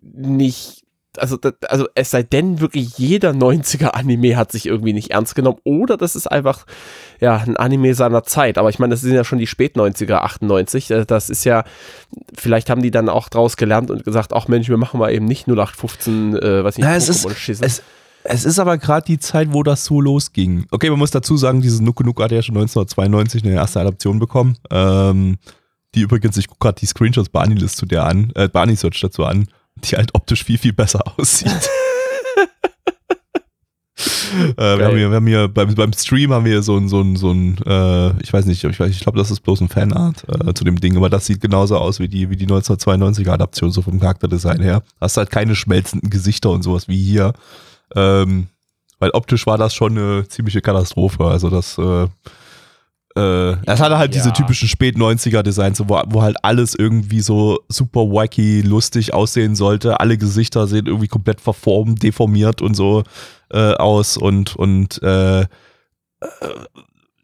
nicht 0.01 0.80
also, 1.17 1.37
also 1.67 1.87
es 1.95 2.11
sei 2.11 2.23
denn, 2.23 2.61
wirklich 2.61 2.97
jeder 2.97 3.31
90er-Anime 3.31 4.37
hat 4.37 4.51
sich 4.51 4.65
irgendwie 4.65 4.93
nicht 4.93 5.11
ernst 5.11 5.35
genommen 5.35 5.59
oder 5.63 5.97
das 5.97 6.15
ist 6.15 6.27
einfach, 6.27 6.65
ja, 7.19 7.37
ein 7.37 7.57
Anime 7.57 7.93
seiner 7.93 8.23
Zeit. 8.23 8.57
Aber 8.57 8.69
ich 8.69 8.79
meine, 8.79 8.91
das 8.91 9.01
sind 9.01 9.13
ja 9.13 9.23
schon 9.23 9.39
die 9.39 9.47
Spät-90er, 9.47 10.15
98. 10.15 10.91
Äh, 10.91 11.05
das 11.05 11.29
ist 11.29 11.43
ja, 11.43 11.63
vielleicht 12.33 12.69
haben 12.69 12.81
die 12.81 12.91
dann 12.91 13.09
auch 13.09 13.29
draus 13.29 13.57
gelernt 13.57 13.91
und 13.91 14.05
gesagt, 14.05 14.33
ach 14.33 14.47
Mensch, 14.47 14.69
wir 14.69 14.77
machen 14.77 14.99
mal 14.99 15.11
eben 15.11 15.25
nicht 15.25 15.47
0815, 15.47 16.37
äh, 16.37 16.63
weiß 16.63 16.77
nicht, 16.77 16.85
ja, 16.85 16.95
es 16.95 17.09
ist, 17.09 17.25
es, 17.61 17.83
es 18.23 18.45
ist 18.45 18.59
aber 18.59 18.77
gerade 18.77 19.05
die 19.05 19.19
Zeit, 19.19 19.51
wo 19.51 19.63
das 19.63 19.83
so 19.83 19.99
losging. 19.99 20.65
Okay, 20.71 20.89
man 20.89 20.99
muss 20.99 21.11
dazu 21.11 21.35
sagen, 21.37 21.61
dieses 21.61 21.81
Nuku 21.81 22.03
Nuku 22.03 22.23
hat 22.23 22.31
ja 22.31 22.41
schon 22.41 22.55
1992 22.55 23.43
eine 23.43 23.55
erste 23.55 23.79
Adaption 23.81 24.19
bekommen. 24.19 24.57
Ähm, 24.69 25.37
die 25.93 26.01
übrigens, 26.01 26.37
ich 26.37 26.47
gucke 26.47 26.59
gerade 26.59 26.79
die 26.79 26.85
Screenshots 26.85 27.29
bei 27.29 27.41
Anilist 27.41 27.77
zu 27.77 27.85
der 27.85 28.05
an, 28.05 28.31
äh, 28.35 28.47
bei 28.47 28.61
Anisearch 28.61 29.01
dazu 29.01 29.25
an 29.25 29.47
die 29.81 29.95
halt 29.95 30.13
optisch 30.13 30.43
viel, 30.43 30.57
viel 30.57 30.73
besser 30.73 31.01
aussieht. 31.17 31.51
äh, 34.57 34.77
wir, 34.77 34.85
haben 34.85 34.97
hier, 34.97 35.09
wir 35.09 35.15
haben 35.15 35.27
hier 35.27 35.47
beim, 35.47 35.73
beim 35.75 35.93
Stream 35.93 36.33
haben 36.33 36.45
wir 36.45 36.61
so 36.63 36.77
ein, 36.77 36.89
so 36.89 37.01
ein, 37.01 37.15
so 37.15 37.31
ein 37.31 37.57
äh, 37.65 38.21
ich 38.21 38.31
weiß 38.31 38.45
nicht, 38.45 38.63
ich, 38.63 38.79
weiß, 38.79 38.89
ich 38.89 39.01
glaube, 39.01 39.17
das 39.17 39.31
ist 39.31 39.41
bloß 39.41 39.61
ein 39.61 39.69
Fanart 39.69 40.25
äh, 40.29 40.53
zu 40.53 40.63
dem 40.63 40.79
Ding, 40.79 40.97
aber 40.97 41.09
das 41.09 41.25
sieht 41.25 41.41
genauso 41.41 41.77
aus 41.77 41.99
wie 41.99 42.07
die, 42.07 42.29
wie 42.29 42.37
die 42.37 42.47
1992er 42.47 43.31
Adaption, 43.31 43.71
so 43.71 43.81
vom 43.81 43.99
Charakterdesign 43.99 44.61
her. 44.61 44.83
Hast 44.99 45.17
halt 45.17 45.29
keine 45.29 45.55
schmelzenden 45.55 46.09
Gesichter 46.09 46.49
und 46.51 46.63
sowas 46.63 46.87
wie 46.87 47.01
hier. 47.01 47.33
Ähm, 47.95 48.47
weil 48.99 49.11
optisch 49.11 49.47
war 49.47 49.57
das 49.57 49.73
schon 49.73 49.97
eine 49.97 50.27
ziemliche 50.27 50.61
Katastrophe. 50.61 51.25
Also 51.25 51.49
das, 51.49 51.77
äh, 51.77 52.07
äh, 53.15 53.51
es 53.65 53.79
hatte 53.79 53.97
halt 53.97 54.13
Ja. 54.15 54.21
diese 54.21 54.33
typischen 54.33 54.67
Spät-90er-Designs, 54.67 55.81
wo, 55.87 56.01
wo 56.07 56.21
halt 56.21 56.37
alles 56.43 56.75
irgendwie 56.75 57.21
so 57.21 57.59
super 57.67 58.01
wacky, 58.01 58.61
lustig 58.61 59.13
aussehen 59.13 59.55
sollte. 59.55 59.99
Alle 59.99 60.17
Gesichter 60.17 60.67
sehen 60.67 60.87
irgendwie 60.87 61.07
komplett 61.07 61.41
verformt, 61.41 62.03
deformiert 62.03 62.61
und 62.61 62.75
so 62.75 63.03
äh, 63.51 63.73
aus 63.73 64.17
und, 64.17 64.55
und 64.55 65.01
äh, 65.03 65.41
äh, 65.41 65.47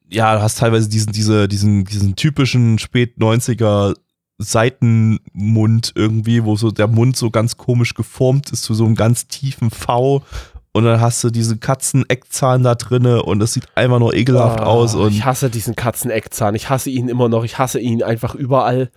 ja, 0.10 0.36
du 0.36 0.42
hast 0.42 0.60
teilweise 0.60 0.90
diesen, 0.90 1.12
diese, 1.14 1.48
diesen, 1.48 1.86
diesen 1.86 2.16
typischen 2.16 2.80
Spät-90er 2.80 3.96
Seitenmund 4.40 5.94
irgendwie, 5.96 6.44
wo 6.44 6.56
so 6.56 6.72
der 6.72 6.88
Mund 6.88 7.18
so 7.18 7.32
ganz 7.32 7.58
komisch 7.58 7.94
geformt 7.94 8.52
ist 8.52 8.64
zu 8.64 8.74
so 8.74 8.86
einem 8.86 8.96
ganz 8.96 9.28
tiefen 9.28 9.72
V 9.72 10.24
und 10.78 10.84
dann 10.86 11.02
hast 11.02 11.24
du 11.24 11.32
diese 11.32 11.58
Katzen-Eckzahn 11.58 12.62
da 12.62 12.76
drinne 12.76 13.24
und 13.24 13.42
es 13.42 13.54
sieht 13.54 13.66
einfach 13.74 13.98
nur 13.98 14.14
ekelhaft 14.14 14.60
Ah, 14.60 14.66
aus 14.66 14.94
und 14.94 15.12
ich 15.12 15.26
hasse 15.26 15.50
diesen 15.50 15.76
Katzeneckzahn. 15.76 16.54
Ich 16.54 16.70
hasse 16.70 16.92
ihn 16.92 17.10
immer 17.10 17.30
noch. 17.30 17.44
Ich 17.44 17.58
hasse 17.58 17.80
ihn 17.80 18.04
einfach 18.04 18.36
überall. 18.36 18.92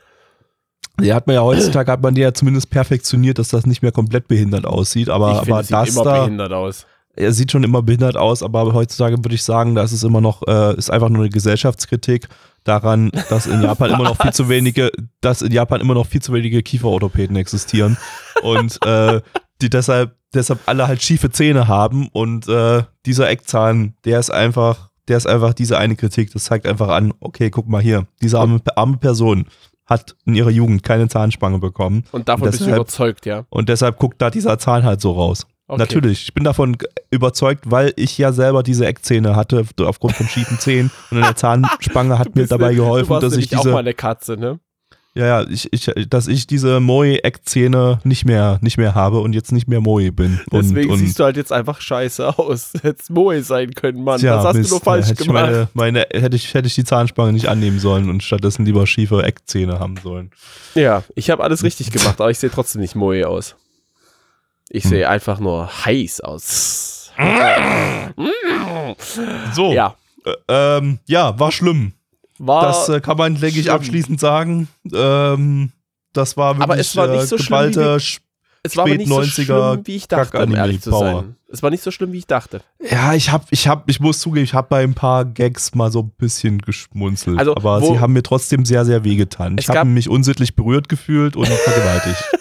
Die 1.01 1.15
hat 1.15 1.27
man 1.27 1.37
ja 1.37 1.43
heutzutage, 1.43 1.91
hat 1.91 2.03
man 2.03 2.15
die 2.15 2.21
ja 2.21 2.35
zumindest 2.35 2.69
perfektioniert, 2.69 3.39
dass 3.39 3.49
das 3.49 3.65
nicht 3.65 3.81
mehr 3.81 3.93
komplett 3.93 4.29
behindert 4.29 4.67
aussieht, 4.67 5.09
aber, 5.09 5.33
ich 5.43 5.51
aber 5.51 5.63
sieht 5.63 5.73
das 5.73 5.89
immer 5.89 6.05
da, 6.05 6.19
behindert 6.21 6.53
aus. 6.53 6.87
er 7.17 7.33
sieht 7.33 7.51
schon 7.51 7.65
immer 7.65 7.81
behindert 7.81 8.19
aus, 8.19 8.43
aber 8.43 8.75
heutzutage 8.75 9.17
würde 9.17 9.35
ich 9.35 9.43
sagen, 9.43 9.75
das 9.75 9.93
ist 9.93 10.03
immer 10.05 10.21
noch, 10.21 10.43
äh, 10.47 10.77
ist 10.77 10.91
einfach 10.91 11.09
nur 11.09 11.23
eine 11.23 11.31
Gesellschaftskritik 11.31 12.29
daran, 12.65 13.11
dass 13.31 13.47
in 13.47 13.63
Japan 13.63 13.91
immer 13.93 14.05
noch 14.05 14.21
viel 14.21 14.35
zu 14.35 14.49
wenige, 14.51 14.91
dass 15.23 15.41
in 15.41 15.53
Japan 15.53 15.81
immer 15.81 15.95
noch 15.95 16.07
viel 16.07 16.21
zu 16.21 16.35
wenige 16.35 16.63
Kieferorthopäden 16.63 17.37
existieren 17.37 17.97
und 18.43 18.79
äh, 18.85 19.23
die 19.63 19.71
deshalb, 19.71 20.17
deshalb 20.35 20.61
alle 20.67 20.89
halt 20.89 21.03
schiefe 21.03 21.31
Zähne 21.31 21.69
haben 21.69 22.09
und 22.13 22.49
äh, 22.49 22.83
dieser 23.07 23.29
Eckzahn, 23.29 23.95
der 24.05 24.19
ist 24.21 24.31
einfach, 24.31 24.91
der 25.09 25.17
ist 25.17 25.27
einfach 25.27 25.55
diese 25.55 25.79
eine 25.79 25.97
Kritik, 25.97 26.33
das 26.33 26.45
zeigt 26.45 26.67
einfach 26.67 26.89
an, 26.89 27.13
okay, 27.21 27.51
guck 27.51 27.69
mal 27.69 27.83
hier, 27.83 28.07
diese 28.23 28.39
arme, 28.39 28.61
arme 28.77 28.97
Person 28.99 29.47
hat 29.87 30.15
in 30.25 30.35
ihrer 30.37 30.51
Jugend 30.51 30.83
keine 30.85 31.09
Zahnspange 31.09 31.59
bekommen 31.59 32.05
Und 32.13 32.29
davon 32.29 32.49
bist 32.49 32.61
du 32.61 32.65
Deshalb- 32.67 32.77
überzeugt, 32.77 33.27
ja. 33.27 33.45
und 33.51 33.69
deshalb 33.69 33.99
guckt 33.99 34.23
da 34.23 34.31
dieser 34.31 34.59
Zahn 34.59 34.85
halt 34.85 35.01
so 35.01 35.13
raus. 35.13 35.47
Okay. 35.67 35.79
Natürlich, 35.79 36.23
ich 36.25 36.35
bin 36.35 36.43
davon 36.43 36.77
überzeugt, 37.13 37.71
weil 37.71 37.93
ich 37.95 38.19
ja 38.19 38.33
selber 38.33 38.65
diese 38.65 38.87
Eckzähne 38.87 39.37
hatte, 39.37 39.65
aufgrund 39.83 40.17
von 40.17 40.27
schiefen 40.27 40.59
Zähnen. 40.59 40.91
Und 41.13 41.19
in 41.19 41.23
der 41.23 41.37
Zahnspange 41.37 42.19
hat 42.19 42.35
mir 42.35 42.49
dabei 42.49 42.75
geholfen, 42.75 43.21
dass 43.21 43.37
ich 43.37 43.53
nämlich 43.53 43.57
auch 43.57 43.65
mal 43.67 43.71
diese, 43.71 43.79
eine 43.79 43.95
Katze, 43.95 44.37
ne? 44.37 44.59
Ja, 45.15 45.27
ja, 45.43 45.47
ich, 45.49 45.69
ich, 45.73 45.91
dass 46.09 46.29
ich 46.29 46.47
diese 46.47 46.79
Moe-Eckzähne 46.81 48.01
nicht 48.05 48.25
mehr, 48.25 48.59
nicht 48.63 48.79
mehr 48.79 48.95
habe 48.95 49.19
und 49.21 49.33
jetzt 49.33 49.51
nicht 49.51 49.67
mehr 49.67 49.81
Moe 49.81 50.13
bin. 50.13 50.41
Und, 50.51 50.63
Deswegen 50.65 50.91
und, 50.93 50.99
siehst 50.99 51.19
du 51.19 51.25
halt 51.25 51.37
jetzt 51.37 51.53
einfach 51.53 51.81
scheiße 51.81 52.39
aus. 52.39 52.73
Hättest 52.83 53.11
Moe 53.11 53.43
sein 53.43 53.75
können, 53.75 54.05
Mann. 54.05 54.21
Tja, 54.21 54.37
Was 54.39 54.45
hast 54.45 54.57
Mist, 54.57 54.71
du 54.71 54.75
nur 54.75 54.81
falsch 54.83 55.09
hätte 55.09 55.23
ich 55.23 55.29
gemacht? 55.29 55.51
Meine, 55.51 55.69
meine, 55.75 56.07
hätte, 56.23 56.37
ich, 56.37 56.55
hätte 56.55 56.69
ich 56.69 56.75
die 56.77 56.85
Zahnspange 56.85 57.33
nicht 57.33 57.49
annehmen 57.49 57.81
sollen 57.81 58.09
und 58.09 58.23
stattdessen 58.23 58.65
lieber 58.65 58.87
schiefe 58.87 59.23
Eckzähne 59.25 59.79
haben 59.81 59.97
sollen. 59.97 60.31
Ja, 60.75 61.03
ich 61.17 61.31
habe 61.31 61.43
alles 61.43 61.65
richtig 61.65 61.91
gemacht, 61.91 62.21
aber 62.21 62.31
ich 62.31 62.39
sehe 62.39 62.51
trotzdem 62.51 62.81
nicht 62.81 62.95
Moe 62.95 63.27
aus. 63.27 63.57
Ich 64.69 64.85
Hm. 64.85 64.91
sehe 64.91 65.09
einfach 65.09 65.41
nur 65.41 65.69
heiß 65.85 66.21
aus. 66.21 67.13
So, 69.53 69.73
Ja, 69.73 69.97
äh, 70.25 70.33
ähm, 70.49 70.99
ja, 71.07 71.39
war 71.39 71.51
schlimm. 71.53 71.93
War. 72.47 72.63
Das 72.63 72.89
äh, 72.89 73.01
kann 73.01 73.17
man, 73.17 73.35
denke 73.41 73.59
ich, 73.59 73.63
schlimm. 73.67 73.75
abschließend 73.75 74.19
sagen. 74.21 74.69
Ähm, 74.93 75.73
das 76.13 76.37
war 76.37 76.55
wirklich 76.55 76.63
Aber 76.65 76.79
es 76.79 76.97
war 76.97 77.07
nicht 77.09 77.23
äh, 77.23 77.27
so 77.27 77.39
schlimm, 77.39 77.47
wie 77.47 77.71
geballte 77.73 77.81
wir- 77.81 77.97
Sch- 78.01 78.21
es 78.63 78.77
war 78.77 78.85
aber 78.85 78.95
nicht 78.95 79.09
so 79.09 79.21
90er 79.21 79.45
schlimm, 79.45 79.87
wie 79.87 79.97
ich 79.97 80.07
dachte, 80.07 80.45
um 80.45 80.55
ehrlich 80.55 80.83
zu 80.83 80.91
Power. 80.91 81.21
sein. 81.23 81.37
Es 81.51 81.63
war 81.63 81.71
nicht 81.71 81.83
so 81.83 81.91
schlimm, 81.91 82.13
wie 82.13 82.19
ich 82.19 82.27
dachte. 82.27 82.61
Ja, 82.91 83.15
ich 83.15 83.33
hab, 83.33 83.47
ich 83.51 83.67
hab, 83.67 83.89
ich 83.89 84.01
muss 84.01 84.19
zugeben, 84.21 84.45
ich 84.45 84.53
habe 84.53 84.67
bei 84.69 84.83
ein 84.83 84.93
paar 84.93 85.25
Gags 85.25 85.75
mal 85.75 85.91
so 85.91 86.01
ein 86.01 86.11
bisschen 86.19 86.59
geschmunzelt. 86.59 87.39
Also, 87.39 87.57
aber 87.57 87.81
sie 87.81 87.99
haben 88.01 88.13
mir 88.13 88.23
trotzdem 88.23 88.67
sehr, 88.67 88.85
sehr 88.85 89.03
wehgetan. 89.03 89.57
Ich 89.59 89.69
habe 89.71 89.87
mich 89.89 90.11
unsittlich 90.11 90.57
berührt 90.57 90.91
gefühlt 90.91 91.37
und 91.37 91.47
vergewaltigt. 91.49 92.23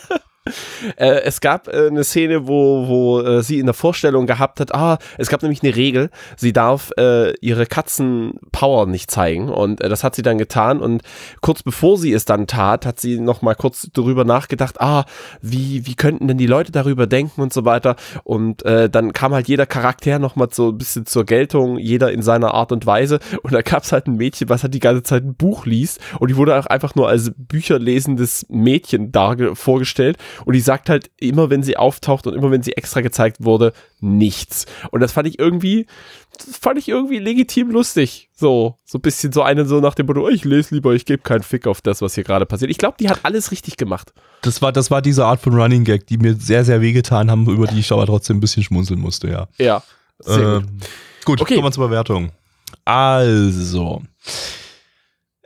Äh, 0.96 1.22
es 1.24 1.42
gab 1.42 1.68
äh, 1.68 1.88
eine 1.88 2.04
Szene, 2.04 2.48
wo, 2.48 2.88
wo 2.88 3.22
äh, 3.22 3.44
sie 3.44 3.60
in 3.60 3.66
der 3.66 3.74
Vorstellung 3.74 4.28
gehabt 4.28 4.60
hat, 4.60 4.74
ah, 4.74 4.98
es 5.18 5.30
gab 5.30 5.42
nämlich 5.42 5.64
eine 5.64 5.76
Regel, 5.76 6.10
sie 6.38 6.54
darf 6.54 6.92
äh, 6.98 7.34
ihre 7.40 7.66
Katzen-Power 7.66 8.86
nicht 8.86 9.12
zeigen. 9.12 9.50
Und 9.50 9.82
äh, 9.82 9.90
das 9.90 10.04
hat 10.04 10.16
sie 10.16 10.22
dann 10.22 10.38
getan. 10.38 10.80
Und 10.80 11.04
kurz 11.42 11.64
bevor 11.64 11.98
sie 11.98 12.14
es 12.14 12.26
dann 12.26 12.48
tat, 12.48 12.86
hat 12.86 13.00
sie 13.00 13.20
noch 13.20 13.42
mal 13.42 13.56
kurz 13.56 13.90
darüber 13.94 14.26
nachgedacht, 14.26 14.82
ah, 14.82 15.06
wie, 15.42 15.86
wie 15.86 15.96
könnten 15.96 16.28
denn 16.28 16.38
die 16.38 16.48
Leute 16.48 16.72
darüber 16.72 17.08
denken 17.08 17.42
und 17.42 17.54
so 17.54 17.66
weiter. 17.66 17.96
Und 18.24 18.64
dann 18.66 19.14
kam 19.14 19.34
halt 19.34 19.48
jeder 19.48 19.66
Charakter 19.66 20.20
noch 20.20 20.36
mal 20.36 20.48
so 20.52 20.70
ein 20.70 20.78
bisschen 20.78 21.06
zur 21.06 21.26
Geltung, 21.26 21.78
jeder 21.78 22.12
in 22.12 22.22
seiner 22.22 22.54
Art 22.54 22.72
und 22.72 22.86
Weise. 22.86 23.20
Und 23.42 23.54
da 23.54 23.62
gab 23.62 23.84
es 23.84 23.92
halt 23.92 24.08
ein 24.08 24.18
Mädchen, 24.18 24.50
was 24.50 24.64
halt 24.64 24.74
die 24.74 24.80
ganze 24.80 25.04
Zeit 25.04 25.24
ein 25.24 25.36
Buch 25.36 25.66
liest. 25.66 26.00
Und 26.20 26.30
die 26.30 26.36
wurde 26.36 26.58
auch 26.58 26.66
einfach 26.66 26.96
nur 26.96 27.08
als 27.08 27.32
bücherlesendes 27.36 28.46
Mädchen 28.50 29.12
darge 29.12 29.56
vorgestellt 29.56 30.18
und 30.46 30.54
die 30.54 30.60
sagt 30.62 30.90
halt 30.90 31.10
immer, 31.18 31.50
wenn 31.50 31.64
sie 31.64 31.78
auftaucht 31.78 32.28
und 32.28 32.34
immer, 32.36 32.52
wenn 32.52 32.64
sie 32.64 32.74
extra 32.78 33.02
gezeigt 33.02 33.38
wurde, 33.44 33.74
nichts. 34.00 34.66
Und 34.92 35.02
das 35.02 35.12
fand 35.12 35.28
ich 35.28 35.40
irgendwie, 35.40 35.86
das 36.38 36.58
fand 36.58 36.78
ich 36.80 36.88
irgendwie 36.88 37.20
legitim 37.20 37.72
lustig. 37.72 38.30
So, 38.36 38.78
so 38.86 38.98
ein 38.98 39.02
bisschen 39.02 39.34
so 39.34 39.42
eine 39.42 39.66
so 39.66 39.80
nach 39.80 39.96
dem 39.96 40.06
Motto, 40.06 40.30
ich 40.30 40.46
lese 40.46 40.76
lieber, 40.76 40.94
ich 40.94 41.06
gebe 41.06 41.22
keinen 41.22 41.44
Fick 41.44 41.68
auf 41.68 41.82
das, 41.82 42.02
was 42.02 42.16
hier 42.16 42.24
gerade 42.24 42.46
passiert. 42.46 42.72
Ich 42.72 42.78
glaube, 42.78 42.98
die 43.00 43.10
hat 43.10 43.20
alles 43.24 43.52
richtig 43.52 43.78
gemacht. 43.78 44.14
Das 44.42 44.62
war, 44.62 44.72
das 44.72 44.90
war 44.92 45.02
diese 45.02 45.26
Art 45.26 45.42
von 45.42 45.54
Running 45.54 45.84
Gag, 45.84 46.08
die 46.08 46.18
mir 46.18 46.36
sehr, 46.36 46.64
sehr 46.64 46.82
wehgetan 46.82 47.30
haben, 47.30 47.48
über 47.50 47.68
die 47.68 47.80
ich 47.80 47.92
aber 47.92 48.06
trotzdem 48.06 48.38
ein 48.38 48.40
bisschen 48.42 48.64
schmunzeln 48.64 49.00
musste, 49.00 49.28
ja. 49.30 49.48
Ja. 49.58 49.84
Sehr 50.20 50.38
gut. 50.60 50.64
Ähm, 50.64 50.78
gut, 51.26 51.42
Okay. 51.42 51.56
kommen 51.56 51.68
wir 51.68 51.72
zur 51.72 51.88
Bewertung. 51.88 52.32
Also, 52.86 54.02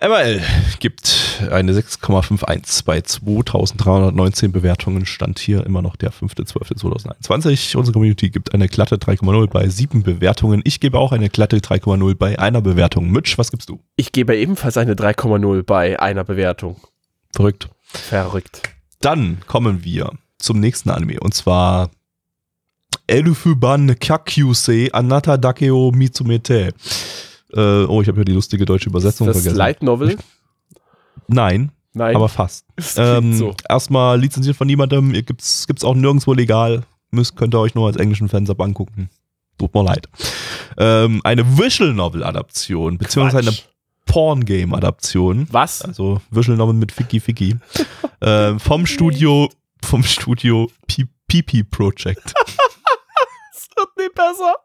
ML 0.04 0.42
gibt 0.80 1.40
eine 1.50 1.72
6,51 1.72 2.84
bei 2.84 3.00
2319 3.00 4.52
Bewertungen. 4.52 5.06
Stand 5.06 5.40
hier 5.40 5.66
immer 5.66 5.82
noch 5.82 5.96
der 5.96 6.12
5.12.2021. 6.12 7.78
Unsere 7.78 7.94
Community 7.94 8.30
gibt 8.30 8.54
eine 8.54 8.68
glatte 8.68 8.98
3,0 8.98 9.48
bei 9.48 9.70
7 9.70 10.04
Bewertungen. 10.04 10.62
Ich 10.66 10.82
gebe 10.82 11.00
auch 11.00 11.14
eine 11.14 11.30
glatte 11.30 11.60
3,0 11.60 12.16
bei 12.16 12.38
einer 12.38 12.62
Bewertung. 12.62 13.12
Mitch, 13.12 13.38
was 13.38 13.50
gibst 13.50 13.70
du? 13.70 13.80
Ich 13.96 14.12
gebe 14.12 14.36
ebenfalls 14.36 14.76
eine 14.76 14.96
3,0 14.96 15.64
bei 15.64 15.98
einer 15.98 16.26
Bewertung. 16.26 16.82
Verrückt. 17.32 17.70
Verrückt. 17.82 18.62
Dann 19.00 19.38
kommen 19.48 19.86
wir 19.86 20.12
zum 20.38 20.60
nächsten 20.60 20.90
Anime 20.90 21.22
und 21.22 21.34
zwar 21.34 21.92
Elufuban 23.08 23.98
Kyakyusei 23.98 24.90
Anata 24.92 25.38
Dakeo 25.38 25.92
Mitsumete. 25.96 26.74
Äh, 27.54 27.86
oh, 27.86 28.02
ich 28.02 28.08
habe 28.08 28.20
ja 28.20 28.24
die 28.24 28.34
lustige 28.34 28.66
deutsche 28.66 28.90
Übersetzung 28.90 29.28
das 29.28 29.38
vergessen. 29.38 29.58
Light 29.58 29.84
Novel? 29.84 30.18
Nein, 31.28 31.72
Nein. 31.94 32.16
aber 32.16 32.30
fast. 32.30 32.66
es 32.76 32.96
Ähm, 32.98 33.34
so. 33.34 33.56
Erstmal 33.70 34.20
lizenziert 34.20 34.56
von 34.56 34.68
niemandem, 34.68 35.14
gibt's, 35.14 35.68
gibt's 35.68 35.84
auch 35.84 35.96
nirgendwo 35.96 36.34
legal. 36.34 36.84
Müsst, 37.12 37.36
könnt 37.36 37.54
ihr 37.54 37.60
euch 37.60 37.76
nur 37.76 37.88
als 37.88 37.98
englischen 37.98 38.28
Fansub 38.28 38.60
angucken. 38.60 39.10
Tut 39.60 39.74
mir 39.76 39.84
leid. 39.84 40.08
Ähm, 40.78 41.22
eine 41.24 41.58
Visual 41.58 41.94
Novel 41.94 42.24
Adaption, 42.24 42.98
beziehungsweise 42.98 43.38
eine 43.38 43.52
Quatsch. 43.52 43.66
Porn 44.06 44.46
Game 44.46 44.74
Adaption. 44.74 45.48
Was? 45.52 45.84
Also 45.84 46.22
Visual 46.32 46.58
Novel 46.58 46.74
mit 46.74 46.92
Ficky 46.92 47.20
Ficky. 47.20 47.56
ähm, 48.22 48.60
vom 48.60 48.86
Studio, 48.88 49.50
vom 49.84 50.04
Studio 50.04 50.70
PP 51.28 51.64
Project. 51.64 52.34
Es 53.56 53.70
nicht 54.04 54.16
besser. 54.16 54.56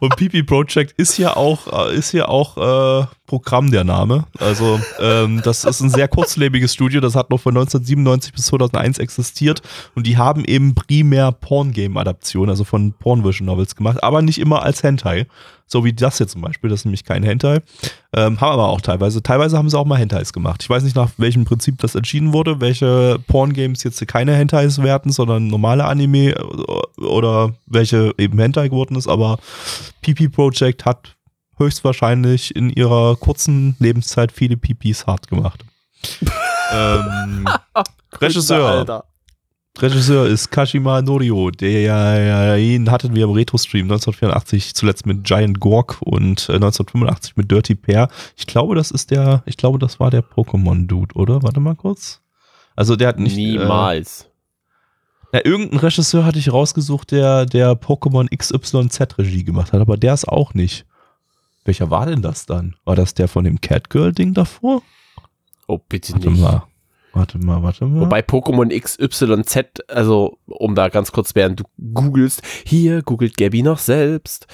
Und 0.00 0.16
PP 0.16 0.42
Project 0.44 0.92
ist 0.96 1.18
ja 1.18 1.36
auch, 1.36 1.88
äh, 1.88 1.94
ist 1.94 2.12
ja 2.12 2.28
auch 2.28 2.56
äh, 3.02 3.06
Programm 3.26 3.70
der 3.70 3.84
Name. 3.84 4.24
Also 4.38 4.80
ähm, 5.00 5.42
das 5.44 5.64
ist 5.64 5.80
ein 5.80 5.90
sehr 5.90 6.08
kurzlebiges 6.08 6.72
Studio, 6.72 7.00
das 7.00 7.14
hat 7.14 7.30
noch 7.30 7.40
von 7.40 7.56
1997 7.56 8.32
bis 8.32 8.46
2001 8.46 8.98
existiert 8.98 9.62
und 9.94 10.06
die 10.06 10.16
haben 10.16 10.44
eben 10.44 10.74
primär 10.74 11.32
Porn-Game-Adaptionen, 11.32 12.50
also 12.50 12.64
von 12.64 12.94
Porn-Vision-Novels 12.94 13.76
gemacht, 13.76 14.02
aber 14.02 14.22
nicht 14.22 14.38
immer 14.38 14.62
als 14.62 14.82
Hentai. 14.82 15.26
So 15.70 15.84
wie 15.84 15.92
das 15.92 16.16
hier 16.16 16.26
zum 16.26 16.40
Beispiel, 16.40 16.70
das 16.70 16.80
ist 16.80 16.84
nämlich 16.86 17.04
kein 17.04 17.22
Hentai. 17.22 17.60
Ähm, 18.14 18.40
haben 18.40 18.52
aber 18.52 18.68
auch 18.68 18.80
teilweise, 18.80 19.22
teilweise 19.22 19.58
haben 19.58 19.68
sie 19.68 19.78
auch 19.78 19.84
mal 19.84 19.98
Hentais 19.98 20.32
gemacht. 20.32 20.62
Ich 20.62 20.70
weiß 20.70 20.82
nicht, 20.82 20.96
nach 20.96 21.10
welchem 21.18 21.44
Prinzip 21.44 21.76
das 21.78 21.94
entschieden 21.94 22.32
wurde, 22.32 22.62
welche 22.62 23.18
Porn-Games 23.26 23.82
jetzt 23.84 24.04
keine 24.08 24.34
Hentais 24.34 24.82
werten, 24.82 25.12
sondern 25.12 25.48
normale 25.48 25.84
Anime 25.84 26.30
äh, 26.30 27.02
oder 27.02 27.52
welche 27.66 28.14
eben 28.16 28.38
Hentai 28.38 28.68
geworden 28.78 28.96
ist, 28.96 29.08
aber 29.08 29.38
PP 30.02 30.28
Project 30.28 30.84
hat 30.84 31.16
höchstwahrscheinlich 31.56 32.54
in 32.54 32.70
ihrer 32.70 33.16
kurzen 33.16 33.76
Lebenszeit 33.80 34.30
viele 34.30 34.56
PPs 34.56 35.06
hart 35.06 35.28
gemacht. 35.28 35.64
ähm, 36.72 37.48
Regisseur 38.20 38.68
Alter. 38.68 39.04
Regisseur 39.80 40.26
ist 40.26 40.50
Kashima 40.50 41.02
Norio, 41.02 41.50
der 41.50 41.82
ja, 41.82 42.56
ihn 42.56 42.90
hatten 42.90 43.14
wir 43.14 43.24
im 43.24 43.30
Retro-Stream 43.30 43.84
1984 43.84 44.74
zuletzt 44.74 45.06
mit 45.06 45.22
Giant 45.24 45.60
Gork 45.60 45.98
und 46.00 46.48
äh, 46.48 46.54
1985 46.54 47.36
mit 47.36 47.50
Dirty 47.50 47.76
Pair. 47.76 48.08
Ich 48.36 48.46
glaube, 48.46 48.74
das 48.74 48.90
ist 48.90 49.12
der, 49.12 49.42
ich 49.46 49.56
glaube, 49.56 49.78
das 49.78 50.00
war 50.00 50.10
der 50.10 50.24
Pokémon-Dude, 50.24 51.14
oder? 51.14 51.42
Warte 51.44 51.60
mal 51.60 51.76
kurz. 51.76 52.20
Also 52.74 52.96
der 52.96 53.08
hat 53.08 53.18
nicht. 53.18 53.36
Niemals. 53.36 54.22
Äh, 54.22 54.37
ja, 55.32 55.40
irgendein 55.44 55.80
Regisseur 55.80 56.24
hatte 56.24 56.38
ich 56.38 56.52
rausgesucht, 56.52 57.10
der, 57.10 57.46
der 57.46 57.72
Pokémon 57.72 58.28
XYZ-Regie 58.34 59.44
gemacht 59.44 59.72
hat, 59.72 59.80
aber 59.80 59.96
der 59.96 60.14
ist 60.14 60.26
auch 60.26 60.54
nicht. 60.54 60.86
Welcher 61.64 61.90
war 61.90 62.06
denn 62.06 62.22
das 62.22 62.46
dann? 62.46 62.76
War 62.84 62.96
das 62.96 63.14
der 63.14 63.28
von 63.28 63.44
dem 63.44 63.60
Catgirl-Ding 63.60 64.32
davor? 64.32 64.82
Oh, 65.66 65.78
bitte 65.78 66.14
Warte 66.14 66.30
nicht. 66.30 66.40
mal. 66.40 66.62
Warte 67.12 67.38
mal, 67.38 67.62
warte 67.62 67.84
mal. 67.84 68.00
Wobei 68.00 68.20
Pokémon 68.20 68.68
XYZ, 68.70 69.82
also 69.88 70.38
um 70.46 70.74
da 70.74 70.88
ganz 70.88 71.12
kurz, 71.12 71.34
während 71.34 71.60
du 71.60 71.64
googelst, 71.92 72.42
hier 72.64 73.02
googelt 73.02 73.36
Gabby 73.36 73.62
noch 73.62 73.78
selbst, 73.78 74.46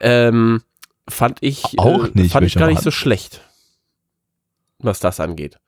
ähm, 0.00 0.62
fand 1.08 1.38
ich 1.40 1.78
Auch 1.78 2.06
äh, 2.06 2.10
nicht, 2.14 2.32
fand 2.32 2.46
ich 2.46 2.54
gar 2.54 2.68
nicht 2.68 2.82
so 2.82 2.90
schlecht, 2.90 3.40
was 4.78 5.00
das 5.00 5.18
angeht. 5.18 5.58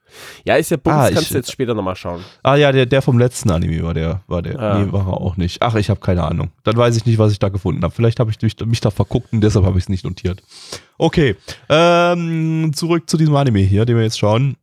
Ja, 0.45 0.57
ist 0.57 0.71
ja 0.71 0.77
Bums, 0.77 0.97
Ah, 0.97 1.09
ich- 1.09 1.15
kannst 1.15 1.31
du 1.31 1.35
jetzt 1.37 1.53
später 1.53 1.75
nochmal 1.75 1.97
schauen. 1.97 2.23
Ah 2.43 2.57
ja, 2.57 2.73
der, 2.73 2.87
der 2.87 3.03
vom 3.03 3.19
letzten 3.19 3.51
Anime 3.51 3.83
war 3.83 3.95
der, 3.95 4.23
war 4.27 4.43
der. 4.43 4.59
Ah. 4.59 4.79
Nee, 4.79 4.93
war 4.93 5.07
er 5.07 5.15
auch 5.21 5.37
nicht. 5.37 5.63
Ach, 5.63 5.75
ich 5.77 5.91
habe 5.91 6.01
keine 6.01 6.25
Ahnung. 6.25 6.51
Dann 6.65 6.77
weiß 6.77 6.97
ich 6.97 7.07
nicht, 7.07 7.19
was 7.19 7.33
ich 7.33 7.39
da 7.39 7.49
gefunden 7.49 7.83
habe. 7.83 7.95
Vielleicht 7.95 8.21
habe 8.21 8.31
ich 8.31 8.41
mich, 8.43 8.57
mich 8.65 8.81
da 8.81 8.91
verguckt 8.91 9.33
und 9.33 9.41
deshalb 9.41 9.65
habe 9.65 9.79
ich 9.79 9.85
es 9.85 9.89
nicht 9.89 10.05
notiert. 10.05 10.43
Okay, 10.99 11.37
ähm, 11.69 12.73
zurück 12.75 13.09
zu 13.09 13.17
diesem 13.17 13.35
Anime 13.37 13.61
hier, 13.61 13.85
den 13.85 13.97
wir 13.97 14.03
jetzt 14.05 14.19
schauen. 14.19 14.57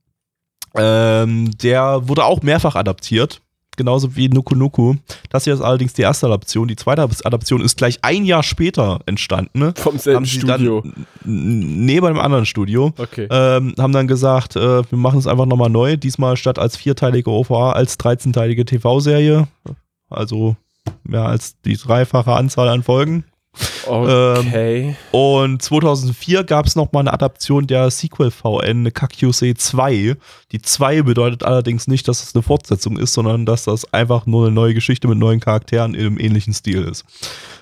Ähm, 0.75 1.49
der 1.57 2.07
wurde 2.07 2.23
auch 2.25 2.41
mehrfach 2.43 2.75
adaptiert, 2.75 3.41
genauso 3.79 4.15
wie 4.15 4.29
Nuku 4.29 4.55
Nuku. 4.55 4.95
Das 5.29 5.45
hier 5.45 5.53
ist 5.53 5.61
allerdings 5.61 5.93
die 5.93 6.03
erste 6.03 6.27
Adaption. 6.27 6.67
Die 6.67 6.75
zweite 6.75 7.01
Adaption 7.01 7.61
ist 7.61 7.77
gleich 7.77 7.99
ein 8.03 8.25
Jahr 8.25 8.43
später 8.43 8.99
entstanden. 9.05 9.57
Ne? 9.57 9.73
Vom 9.77 9.97
selben 9.97 10.25
Studio. 10.25 10.83
Nee, 11.23 11.99
bei 11.99 12.09
einem 12.09 12.19
anderen 12.19 12.45
Studio 12.45 12.93
okay. 12.97 13.27
ähm, 13.31 13.73
haben 13.79 13.93
dann 13.93 14.07
gesagt, 14.07 14.55
äh, 14.55 14.83
wir 14.83 14.97
machen 14.97 15.17
es 15.17 15.27
einfach 15.27 15.45
nochmal 15.45 15.69
neu. 15.69 15.95
Diesmal 15.97 16.37
statt 16.37 16.59
als 16.59 16.75
vierteilige 16.75 17.31
OVA 17.31 17.71
als 17.71 17.97
13-teilige 17.99 18.65
TV-Serie. 18.65 19.47
Also 20.09 20.57
mehr 21.03 21.25
als 21.25 21.59
die 21.61 21.77
dreifache 21.77 22.33
Anzahl 22.33 22.67
an 22.67 22.83
Folgen. 22.83 23.23
Okay. 23.85 24.95
Und 25.11 25.61
2004 25.61 26.43
gab 26.43 26.65
es 26.65 26.75
nochmal 26.75 27.01
eine 27.01 27.13
Adaption 27.13 27.65
der 27.65 27.89
Sequel-VN 27.89 28.93
Kakyusei 28.93 29.53
2. 29.53 30.15
Die 30.51 30.61
2 30.61 31.01
bedeutet 31.01 31.43
allerdings 31.43 31.87
nicht, 31.87 32.07
dass 32.07 32.23
es 32.23 32.35
eine 32.35 32.43
Fortsetzung 32.43 32.97
ist, 32.97 33.13
sondern 33.13 33.45
dass 33.45 33.63
das 33.63 33.91
einfach 33.93 34.25
nur 34.25 34.45
eine 34.45 34.55
neue 34.55 34.73
Geschichte 34.73 35.07
mit 35.07 35.17
neuen 35.17 35.39
Charakteren 35.39 35.95
im 35.95 36.19
ähnlichen 36.19 36.53
Stil 36.53 36.83
ist. 36.83 37.05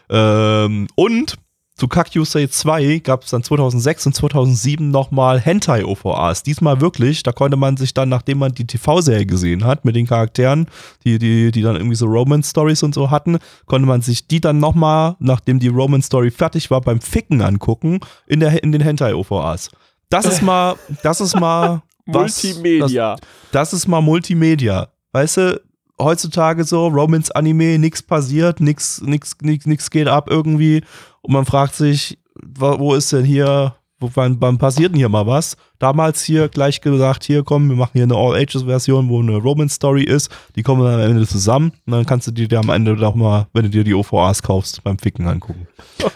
Ähm, 0.10 0.88
und 0.96 1.36
zu 1.78 1.88
Kakyusei 1.88 2.48
2 2.48 3.00
gab 3.00 3.24
es 3.24 3.30
dann 3.30 3.44
2006 3.44 4.08
und 4.08 4.16
2007 4.16 4.90
nochmal 4.90 5.40
Hentai-OVAs. 5.40 6.42
Diesmal 6.42 6.82
wirklich, 6.82 7.22
da 7.22 7.32
konnte 7.32 7.56
man 7.56 7.78
sich 7.78 7.94
dann, 7.94 8.10
nachdem 8.10 8.40
man 8.40 8.52
die 8.52 8.66
TV-Serie 8.66 9.28
gesehen 9.28 9.64
hat 9.64 9.86
mit 9.86 9.96
den 9.96 10.08
Charakteren, 10.08 10.68
die, 11.06 11.20
die, 11.20 11.52
die 11.52 11.62
dann 11.62 11.76
irgendwie 11.76 11.96
so 11.96 12.08
Romance-Stories 12.08 12.82
und 12.82 12.96
so 12.96 13.12
hatten, 13.12 13.38
konnte 13.68 13.88
man 13.88 14.02
sich 14.02 14.28
die 14.28 14.42
dann 14.42 14.60
nochmal, 14.60 15.16
nachdem 15.20 15.60
die 15.60 15.68
Romance-Story 15.68 16.32
fertig 16.32 16.72
war, 16.72 16.82
beim 16.82 17.00
Ficken 17.00 17.42
angucken 17.42 18.00
in, 18.26 18.40
der, 18.40 18.64
in 18.64 18.72
den 18.72 18.82
Hentai-OVAs. 18.82 19.70
Das 20.10 20.26
ist 20.26 20.42
mal, 20.42 20.76
das 21.04 21.22
ist 21.22 21.40
mal 21.40 21.84
was, 22.08 22.44
Multimedia. 22.44 23.18
das 23.52 23.74
ist 23.74 23.88
mal 23.88 24.02
Multimedia. 24.02 24.88
Weißt 25.12 25.38
du, 25.38 25.62
heutzutage 26.00 26.64
so 26.64 26.88
Romance-Anime, 26.88 27.80
nix 27.80 28.02
passiert, 28.02 28.60
nix, 28.60 29.02
nix, 29.02 29.36
nix, 29.42 29.66
nix 29.66 29.90
geht 29.90 30.08
ab 30.08 30.28
irgendwie. 30.30 30.84
Und 31.22 31.34
man 31.34 31.46
fragt 31.46 31.76
sich, 31.76 32.18
wo 32.36 32.94
ist 32.94 33.12
denn 33.12 33.26
hier, 33.26 33.76
wo, 34.00 34.10
wann, 34.14 34.40
wann 34.40 34.58
passiert 34.58 34.92
denn 34.92 35.00
hier 35.00 35.10
mal 35.10 35.26
was? 35.26 35.58
Damals 35.80 36.24
hier 36.24 36.50
gleich 36.50 36.82
gesagt, 36.82 37.24
hier 37.24 37.44
komm, 37.44 37.70
wir 37.70 37.76
machen 37.76 37.92
hier 37.94 38.04
eine 38.04 38.16
All-Ages-Version, 38.16 39.10
wo 39.10 39.22
eine 39.22 39.38
Romance-Story 39.38 40.04
ist. 40.04 40.30
Die 40.56 40.64
kommen 40.64 40.84
dann 40.84 41.00
am 41.00 41.10
Ende 41.10 41.28
zusammen. 41.28 41.72
Und 41.86 41.94
dann 41.94 42.06
kannst 42.06 42.28
du 42.28 42.32
dir 42.32 42.60
am 42.60 42.70
Ende 42.70 42.96
doch 42.96 43.16
mal, 43.16 43.48
wenn 43.54 43.64
du 43.64 43.70
dir 43.70 43.84
die 43.84 43.94
OVAs 43.94 44.44
kaufst, 44.44 44.84
beim 44.84 45.00
Ficken 45.00 45.28
angucken. 45.28 45.68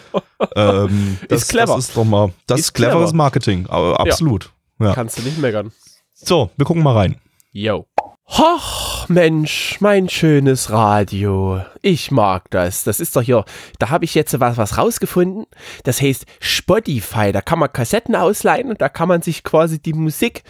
ähm, 0.56 1.18
das, 1.28 1.42
Ist 1.42 1.48
clever. 1.48 1.76
Das 1.76 1.88
ist 1.88 1.96
doch 1.96 2.04
mal, 2.04 2.32
das 2.46 2.60
Ist 2.60 2.66
ist 2.66 2.72
cleveres 2.74 3.10
clever. 3.10 3.16
Marketing, 3.16 3.66
aber 3.68 3.98
absolut. 4.00 4.50
Ja. 4.80 4.94
Kannst 4.94 5.18
du 5.18 5.22
nicht 5.22 5.38
meckern. 5.38 5.72
So, 6.14 6.50
wir 6.56 6.64
gucken 6.64 6.82
mal 6.82 6.94
rein. 6.94 7.16
Yo. 7.52 7.86
Hoch, 8.28 9.08
Mensch, 9.08 9.76
mein 9.80 10.08
schönes 10.08 10.70
Radio. 10.70 11.60
Ich 11.82 12.10
mag 12.10 12.50
das. 12.50 12.84
Das 12.84 12.98
ist 12.98 13.14
doch 13.14 13.22
hier, 13.22 13.44
da 13.78 13.90
habe 13.90 14.04
ich 14.04 14.14
jetzt 14.14 14.38
was, 14.40 14.56
was 14.56 14.78
rausgefunden. 14.78 15.44
Das 15.84 16.00
heißt 16.00 16.24
Spotify. 16.40 17.32
Da 17.32 17.42
kann 17.42 17.58
man 17.58 17.72
Kassetten 17.72 18.16
ausleihen 18.16 18.70
und 18.70 18.80
da 18.80 18.88
kann 18.88 19.08
man 19.08 19.22
sich 19.22 19.44
quasi 19.44 19.80
die 19.80 19.92
Musik 19.92 20.44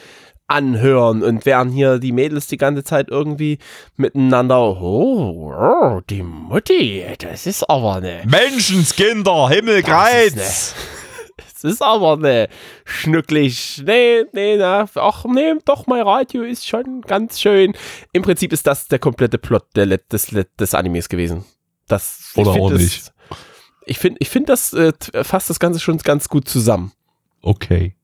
anhören. 0.47 1.23
Und 1.23 1.45
während 1.45 1.73
hier 1.73 1.99
die 1.99 2.13
Mädels 2.13 2.47
die 2.47 2.59
ganze 2.59 2.85
Zeit 2.85 3.09
irgendwie 3.09 3.59
miteinander, 3.97 4.61
oh, 4.61 5.53
oh 5.53 6.01
die 6.09 6.23
Mutti, 6.23 7.05
das 7.19 7.47
ist 7.47 7.69
aber 7.69 7.97
eine 7.97 8.23
Menschenskinder, 8.27 9.49
Himmelkreuz! 9.49 10.75
Das 11.63 11.73
Das 11.73 11.73
ist 11.73 11.83
aber 11.83 12.17
ne 12.17 12.49
schnucklig. 12.85 13.83
Nee, 13.87 14.25
nee, 14.33 14.57
na, 14.57 14.87
ach 14.97 15.25
nee, 15.25 15.55
doch, 15.65 15.87
mein 15.87 16.03
Radio 16.03 16.43
ist 16.43 16.67
schon 16.67 17.03
ganz 17.03 17.41
schön. 17.41 17.75
Im 18.13 18.23
Prinzip 18.23 18.53
ist 18.53 18.67
das 18.67 18.89
der 18.89 18.99
komplette 18.99 19.39
Plot 19.39 19.65
der, 19.75 19.87
des, 19.99 20.35
des 20.59 20.75
Animes 20.75 21.09
gewesen. 21.09 21.45
Das, 21.89 22.33
Oder 22.37 22.51
auch 22.51 22.71
das, 22.71 22.81
nicht. 22.81 23.13
Ich 23.87 23.99
finde, 23.99 24.19
ich 24.21 24.29
find, 24.29 24.49
das 24.49 24.73
äh, 24.73 24.93
fasst 25.25 25.51
das 25.51 25.59
Ganze 25.59 25.81
schon 25.81 25.99
ganz 25.99 26.29
gut 26.29 26.49
zusammen. 26.49 26.93
Okay. 27.41 27.97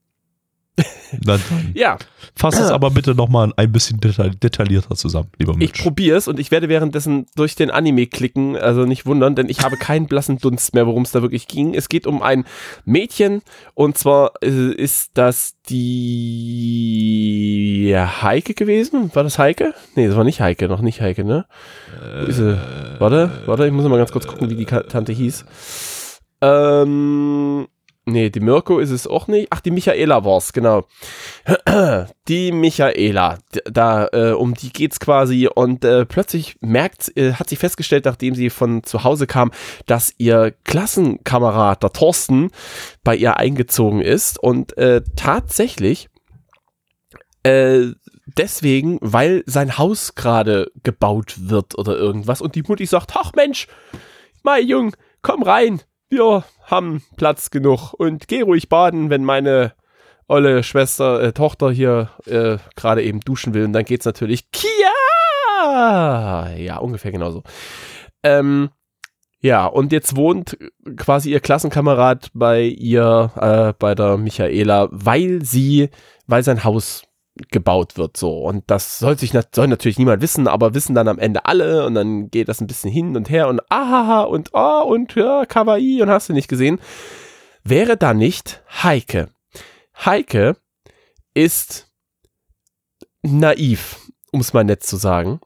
Dann. 1.25 1.41
Ja, 1.75 1.99
Fass 2.35 2.59
es 2.59 2.71
aber 2.71 2.91
bitte 2.91 3.15
nochmal 3.15 3.53
ein 3.57 3.73
bisschen 3.73 4.01
detail 4.01 4.31
detaillierter 4.31 4.95
zusammen, 4.95 5.31
lieber 5.39 5.53
ich 5.55 5.59
Mitch. 5.59 5.83
probier's 5.83 6.29
und 6.29 6.39
ich 6.39 6.51
werde 6.51 6.69
währenddessen 6.69 7.27
durch 7.35 7.57
den 7.57 7.71
Anime 7.71 8.07
klicken, 8.07 8.57
also 8.57 8.85
nicht 8.85 9.07
wundern, 9.07 9.35
denn 9.35 9.49
ich 9.49 9.61
habe 9.61 9.77
keinen 9.77 10.07
blassen 10.07 10.39
Dunst 10.39 10.75
mehr, 10.75 10.87
worum 10.87 11.03
es 11.03 11.11
da 11.11 11.23
wirklich 11.23 11.49
ging. 11.49 11.75
Es 11.75 11.89
geht 11.89 12.07
um 12.07 12.23
ein 12.23 12.45
Mädchen 12.85 13.43
und 13.75 13.99
zwar 13.99 14.33
äh, 14.43 14.73
ist 14.73 15.11
das 15.15 15.55
die 15.69 17.95
Heike 17.97 18.55
gewesen. 18.55 19.11
War 19.15 19.25
das 19.25 19.39
Heike? 19.39 19.75
Nee, 19.97 20.07
das 20.07 20.17
war 20.17 20.25
nicht 20.25 20.41
Heike, 20.41 20.69
noch 20.69 20.81
nicht 20.81 21.01
Heike, 21.01 21.25
ne? 21.25 21.47
Sie? 22.29 22.59
Warte, 22.99 23.31
warte, 23.47 23.67
ich 23.67 23.73
muss 23.73 23.87
mal 23.87 23.99
ganz 23.99 24.13
kurz 24.13 24.27
gucken, 24.27 24.51
wie 24.51 24.57
die 24.57 24.67
Tante 24.67 25.13
hieß. 25.13 25.45
Ähm, 26.41 27.67
nee, 28.09 28.31
die 28.31 28.41
Mirko 28.41 28.79
ist 28.79 28.91
es 28.91 29.07
auch 29.07 29.29
nicht. 29.29 29.49
Ach, 29.51 29.61
die 29.61 29.71
Michaela 29.71 30.25
war's, 30.25 30.53
genau. 30.53 30.87
Die 32.29 32.53
Michaela, 32.53 33.39
da 33.65 34.07
äh, 34.13 34.33
um 34.33 34.53
die 34.53 34.71
geht's 34.71 35.01
quasi 35.01 35.49
und 35.49 35.83
äh, 35.83 36.05
plötzlich 36.05 36.57
merkt, 36.61 37.17
äh, 37.17 37.33
hat 37.33 37.49
sie 37.49 37.57
festgestellt, 37.57 38.05
nachdem 38.05 38.35
sie 38.35 38.51
von 38.51 38.83
zu 38.85 39.03
Hause 39.03 39.27
kam, 39.27 39.51
dass 39.87 40.13
ihr 40.19 40.55
Klassenkamerad, 40.65 41.83
der 41.83 41.93
Thorsten, 41.93 42.51
bei 43.03 43.17
ihr 43.17 43.39
eingezogen 43.39 44.03
ist 44.03 44.39
und 44.39 44.77
äh, 44.77 45.01
tatsächlich 45.17 46.11
äh, 47.45 47.93
deswegen, 48.27 48.99
weil 49.01 49.43
sein 49.47 49.79
Haus 49.79 50.15
gerade 50.15 50.71
gebaut 50.83 51.35
wird 51.39 51.79
oder 51.79 51.97
irgendwas 51.97 52.43
und 52.43 52.55
die 52.55 52.63
Mutti 52.63 52.85
sagt, 52.85 53.13
ach 53.17 53.33
Mensch, 53.35 53.69
mein 54.43 54.67
Jung, 54.67 54.95
komm 55.23 55.43
rein, 55.43 55.81
wir 56.09 56.45
haben 56.65 57.03
Platz 57.17 57.51
genug 57.51 57.93
und 57.95 58.29
geh 58.29 58.43
ruhig 58.43 58.69
baden, 58.69 59.11
wenn 59.11 59.25
meine 59.25 59.73
olle 60.27 60.63
Schwester, 60.63 61.23
äh, 61.23 61.33
Tochter 61.33 61.71
hier 61.71 62.11
äh, 62.27 62.59
gerade 62.77 63.03
eben 63.03 63.21
duschen 63.21 63.55
will 63.55 63.65
und 63.65 63.73
dann 63.73 63.85
geht's 63.85 64.05
natürlich 64.05 64.51
Kia! 64.51 64.69
Ja, 66.57 66.79
ungefähr 66.79 67.13
genauso. 67.13 67.43
Ähm, 68.23 68.71
ja, 69.41 69.67
und 69.67 69.93
jetzt 69.93 70.17
wohnt 70.17 70.59
quasi 70.97 71.31
ihr 71.31 71.41
Klassenkamerad 71.41 72.31
bei 72.35 72.63
ihr, 72.63 73.31
äh, 73.37 73.73
bei 73.79 73.95
der 73.95 74.17
Michaela, 74.19 74.89
weil 74.91 75.45
sie, 75.45 75.91
weil 76.27 76.43
sein 76.43 76.65
Haus 76.65 77.03
gebaut 77.51 77.97
wird 77.97 78.17
so 78.17 78.39
und 78.41 78.65
das 78.69 78.99
soll 78.99 79.19
sich 79.19 79.33
soll 79.55 79.69
natürlich 79.69 79.99
niemand 79.99 80.23
wissen, 80.23 80.49
aber 80.49 80.75
wissen 80.75 80.95
dann 80.95 81.09
am 81.09 81.19
Ende 81.19 81.45
alle 81.47 81.87
und 81.87 81.95
dann 81.95 82.31
geht 82.31 82.49
das 82.49 82.61
ein 82.61 82.67
bisschen 82.67 82.91
hin 82.91 83.17
und 83.17 83.31
her 83.31 83.49
und 83.49 83.61
ahaha 83.71 84.23
und 84.23 84.55
ah 84.55 84.81
und 84.81 85.15
ja, 85.15 85.47
kawaii 85.47 86.03
und 86.03 86.11
hast 86.11 86.29
du 86.29 86.33
nicht 86.33 86.49
gesehen. 86.49 86.81
Wäre 87.65 87.97
da 87.97 88.15
nicht 88.15 88.63
Heike. 88.83 89.29
Heike 90.05 90.57
ist 91.35 91.91
naiv, 93.23 93.97
um 94.33 94.41
es 94.41 94.53
mal 94.53 94.65
nett 94.65 94.83
zu 94.83 94.97
sagen. 94.97 95.41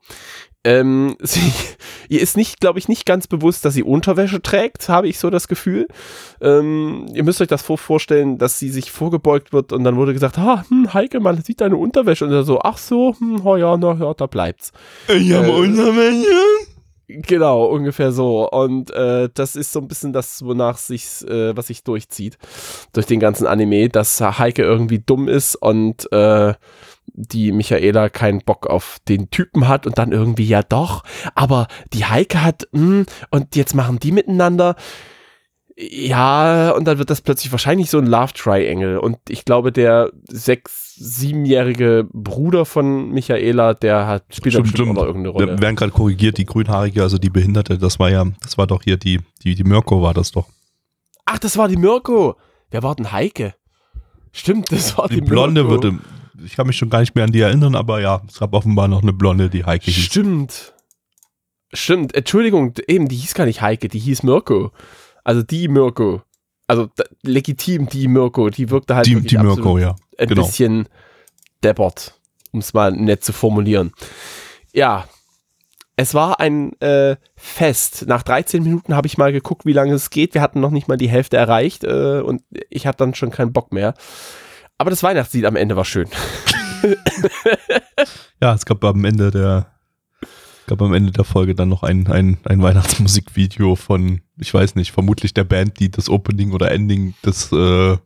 Ähm, 0.64 1.16
sie, 1.20 1.52
ihr 2.08 2.20
ist 2.20 2.36
nicht, 2.36 2.60
glaube 2.60 2.78
ich, 2.78 2.88
nicht 2.88 3.06
ganz 3.06 3.26
bewusst, 3.26 3.64
dass 3.64 3.74
sie 3.74 3.82
Unterwäsche 3.82 4.42
trägt, 4.42 4.88
habe 4.88 5.08
ich 5.08 5.18
so 5.18 5.30
das 5.30 5.48
Gefühl. 5.48 5.88
Ähm, 6.40 7.06
ihr 7.14 7.24
müsst 7.24 7.40
euch 7.40 7.48
das 7.48 7.62
vorstellen, 7.62 8.38
dass 8.38 8.58
sie 8.58 8.70
sich 8.70 8.90
vorgebeugt 8.90 9.52
wird 9.52 9.72
und 9.72 9.84
dann 9.84 9.96
wurde 9.96 10.12
gesagt, 10.12 10.38
ah, 10.38 10.64
hm, 10.68 10.94
Heike, 10.94 11.20
man 11.20 11.42
sieht 11.42 11.60
deine 11.60 11.76
Unterwäsche. 11.76 12.24
Und 12.24 12.32
er 12.32 12.44
so, 12.44 12.60
ach 12.60 12.78
so, 12.78 13.14
hm, 13.18 13.44
oh 13.44 13.56
ja, 13.56 13.76
na 13.76 13.94
ja, 13.94 14.14
da 14.14 14.26
bleibt's. 14.26 14.72
Ich 15.08 15.32
habe 15.32 15.48
Äh, 15.48 15.50
Unterwäsche. 15.50 16.71
Genau, 17.09 17.64
ungefähr 17.64 18.12
so. 18.12 18.48
Und 18.48 18.90
äh, 18.92 19.28
das 19.34 19.57
ist 19.57 19.72
so 19.72 19.80
ein 19.80 19.88
bisschen 19.88 20.12
das, 20.12 20.44
wonach 20.44 20.78
sich, 20.78 21.26
äh, 21.28 21.57
was 21.57 21.66
sich 21.66 21.84
durchzieht 21.84 22.38
durch 22.92 23.07
den 23.07 23.20
ganzen 23.20 23.46
Anime, 23.46 23.88
dass 23.88 24.20
Heike 24.20 24.62
irgendwie 24.62 25.00
dumm 25.00 25.28
ist 25.28 25.57
und 25.57 26.11
äh, 26.12 26.55
die 27.07 27.53
Michaela 27.53 28.09
keinen 28.09 28.40
Bock 28.40 28.66
auf 28.66 28.98
den 29.09 29.30
Typen 29.30 29.68
hat 29.68 29.86
und 29.86 29.98
dann 29.98 30.12
irgendwie 30.12 30.46
ja 30.46 30.62
doch, 30.62 31.03
aber 31.34 31.66
die 31.92 32.07
Heike 32.07 32.42
hat 32.42 32.68
mh, 32.72 33.05
und 33.30 33.57
jetzt 33.57 33.74
machen 33.74 33.98
die 33.98 34.12
miteinander. 34.12 34.76
Ja, 35.76 36.72
und 36.72 36.84
dann 36.84 36.98
wird 36.98 37.08
das 37.08 37.22
plötzlich 37.22 37.50
wahrscheinlich 37.50 37.88
so 37.88 37.98
ein 37.98 38.06
Love 38.06 38.34
Triangle. 38.34 39.00
Und 39.00 39.18
ich 39.28 39.44
glaube, 39.44 39.72
der 39.72 40.10
sechs-, 40.28 40.94
siebenjährige 40.96 42.06
Bruder 42.12 42.64
von 42.66 43.10
Michaela, 43.10 43.72
der 43.74 44.06
hat, 44.06 44.24
spielt 44.34 44.52
Stimmt, 44.54 44.68
stimmt. 44.68 44.94
noch 44.94 45.02
irgendeine 45.04 45.30
Rolle. 45.30 45.46
Wir 45.46 45.62
werden 45.62 45.76
gerade 45.76 45.92
korrigiert, 45.92 46.36
die 46.36 46.44
Grünhaarige, 46.44 47.02
also 47.02 47.16
die 47.16 47.30
Behinderte, 47.30 47.78
das 47.78 47.98
war 47.98 48.10
ja, 48.10 48.24
das 48.42 48.58
war 48.58 48.66
doch 48.66 48.82
hier 48.82 48.98
die, 48.98 49.20
die, 49.42 49.54
die 49.54 49.64
Mirko 49.64 50.02
war 50.02 50.12
das 50.12 50.30
doch. 50.32 50.46
Ach, 51.24 51.38
das 51.38 51.56
war 51.56 51.68
die 51.68 51.76
Mirko. 51.76 52.36
Wer 52.70 52.82
war 52.82 52.94
denn 52.94 53.10
Heike? 53.10 53.54
Stimmt, 54.32 54.70
das 54.72 54.96
war 54.98 55.08
die, 55.08 55.16
Die 55.16 55.20
Blonde 55.22 55.62
Mirko. 55.64 55.82
würde, 55.82 55.98
ich 56.44 56.54
kann 56.56 56.66
mich 56.66 56.76
schon 56.76 56.90
gar 56.90 57.00
nicht 57.00 57.14
mehr 57.14 57.24
an 57.24 57.32
die 57.32 57.40
erinnern, 57.40 57.74
aber 57.74 58.00
ja, 58.00 58.20
es 58.28 58.38
gab 58.38 58.52
offenbar 58.52 58.88
noch 58.88 59.02
eine 59.02 59.12
Blonde, 59.14 59.48
die 59.48 59.64
Heike 59.64 59.90
hieß. 59.90 60.04
Stimmt. 60.04 60.74
Stimmt, 61.74 62.14
Entschuldigung, 62.14 62.74
eben, 62.86 63.08
die 63.08 63.16
hieß 63.16 63.32
gar 63.32 63.46
nicht 63.46 63.62
Heike, 63.62 63.88
die 63.88 63.98
hieß 63.98 64.22
Mirko. 64.24 64.72
Also 65.24 65.42
die 65.42 65.68
Mirko. 65.68 66.22
Also 66.66 66.88
legitim 67.22 67.88
die 67.88 68.08
Mirko, 68.08 68.50
die 68.50 68.70
wirkte 68.70 68.96
halt 68.96 69.06
Die, 69.06 69.20
die 69.20 69.38
Mirko, 69.38 69.78
ja. 69.78 69.96
ein 70.18 70.28
genau. 70.28 70.42
bisschen 70.42 70.88
deppert, 71.62 72.18
um 72.52 72.60
es 72.60 72.72
mal 72.72 72.92
nett 72.92 73.24
zu 73.24 73.32
formulieren. 73.32 73.92
Ja, 74.72 75.06
es 75.96 76.14
war 76.14 76.40
ein 76.40 76.72
äh, 76.80 77.16
Fest. 77.36 78.06
Nach 78.06 78.22
13 78.22 78.62
Minuten 78.62 78.96
habe 78.96 79.06
ich 79.06 79.18
mal 79.18 79.32
geguckt, 79.32 79.66
wie 79.66 79.74
lange 79.74 79.92
es 79.92 80.10
geht. 80.10 80.34
Wir 80.34 80.40
hatten 80.40 80.60
noch 80.60 80.70
nicht 80.70 80.88
mal 80.88 80.96
die 80.96 81.08
Hälfte 81.08 81.36
erreicht 81.36 81.84
äh, 81.84 82.20
und 82.20 82.42
ich 82.70 82.86
habe 82.86 82.96
dann 82.96 83.14
schon 83.14 83.30
keinen 83.30 83.52
Bock 83.52 83.72
mehr. 83.72 83.94
Aber 84.78 84.90
das 84.90 85.02
Weihnachtslied 85.02 85.44
am 85.44 85.56
Ende 85.56 85.76
war 85.76 85.84
schön. 85.84 86.08
Ja, 88.40 88.54
es 88.54 88.64
gab 88.64 88.82
am 88.82 89.04
Ende 89.04 89.30
der, 89.30 89.71
gab 90.66 90.80
am 90.82 90.94
Ende 90.94 91.12
der 91.12 91.24
Folge 91.24 91.54
dann 91.54 91.68
noch 91.68 91.82
ein, 91.82 92.06
ein, 92.06 92.38
ein 92.44 92.62
Weihnachtsmusikvideo 92.62 93.74
von, 93.76 94.20
ich 94.38 94.52
weiß 94.52 94.74
nicht, 94.76 94.92
vermutlich 94.92 95.34
der 95.34 95.44
Band, 95.44 95.78
die 95.80 95.90
das 95.90 96.08
Opening 96.08 96.52
oder 96.52 96.70
Ending 96.70 97.14
des, 97.24 97.50
äh, 97.52 97.96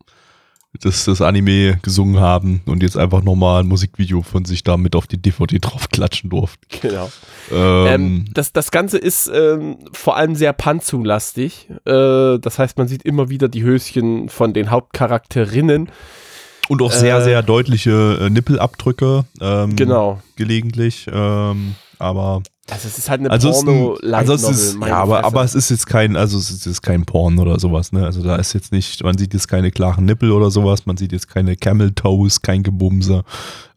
des, 0.85 1.05
des 1.07 1.23
Anime 1.23 1.79
gesungen 1.83 2.21
haben 2.21 2.61
und 2.67 2.83
jetzt 2.83 2.99
einfach 2.99 3.23
nochmal 3.23 3.63
ein 3.63 3.67
Musikvideo 3.67 4.21
von 4.23 4.45
sich 4.45 4.63
da 4.63 4.77
mit 4.77 4.95
auf 4.95 5.07
die 5.07 5.17
DVD 5.21 5.59
draufklatschen 5.59 6.29
durften. 6.31 6.67
Genau. 6.83 7.11
Ähm, 7.51 7.87
Ähm, 7.87 8.25
das, 8.35 8.53
das 8.53 8.71
Ganze 8.71 8.99
ist 8.99 9.31
ähm, 9.33 9.79
vor 9.93 10.17
allem 10.17 10.35
sehr 10.35 10.53
Panzu-lastig. 10.53 11.69
Äh, 11.87 12.39
das 12.39 12.59
heißt, 12.59 12.77
man 12.79 12.89
sieht 12.89 13.05
immer 13.05 13.31
wieder 13.31 13.49
die 13.49 13.63
Höschen 13.63 14.29
von 14.29 14.53
den 14.53 14.71
Hauptcharakterinnen. 14.71 15.91
und 16.69 16.83
auch 16.83 16.93
sehr, 16.93 17.19
äh, 17.19 17.23
sehr 17.25 17.43
deutliche 17.43 18.19
äh, 18.23 18.31
Nippelabdrücke. 18.31 19.25
Ähm, 19.41 19.77
Genau. 19.77 20.21
Gelegentlich. 20.37 21.07
Ähm, 21.11 21.75
aber 21.99 22.43
Also 22.71 22.89
es 22.89 22.99
ist 22.99 23.09
halt 23.09 23.21
eine 23.21 23.31
also 23.31 23.51
ist, 23.51 23.67
ein, 23.67 24.15
also 24.15 24.35
es 24.35 24.43
ist 24.43 24.79
ja, 24.81 24.97
aber, 24.97 25.17
Fresse. 25.17 25.27
aber 25.27 25.45
es 25.45 25.55
ist 25.55 25.71
jetzt 25.71 25.87
kein, 25.87 26.17
also 26.17 26.39
es 26.39 26.51
ist 26.51 26.67
jetzt 26.67 26.83
kein 26.83 27.05
Porn 27.05 27.39
oder 27.39 27.59
sowas, 27.59 27.93
ne? 27.93 28.05
Also 28.05 28.23
da 28.23 28.37
ist 28.37 28.53
jetzt 28.53 28.73
nicht, 28.73 29.03
man 29.05 29.17
sieht 29.17 29.35
jetzt 29.35 29.49
keine 29.49 29.71
klaren 29.71 30.05
Nippel 30.05 30.33
oder 30.33 30.51
sowas, 30.51 30.87
man 30.87 30.97
sieht 30.97 31.13
jetzt 31.13 31.29
keine 31.29 31.57
Camel 31.57 31.93
Toes, 31.93 32.43
kein 32.43 32.63
Gebumse. 32.63 33.25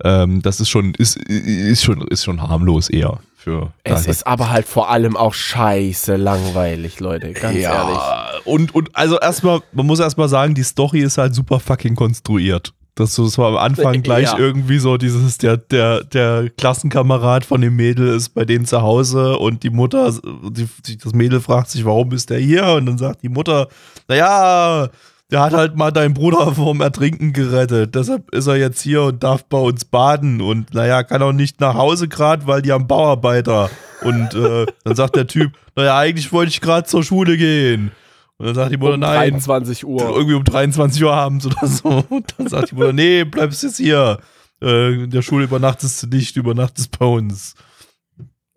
Ähm, 0.04 0.42
das 0.42 0.60
ist 0.60 0.70
schon, 0.70 0.94
ist, 0.96 1.18
ist 1.18 1.84
schon, 1.84 2.02
ist 2.08 2.24
schon 2.24 2.42
harmlos 2.42 2.90
eher 2.90 3.20
für. 3.36 3.72
es 3.84 4.06
ist 4.06 4.28
aber 4.28 4.50
halt 4.50 4.68
vor 4.68 4.90
allem 4.90 5.16
auch 5.16 5.34
scheiße 5.34 6.18
langweilig, 6.18 7.00
Leute, 7.00 7.32
ganz 7.32 7.56
ehrlich. 7.56 7.64
ja, 7.64 8.32
und, 8.44 8.76
und 8.76 8.96
also 8.96 9.18
erstmal, 9.20 9.62
man 9.72 9.86
muss 9.86 10.00
erstmal 10.00 10.28
sagen, 10.30 10.56
die 10.56 10.64
Story 10.64 11.00
ist 11.02 11.18
halt 11.18 11.34
super 11.34 11.60
fucking 11.60 11.96
konstruiert. 11.96 12.74
Das, 13.00 13.16
so- 13.16 13.26
das 13.26 13.38
war 13.38 13.48
am 13.50 13.58
Anfang 13.58 14.02
gleich 14.04 14.26
Ja. 14.32 14.38
irgendwie 14.38 14.78
so 14.80 14.98
dieses, 14.98 15.38
der, 15.38 15.58
der, 15.58 16.04
der 16.04 16.50
Klassenkamerad 16.58 17.46
von 17.46 17.62
dem 17.62 17.76
Mädel 17.76 18.10
ist 18.10 18.30
bei 18.30 18.46
denen 18.46 18.66
zu 18.66 18.82
Hause 18.82 19.38
und 19.38 19.64
die 19.64 19.70
Mutter, 19.70 20.14
die, 20.52 20.68
die, 20.86 20.98
das 20.98 21.14
Mädel 21.14 21.40
fragt 21.40 21.70
sich, 21.70 21.86
warum 21.86 22.12
ist 22.12 22.30
der 22.30 22.40
hier? 22.40 22.66
Und 22.74 22.86
dann 22.86 22.98
sagt 22.98 23.24
die 23.24 23.30
Mutter, 23.30 23.68
naja, 24.08 24.90
der 25.32 25.42
hat 25.42 25.54
halt 25.54 25.76
mal 25.76 25.92
deinen 25.92 26.14
Bruder 26.14 26.52
vom 26.56 26.82
Ertrinken 26.82 27.34
gerettet. 27.34 27.94
Deshalb 27.96 28.34
ist 28.34 28.48
er 28.48 28.56
jetzt 28.58 28.82
hier 28.82 29.04
und 29.04 29.24
darf 29.24 29.46
bei 29.46 29.60
uns 29.60 29.86
baden. 29.86 30.42
Und 30.42 30.74
naja, 30.74 31.04
kann 31.04 31.22
auch 31.22 31.32
nicht 31.34 31.62
nach 31.62 31.76
Hause 31.76 32.08
gerade, 32.08 32.48
weil 32.48 32.62
die 32.62 32.72
haben 32.72 32.88
Bauarbeiter. 32.88 33.70
Und 34.02 34.34
äh, 34.34 34.66
dann 34.84 34.96
sagt 34.96 35.16
der 35.16 35.28
Typ, 35.28 35.52
naja, 35.76 35.98
eigentlich 35.98 36.32
wollte 36.32 36.50
ich 36.50 36.62
gerade 36.62 36.88
zur 36.88 37.04
Schule 37.04 37.38
gehen. 37.38 37.92
Und 38.40 38.46
dann 38.48 38.56
sagt 38.56 38.72
die 38.72 38.78
Mutter, 38.78 38.94
um 38.96 39.00
nein, 39.02 39.32
23 39.32 39.86
Uhr. 39.86 40.02
irgendwie 40.10 40.34
um 40.36 40.44
23 40.44 41.04
Uhr 41.04 41.14
abends 41.14 41.46
oder 41.46 41.68
so. 41.68 42.04
Und 42.10 42.34
dann 42.38 42.48
sagt 42.48 42.72
die 42.72 42.76
Mutter, 42.76 42.94
nee, 42.94 43.24
bleibst 43.26 43.62
jetzt 43.64 43.78
hier. 43.78 44.18
Äh, 44.62 45.04
in 45.04 45.10
der 45.12 45.22
Schule 45.22 45.44
übernachtest 45.46 46.04
du 46.04 46.08
nicht, 46.08 46.36
übernachtest 46.36 46.98
bei 46.98 47.06
uns. 47.06 47.54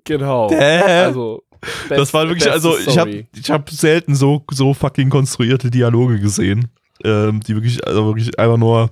Genau. 0.05 0.51
Hä? 0.51 0.81
Also, 1.05 1.43
das 1.89 1.99
best- 1.99 2.15
war 2.15 2.27
wirklich, 2.29 2.51
also 2.51 2.77
ich 2.79 2.99
habe 2.99 3.25
ich 3.37 3.51
hab 3.51 3.71
selten 3.71 4.15
so, 4.15 4.45
so 4.51 4.75
fucking 4.75 5.11
konstruierte 5.11 5.71
Dialoge 5.71 6.19
gesehen. 6.19 6.69
Ähm, 7.05 7.41
die 7.41 7.55
wirklich, 7.55 7.87
also 7.87 8.07
wirklich 8.07 8.39
einfach 8.39 8.57
nur, 8.57 8.91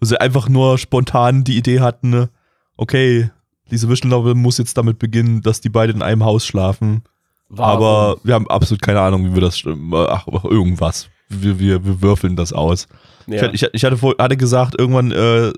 wo 0.00 0.06
sie 0.06 0.20
einfach 0.20 0.48
nur 0.48 0.78
spontan 0.78 1.44
die 1.44 1.56
Idee 1.56 1.80
hatten, 1.80 2.10
ne, 2.10 2.30
okay, 2.76 3.30
diese 3.70 3.88
Novel 4.06 4.34
muss 4.34 4.58
jetzt 4.58 4.76
damit 4.76 4.98
beginnen, 4.98 5.42
dass 5.42 5.60
die 5.60 5.68
beide 5.70 5.92
in 5.92 6.02
einem 6.02 6.24
Haus 6.24 6.46
schlafen. 6.46 7.02
Warum? 7.48 7.76
Aber 7.76 8.16
wir 8.24 8.34
haben 8.34 8.48
absolut 8.48 8.82
keine 8.82 9.00
Ahnung, 9.00 9.24
wie 9.30 9.34
wir 9.34 9.40
das, 9.42 9.62
ach, 9.66 10.26
ach, 10.32 10.44
irgendwas. 10.44 11.08
Wir, 11.28 11.58
wir, 11.58 11.84
wir 11.84 12.02
würfeln 12.02 12.36
das 12.36 12.52
aus. 12.52 12.86
ja. 13.26 13.36
Ich, 13.52 13.62
hatte- 13.62 13.70
ich, 13.74 13.84
hatte, 13.84 13.96
vor, 13.96 14.14
hatte 14.18 14.36
gesagt, 14.36 14.74
irgendwann, 14.78 15.10
äh, 15.12 15.52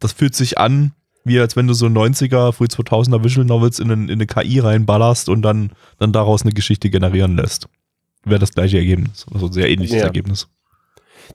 das 0.00 0.12
fühlt 0.12 0.34
sich 0.34 0.58
an, 0.58 0.92
wie 1.24 1.40
als 1.40 1.56
wenn 1.56 1.66
du 1.66 1.74
so 1.74 1.86
90er, 1.86 2.52
früh 2.52 2.66
2000er 2.66 3.24
Visual 3.24 3.46
Novels 3.46 3.78
in, 3.78 3.90
in 3.90 4.10
eine 4.10 4.26
KI 4.26 4.60
reinballerst 4.60 5.28
und 5.28 5.42
dann, 5.42 5.72
dann 5.98 6.12
daraus 6.12 6.42
eine 6.42 6.52
Geschichte 6.52 6.90
generieren 6.90 7.36
lässt. 7.36 7.66
Wäre 8.24 8.38
das 8.40 8.52
gleiche 8.52 8.78
Ergebnis. 8.78 9.26
Also 9.32 9.46
ein 9.46 9.52
sehr 9.52 9.68
ähnliches 9.70 9.96
Ja. 9.98 10.04
Ergebnis. 10.04 10.48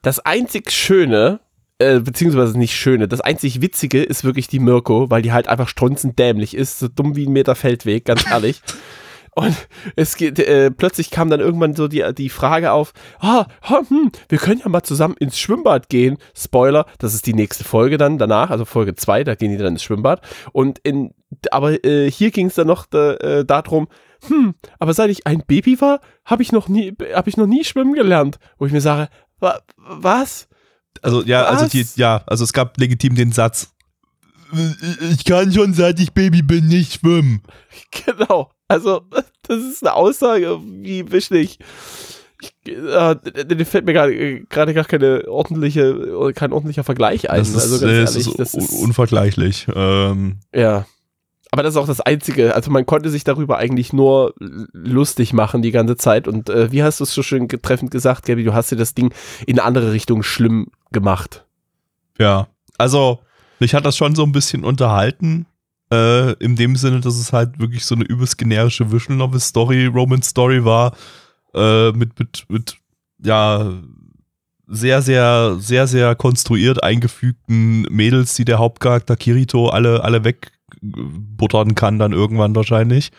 Das 0.02 0.20
einzig 0.20 0.72
Schöne, 0.72 1.40
äh, 1.80 2.00
beziehungsweise 2.00 2.58
nicht 2.58 2.76
Schöne, 2.76 3.08
das 3.10 3.20
einzig 3.22 3.62
Witzige 3.62 4.02
ist 4.04 4.24
wirklich 4.24 4.48
die 4.48 4.60
Mirko, 4.60 5.10
weil 5.10 5.22
die 5.22 5.34
halt 5.34 5.48
einfach 5.48 5.68
strunzend 5.68 6.18
dämlich 6.20 6.56
ist, 6.56 6.80
so 6.80 6.88
dumm 6.88 7.16
wie 7.16 7.26
ein 7.26 7.34
Meter 7.34 7.56
Feldweg, 7.56 8.06
ganz 8.06 8.26
ehrlich. 8.30 8.62
Und 9.34 9.56
es 9.96 10.18
geht, 10.18 10.40
äh, 10.40 10.72
plötzlich 10.72 11.10
kam 11.10 11.30
dann 11.30 11.40
irgendwann 11.40 11.74
so 11.74 11.88
die, 11.88 12.04
die 12.14 12.30
Frage 12.30 12.74
auf, 12.74 12.94
ah, 13.20 13.46
hm, 13.62 14.12
wir 14.28 14.38
können 14.38 14.60
ja 14.60 14.70
mal 14.70 14.84
zusammen 14.84 15.16
ins 15.20 15.40
Schwimmbad 15.40 15.88
gehen. 15.88 16.18
Spoiler, 16.36 16.86
das 17.00 17.14
ist 17.14 17.26
die 17.28 17.34
nächste 17.34 17.64
Folge 17.64 17.98
dann 17.98 18.18
danach, 18.18 18.50
also 18.50 18.66
Folge 18.66 18.96
2, 18.96 19.24
da 19.24 19.36
gehen 19.36 19.52
die 19.52 19.58
dann 19.58 19.74
ins 19.74 19.84
Schwimmbad. 19.84 20.22
Und 20.52 20.80
in, 20.80 21.14
aber 21.50 21.84
äh, 21.86 22.12
hier 22.12 22.32
ging 22.32 22.48
es 22.48 22.56
dann 22.56 22.68
noch 22.68 22.92
äh, 22.92 23.46
darum, 23.46 23.88
hm, 24.28 24.54
aber 24.80 24.94
seit 24.94 25.10
ich 25.10 25.26
ein 25.26 25.44
Baby 25.48 25.80
war, 25.80 26.02
habe 26.26 26.44
ich 26.44 26.52
noch 26.52 26.68
nie, 26.68 26.94
habe 27.14 27.30
ich 27.30 27.38
noch 27.38 27.48
nie 27.48 27.64
schwimmen 27.64 27.94
gelernt. 27.94 28.38
Wo 28.58 28.66
ich 28.66 28.74
mir 28.74 28.82
sage, 28.82 29.10
wa, 29.40 29.60
was? 29.78 30.50
Also, 31.02 31.24
ja, 31.24 31.46
also 31.46 31.64
Was? 31.66 31.72
die, 31.72 31.86
ja, 31.96 32.22
also 32.28 32.44
es 32.44 32.52
gab 32.52 32.78
legitim 32.78 33.16
den 33.16 33.32
Satz, 33.32 33.74
ich 35.12 35.24
kann 35.24 35.52
schon 35.52 35.74
seit 35.74 36.00
ich 36.00 36.14
Baby 36.14 36.42
bin 36.42 36.68
nicht 36.68 37.00
schwimmen. 37.00 37.42
Genau. 38.06 38.52
Also, 38.72 39.02
das 39.44 39.58
ist 39.58 39.84
eine 39.84 39.94
Aussage, 39.96 40.60
wie 40.64 41.12
wichtig. 41.12 41.60
Ich, 42.42 42.74
äh, 42.74 43.66
fällt 43.66 43.86
mir 43.86 43.94
gerade 43.94 44.74
gar 44.74 44.86
keine 44.86 45.28
ordentliche, 45.28 46.34
kein 46.34 46.54
ordentlicher 46.54 46.84
Vergleich 46.84 47.30
ein. 47.30 47.40
Das 47.40 47.50
ist, 47.50 47.56
also 47.56 47.86
ganz 47.86 48.16
ehrlich, 48.16 48.28
ist, 48.28 48.40
das 48.40 48.54
ist, 48.54 48.82
unvergleichlich. 48.82 49.68
Ähm, 49.76 50.38
ja. 50.56 50.86
Aber 51.52 51.64
das 51.64 51.74
ist 51.74 51.78
auch 51.78 51.86
das 51.86 52.00
Einzige. 52.00 52.56
Also 52.56 52.72
man 52.72 52.86
konnte 52.86 53.10
sich 53.10 53.26
darüber 53.26 53.58
eigentlich 53.58 53.92
nur 53.92 54.34
lustig 54.40 55.34
machen 55.34 55.62
die 55.62 55.72
ganze 55.72 55.98
Zeit. 55.98 56.30
Und 56.30 56.50
äh, 56.50 56.72
wie 56.72 56.82
hast 56.82 57.02
du 57.02 57.04
es 57.04 57.14
so 57.14 57.24
schön 57.24 57.50
treffend 57.50 57.92
gesagt, 57.92 58.26
Gabi? 58.26 58.46
Du 58.46 58.54
hast 58.54 58.72
dir 58.72 58.78
das 58.78 58.96
Ding 58.96 59.14
in 59.46 59.60
eine 59.60 59.68
andere 59.68 59.92
Richtung 59.92 60.24
schlimm 60.24 60.68
gemacht. 60.94 61.46
Ja, 62.18 62.48
also 62.78 63.20
mich 63.60 63.76
hat 63.76 63.86
das 63.86 63.98
schon 63.98 64.16
so 64.16 64.24
ein 64.24 64.32
bisschen 64.32 64.64
unterhalten. 64.64 65.46
Äh, 65.92 66.34
in 66.34 66.56
dem 66.56 66.76
Sinne, 66.76 67.02
dass 67.02 67.18
es 67.18 67.34
halt 67.34 67.60
wirklich 67.60 67.86
so 67.86 67.96
eine 67.96 68.06
übelst 68.06 68.38
generische 68.38 68.92
Visual 68.92 69.18
Novel 69.18 69.40
Story, 69.40 69.88
Romance 69.88 70.30
Story 70.30 70.64
war. 70.64 70.96
Äh, 71.54 71.92
mit, 71.92 72.18
mit, 72.18 72.46
mit, 72.48 72.78
ja, 73.24 73.72
sehr, 74.68 75.02
sehr, 75.02 75.58
sehr, 75.60 75.88
sehr 75.88 76.16
konstruiert 76.16 76.82
eingefügten 76.82 77.82
Mädels, 77.90 78.36
die 78.36 78.46
der 78.46 78.58
Hauptcharakter 78.58 79.18
Kirito 79.18 79.68
alle, 79.68 80.02
alle 80.04 80.24
weg, 80.24 80.54
buttern 80.82 81.76
kann 81.76 82.00
dann 82.00 82.14
irgendwann 82.14 82.56
wahrscheinlich. 82.56 83.12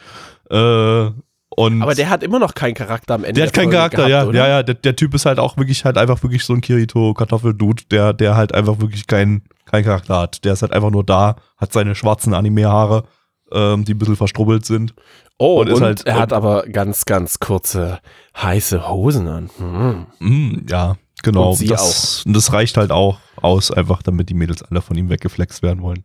Äh, 0.51 1.11
und 1.57 1.83
Aber 1.83 1.95
der 1.95 2.09
hat 2.11 2.23
immer 2.23 2.39
noch 2.39 2.55
keinen 2.55 2.75
Charakter 2.75 3.15
am 3.15 3.25
Ende. 3.25 3.35
der 3.41 3.47
hat 3.47 3.53
keinen 3.55 3.65
Folge 3.65 3.77
Charakter, 3.77 3.97
gehabt, 4.09 4.11
ja, 4.11 4.25
oder? 4.27 4.39
ja, 4.39 4.49
ja. 4.49 4.63
Der, 4.63 4.75
der 4.75 4.97
Typ 4.97 5.15
ist 5.15 5.27
halt 5.27 5.39
auch 5.39 5.57
wirklich 5.57 5.85
halt 5.85 5.99
einfach 5.99 6.23
wirklich 6.23 6.45
so 6.45 6.53
ein 6.55 6.61
Kirito-Kartoffeldude, 6.61 7.85
der, 7.91 8.13
der 8.13 8.37
halt 8.37 8.55
einfach 8.55 8.81
wirklich 8.81 9.07
keinen 9.07 9.43
keinen 9.67 9.85
Charakter 9.85 10.19
hat. 10.19 10.45
Der 10.45 10.53
ist 10.55 10.63
halt 10.63 10.73
einfach 10.73 10.91
nur 10.91 11.05
da, 11.05 11.37
hat 11.57 11.73
seine 11.73 11.95
schwarzen 11.95 12.35
Anime-Haare, 12.35 13.05
ähm, 13.53 13.85
die 13.85 13.95
ein 13.95 13.99
bisschen 13.99 14.17
verstrubbelt 14.17 14.65
sind. 14.67 14.95
Oh, 15.39 15.61
Und 15.61 15.69
und, 15.69 15.75
ist 15.75 15.81
halt- 15.83 16.07
er 16.07 16.19
hat 16.19 16.33
aber 16.33 16.65
ganz, 16.65 17.05
ganz 17.05 17.39
kurze, 17.39 18.01
heiße 18.37 18.89
Hosen 18.89 19.29
an. 19.29 19.51
Hm. 19.59 20.07
Mm, 20.21 20.67
ja, 20.69 20.97
genau. 21.23 21.51
Und 21.51 21.57
sie 21.57 21.67
das, 21.67 22.23
und 22.27 22.35
das 22.35 22.53
reicht 22.53 22.77
halt 22.77 22.91
auch 22.93 23.19
aus, 23.41 23.71
einfach 23.71 24.03
damit 24.03 24.29
die 24.29 24.35
Mädels 24.35 24.63
alle 24.63 24.83
von 24.83 24.97
ihm 24.97 25.09
weggeflext 25.11 25.63
werden 25.63 25.83
wollen. 25.83 26.05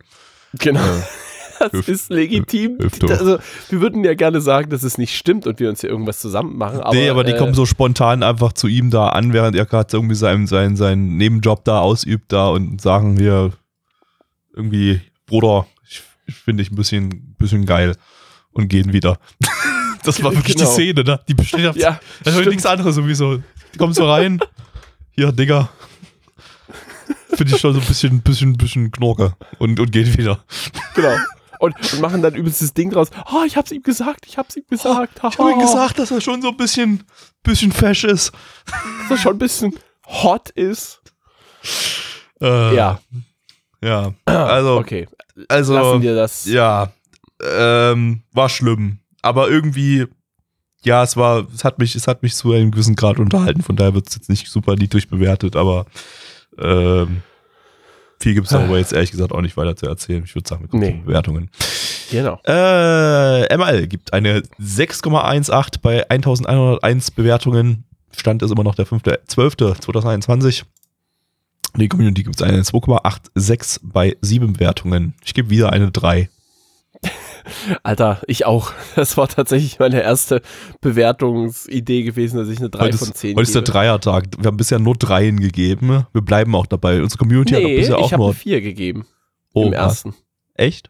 Genau. 0.60 0.82
Das 1.72 1.72
Hilft- 1.72 1.89
ist 1.89 2.10
legitim. 2.10 2.78
hilft 2.80 3.03
doch. 3.03 3.10
Also, 3.10 3.39
wir 3.70 3.82
würden 3.82 4.03
ja 4.03 4.14
gerne 4.14 4.41
sagen, 4.41 4.70
dass 4.70 4.84
es 4.84 4.97
nicht 4.97 5.16
stimmt 5.16 5.47
und 5.47 5.60
wir 5.60 5.70
uns 5.70 5.82
hier 5.82 5.89
irgendwas 5.89 6.20
zusammen 6.20 6.58
machen. 6.58 6.82
Aber, 6.82 6.93
nee, 6.95 7.10
aber 7.10 7.24
die 7.24 7.32
äh, 7.34 7.38
kommen 7.38 7.53
so 7.53 7.66
spontan 7.66 8.24
einfach 8.24 8.53
zu 8.53 8.68
ihm 8.68 8.89
da 8.91 9.10
an, 9.10 9.34
während 9.34 9.55
er 9.55 9.66
gerade 9.66 9.95
irgendwie 9.95 10.16
seinen, 10.16 10.47
seinen, 10.47 10.76
seinen 10.76 11.18
Nebenjob 11.18 11.64
da 11.66 11.80
ausübt 11.80 12.32
da 12.32 12.47
und 12.49 12.80
sagen 12.82 13.18
wir 13.20 13.51
irgendwie, 14.55 15.01
Bruder, 15.26 15.68
ich, 15.89 16.01
ich 16.26 16.36
finde 16.36 16.64
dich 16.64 16.72
ein 16.72 16.76
bisschen, 16.76 17.36
bisschen 17.38 17.66
geil 17.66 17.95
und 18.51 18.68
gehen 18.70 18.93
wieder. 18.93 19.18
das 20.03 20.22
war 20.24 20.34
wirklich 20.36 20.55
Genau. 20.55 20.68
die 20.70 20.74
Szene, 20.74 21.03
ne? 21.03 21.20
Die 21.28 21.34
besteht 21.34 21.66
auf 21.68 21.76
Ja, 21.78 21.99
also 22.26 22.39
stimmt. 22.39 22.49
nichts 22.55 22.66
anderes 22.66 22.95
sowieso. 22.95 23.38
Die 23.74 23.78
kommen 23.78 23.93
so 23.93 24.10
rein, 24.10 24.39
hier, 25.12 25.32
Digga. 25.32 25.70
Finde 27.34 27.53
ich 27.53 27.60
schon 27.62 27.74
so 27.74 27.80
ein 27.80 27.86
bisschen, 27.86 28.22
bisschen, 28.22 28.53
bisschen 28.58 28.91
Knorke 28.91 29.34
und, 29.60 29.80
und 29.80 29.91
gehen 29.91 30.18
wieder. 30.18 30.43
Genau. 30.95 31.16
Und, 31.60 31.76
und 31.93 32.01
machen 32.01 32.22
dann 32.22 32.36
übelst 32.36 32.62
das 32.62 32.74
Ding 32.74 32.91
draus. 32.91 33.10
Oh, 33.32 33.43
ich 33.45 33.58
hab's 33.58 33.72
ihm 33.72 33.84
gesagt, 33.84 34.26
ich 34.28 34.38
hab's 34.38 34.55
ihm 34.55 34.64
gesagt. 34.70 35.18
Ich 35.18 35.39
habe 35.39 35.51
ihm 35.51 35.60
gesagt, 35.60 35.99
dass 35.99 36.12
er 36.12 36.22
schon 36.22 36.41
so 36.41 36.49
ein 36.49 36.58
bisschen, 36.58 37.03
bisschen 37.43 37.72
fesch 37.72 38.03
ist. 38.03 38.32
dass 39.01 39.12
er 39.12 39.18
schon 39.18 39.34
ein 39.36 39.39
bisschen 39.39 39.76
hot 40.05 40.49
ist. 40.51 41.01
Äh, 42.41 42.76
Ja, 42.76 42.99
Ja, 43.84 44.14
also, 44.26 44.78
okay. 44.78 45.08
also 45.47 45.74
Lassen 45.74 46.01
wir 46.01 46.16
das. 46.16 46.45
ja, 46.45 46.91
ähm, 47.43 48.22
war 48.32 48.49
schlimm. 48.49 48.99
Aber 49.22 49.49
irgendwie, 49.49 50.05
ja, 50.84 51.03
es 51.03 51.18
war, 51.18 51.47
es 51.53 51.64
hat 51.64 51.80
mich, 51.80 51.95
es 51.95 52.08
hat 52.08 52.24
mich 52.24 52.36
zu 52.36 52.53
einem 52.53 52.72
gewissen 52.72 52.95
Grad 52.95 53.20
unterhalten, 53.20 53.62
von 53.62 53.76
daher 53.76 53.93
wird 53.93 54.08
es 54.08 54.16
jetzt 54.16 54.30
nicht 54.30 54.47
super 54.47 54.76
niedrig 54.76 55.10
bewertet, 55.10 55.55
aber 55.55 55.86
ähm, 56.60 57.22
viel 58.20 58.34
gibt 58.34 58.47
es 58.47 58.51
darüber 58.51 58.78
jetzt 58.78 58.93
ehrlich 58.93 59.11
gesagt 59.11 59.32
auch 59.32 59.41
nicht 59.41 59.57
weiter 59.57 59.76
zu 59.76 59.86
erzählen. 59.88 60.24
Ich 60.24 60.34
würde 60.36 60.47
sagen, 60.47 60.61
wir 60.63 60.68
kommen 60.70 60.82
Nee. 60.84 60.99
zu 60.99 61.05
Bewertungen. 61.05 61.49
Genau. 62.11 62.39
Äh, 62.45 63.55
ML 63.55 63.88
gibt 63.88 64.13
eine 64.13 64.41
6,18 64.59 65.80
bei 65.82 66.09
1101 66.09 67.11
Bewertungen. 67.11 67.84
Stand 68.15 68.41
ist 68.41 68.51
immer 68.51 68.63
noch 68.63 68.76
der 68.76 68.88
5.12.2021. 68.88 70.63
Die 71.76 71.88
Community 71.89 72.24
gibt 72.24 72.38
es 72.38 72.41
eine 72.41 72.61
2,86 72.63 73.80
bei 73.84 74.18
7 74.22 74.53
Bewertungen. 74.53 75.13
Ich 75.24 75.34
gebe 75.34 75.49
wieder 75.49 75.72
eine 75.74 75.91
3. 75.91 76.30
Alter, 77.84 78.22
ich 78.28 78.45
auch. 78.45 78.72
Das 78.95 79.16
war 79.18 79.28
tatsächlich 79.28 79.80
meine 79.80 80.02
erste 80.02 80.41
Bewertungsidee 80.82 82.04
gewesen, 82.04 82.38
dass 82.38 82.50
ich 82.50 82.60
eine 82.60 82.70
3 82.70 82.80
Heute 82.86 82.98
von 82.98 83.08
ist, 83.10 83.18
10 83.18 83.36
heute 83.36 83.41
ist 83.43 83.56
der 83.56 83.62
gebe. 83.62 83.72
Dreiertag. 83.72 84.26
Wir 84.38 84.48
haben 84.48 84.58
bisher 84.58 84.80
nur 84.80 84.95
Dreien 84.95 85.39
gegeben. 85.39 86.06
Wir 86.14 86.22
bleiben 86.22 86.56
auch 86.56 86.66
dabei. 86.66 87.02
Unsere 87.02 87.20
Community 87.20 87.54
hat 87.54 87.62
auch 87.64 87.68
Nee, 87.68 87.78
bisher 87.78 87.98
ich 87.98 88.04
auch 88.04 88.12
habe 88.12 88.18
nur. 88.22 88.28
eine 88.30 88.36
4 88.36 88.62
gegeben. 88.62 89.06
Oh, 89.54 89.66
Im 89.68 89.74
ersten. 89.74 90.16
Echt? 90.56 90.89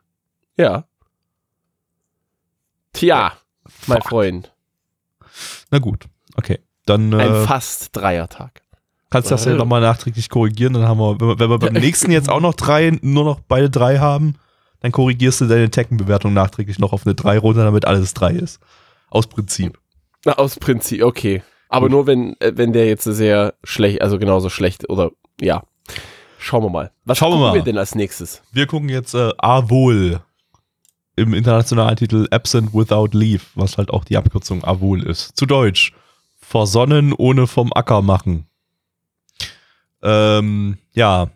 Ja. 0.57 0.85
Tja, 2.93 3.33
mein 3.85 4.01
Fuck. 4.01 4.09
Freund. 4.09 4.53
Na 5.71 5.79
gut. 5.79 6.05
Okay. 6.35 6.59
Dann 6.85 7.13
Ein 7.13 7.33
äh, 7.33 7.45
fast 7.45 7.95
Dreiertag. 7.95 8.61
kannst 9.09 9.29
du 9.29 9.35
das 9.35 9.45
ja 9.45 9.51
Äh. 9.53 9.55
nochmal 9.55 9.81
nachträglich 9.81 10.29
korrigieren. 10.29 10.73
Dann 10.73 10.87
haben 10.87 10.99
wir, 10.99 11.19
wenn 11.39 11.49
wir 11.49 11.59
beim 11.59 11.73
nächsten 11.81 12.11
jetzt 12.11 12.29
auch 12.29 12.39
noch 12.39 12.53
drei, 12.53 12.97
nur 13.01 13.25
noch 13.25 13.39
beide 13.41 13.69
drei 13.69 13.99
haben, 13.99 14.35
dann 14.87 14.93
korrigierst 14.93 15.41
du 15.41 15.45
deine 15.45 15.69
Tekken-Bewertung 15.69 16.33
nachträglich 16.33 16.79
noch 16.79 16.93
auf 16.93 17.05
eine 17.05 17.13
3 17.13 17.39
runter, 17.39 17.65
damit 17.65 17.85
alles 17.85 18.13
3 18.13 18.31
ist. 18.31 18.59
Aus 19.09 19.27
Prinzip. 19.27 19.77
Na, 20.25 20.33
aus 20.33 20.55
Prinzip, 20.55 21.03
okay. 21.03 21.43
Aber 21.69 21.89
nur 21.89 22.07
wenn, 22.07 22.39
äh, 22.39 22.53
wenn 22.55 22.71
der 22.71 22.87
jetzt 22.87 23.03
sehr 23.03 23.53
schlecht, 23.63 24.01
also 24.01 24.17
genauso 24.17 24.49
schlecht 24.49 24.89
oder 24.89 25.11
ja. 25.41 25.63
Schauen 26.39 26.63
wir 26.63 26.69
mal. 26.69 26.91
Was 27.03 27.17
Schauen 27.17 27.31
wir 27.31 27.35
gucken 27.35 27.47
mal. 27.49 27.55
wir 27.55 27.63
denn 27.63 27.77
als 27.77 27.95
nächstes? 27.95 28.41
Wir 28.53 28.67
gucken 28.67 28.87
jetzt 28.87 29.13
äh, 29.13 29.31
AWOL 29.37 30.21
im 31.17 31.33
internationalen 31.33 31.97
Titel 31.97 32.27
Absent 32.31 32.73
Without 32.73 33.09
Leave, 33.11 33.43
was 33.55 33.77
halt 33.77 33.89
auch 33.89 34.05
die 34.05 34.15
Abkürzung 34.15 34.63
AWOL 34.63 35.03
ist. 35.03 35.35
Zu 35.35 35.45
Deutsch. 35.45 35.93
Versonnen 36.39 37.11
ohne 37.11 37.47
vom 37.47 37.73
Acker 37.73 38.01
machen. 38.01 38.45
Ähm, 40.01 40.77
ja, 40.93 41.27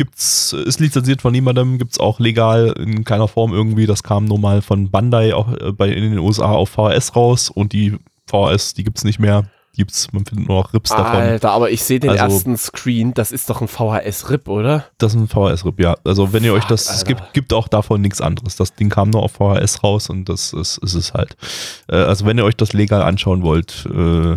gibt's, 0.00 0.54
ist 0.54 0.80
lizenziert 0.80 1.20
von 1.20 1.30
niemandem, 1.30 1.76
gibt's 1.76 2.00
auch 2.00 2.20
legal 2.20 2.72
in 2.78 3.04
keiner 3.04 3.28
Form 3.28 3.52
irgendwie. 3.52 3.84
Das 3.84 4.02
kam 4.02 4.24
nur 4.24 4.38
mal 4.38 4.62
von 4.62 4.90
Bandai 4.90 5.34
auch 5.34 5.52
äh, 5.52 5.72
bei, 5.72 5.90
in 5.90 6.02
den 6.12 6.18
USA 6.18 6.52
auf 6.52 6.70
VHS 6.70 7.14
raus 7.14 7.50
und 7.50 7.74
die 7.74 7.98
VHS, 8.26 8.72
die 8.72 8.84
gibt's 8.84 9.04
nicht 9.04 9.18
mehr. 9.18 9.44
Gibt's, 9.76 10.10
man 10.12 10.24
findet 10.24 10.48
nur 10.48 10.62
noch 10.62 10.72
Rips 10.72 10.88
davon. 10.88 11.16
Alter, 11.20 11.50
aber 11.50 11.70
ich 11.70 11.82
sehe 11.84 12.00
den 12.00 12.08
Also- 12.10 12.24
ersten 12.24 12.56
Screen, 12.56 13.12
das 13.12 13.30
ist 13.30 13.50
doch 13.50 13.60
ein 13.60 13.68
VHS-RIP, 13.68 14.48
oder? 14.48 14.86
Das 14.96 15.12
ist 15.14 15.20
ein 15.20 15.28
VHS-Rip, 15.28 15.78
ja. 15.78 15.96
Also 16.02 16.32
wenn 16.32 16.44
ihr 16.44 16.54
euch 16.54 16.64
das, 16.64 16.84
es 16.84 17.00
Alter. 17.00 17.04
gibt, 17.04 17.32
gibt 17.34 17.52
auch 17.52 17.68
davon 17.68 18.00
nichts 18.00 18.22
anderes. 18.22 18.56
Das 18.56 18.74
Ding 18.74 18.88
kam 18.88 19.10
nur 19.10 19.22
auf 19.22 19.32
VHS 19.32 19.82
raus 19.84 20.08
und 20.08 20.30
das 20.30 20.54
ist, 20.54 20.78
ist 20.78 20.94
es 20.94 21.12
halt. 21.12 21.36
Äh, 21.88 21.96
also 21.96 22.24
wenn 22.24 22.38
ihr 22.38 22.44
euch 22.46 22.56
das 22.56 22.72
legal 22.72 23.02
anschauen 23.02 23.42
wollt, 23.42 23.86
äh, 23.94 24.36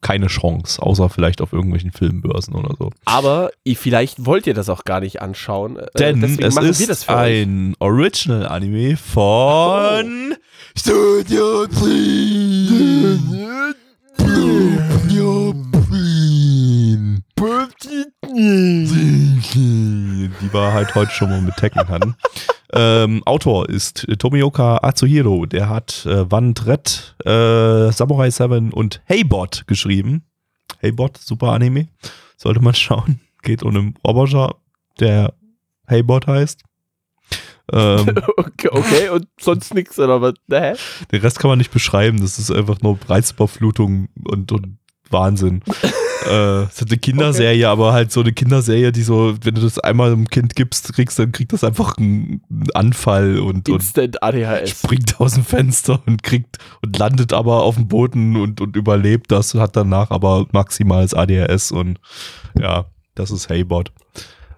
keine 0.00 0.28
Chance, 0.28 0.82
außer 0.82 1.08
vielleicht 1.08 1.40
auf 1.40 1.52
irgendwelchen 1.52 1.92
Filmbörsen 1.92 2.54
oder 2.54 2.74
so. 2.78 2.90
Aber 3.04 3.50
vielleicht 3.74 4.24
wollt 4.24 4.46
ihr 4.46 4.54
das 4.54 4.68
auch 4.68 4.84
gar 4.84 5.00
nicht 5.00 5.22
anschauen. 5.22 5.76
äh, 5.76 5.86
Denn 5.98 6.20
deswegen 6.20 6.44
es 6.44 6.54
machen 6.54 6.64
wir 6.66 6.70
das 6.70 6.80
ist 6.80 7.08
ein 7.08 7.74
Original-Anime 7.78 8.96
von 8.96 10.34
Studio 10.76 11.66
Green. 11.68 13.74
Studio. 14.18 14.86
Die 17.84 18.06
wir 20.52 20.72
halt 20.72 20.94
heute 20.94 21.10
schon 21.10 21.28
mal 21.30 21.40
mit 21.42 21.56
Tekken 21.56 21.88
hatten. 21.88 22.14
ähm, 22.72 23.22
Autor 23.26 23.68
ist 23.68 24.06
Tomioka 24.18 24.78
Atsuhiro. 24.82 25.44
Der 25.46 25.68
hat 25.68 26.06
äh, 26.06 26.30
Wand 26.30 26.66
Red, 26.66 27.16
äh, 27.24 27.90
Samurai 27.92 28.30
7 28.30 28.72
und 28.72 29.02
Heybot 29.08 29.66
geschrieben. 29.66 30.24
Heybot, 30.82 31.18
super 31.18 31.52
Anime. 31.52 31.88
Sollte 32.36 32.60
man 32.60 32.74
schauen. 32.74 33.20
Geht 33.42 33.62
um 33.62 33.76
einen 33.76 33.94
Roboter, 34.06 34.56
der 34.98 35.34
Heybot 35.88 36.26
heißt. 36.26 36.62
Ähm, 37.72 38.14
Okay, 38.36 38.68
okay, 38.70 39.08
und 39.10 39.26
sonst 39.38 39.74
nichts, 39.74 39.98
oder 39.98 40.20
was? 40.22 40.34
Hä? 40.50 40.74
den 41.12 41.20
Rest 41.20 41.38
kann 41.38 41.50
man 41.50 41.58
nicht 41.58 41.72
beschreiben. 41.72 42.20
Das 42.20 42.38
ist 42.38 42.50
einfach 42.50 42.80
nur 42.80 42.98
Reizüberflutung 43.06 44.08
und, 44.24 44.50
und 44.52 44.78
Wahnsinn. 45.10 45.62
Äh, 46.24 46.62
es 46.62 46.80
ist 46.80 46.90
eine 46.90 46.98
Kinderserie, 46.98 47.68
aber 47.68 47.92
halt 47.92 48.12
so 48.12 48.20
eine 48.20 48.32
Kinderserie, 48.32 48.92
die 48.92 49.02
so, 49.02 49.34
wenn 49.42 49.54
du 49.54 49.60
das 49.60 49.78
einmal 49.78 50.12
einem 50.12 50.28
Kind 50.28 50.56
gibst, 50.56 50.92
kriegst, 50.92 51.18
dann 51.18 51.32
kriegt 51.32 51.52
das 51.52 51.64
einfach 51.64 51.96
einen, 51.98 52.42
Anfall 52.74 53.38
und, 53.38 53.68
und 53.68 53.80
Instant 53.80 54.22
ADHS. 54.22 54.70
springt 54.70 55.20
aus 55.20 55.34
dem 55.34 55.44
Fenster 55.44 56.00
und 56.06 56.22
kriegt 56.22 56.58
und 56.82 56.98
landet 56.98 57.32
aber 57.32 57.62
auf 57.62 57.76
dem 57.76 57.88
Boden 57.88 58.36
und, 58.36 58.60
und 58.60 58.76
überlebt 58.76 59.30
das, 59.30 59.54
hat 59.54 59.76
danach 59.76 60.10
aber 60.10 60.46
maximales 60.52 61.14
ADHS 61.14 61.72
und 61.72 61.98
ja, 62.58 62.86
das 63.14 63.30
ist 63.30 63.48
Heybot. 63.48 63.92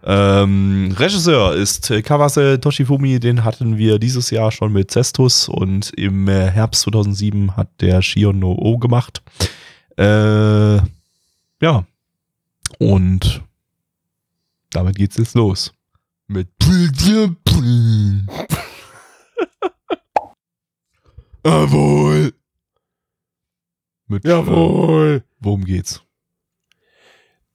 Ähm, 0.05 0.95
Regisseur 0.97 1.55
ist 1.55 1.93
Kawase 2.05 2.61
Toshifumi, 2.61 3.19
den 3.19 3.45
hatten 3.45 3.79
wir 3.79 3.99
dieses 3.99 4.31
Jahr 4.31 4.53
schon 4.53 4.73
mit 4.73 4.91
Cestus 4.91 5.49
und 5.49 5.93
im 5.97 6.29
Herbst 6.29 6.83
2007 6.83 7.57
hat 7.57 7.69
der 7.81 8.01
Shion 8.01 8.39
no 8.39 8.53
O 8.53 8.79
gemacht. 8.79 9.23
Äh, 9.97 10.79
ja, 11.61 11.87
und 12.79 13.43
damit 14.71 14.97
geht's 14.97 15.17
jetzt 15.17 15.35
los. 15.35 15.73
Mit 16.27 16.49
Jawohl. 21.45 22.33
Mit, 24.07 24.25
Äh, 25.17 25.21
worum 25.41 25.65
geht's? 25.65 26.03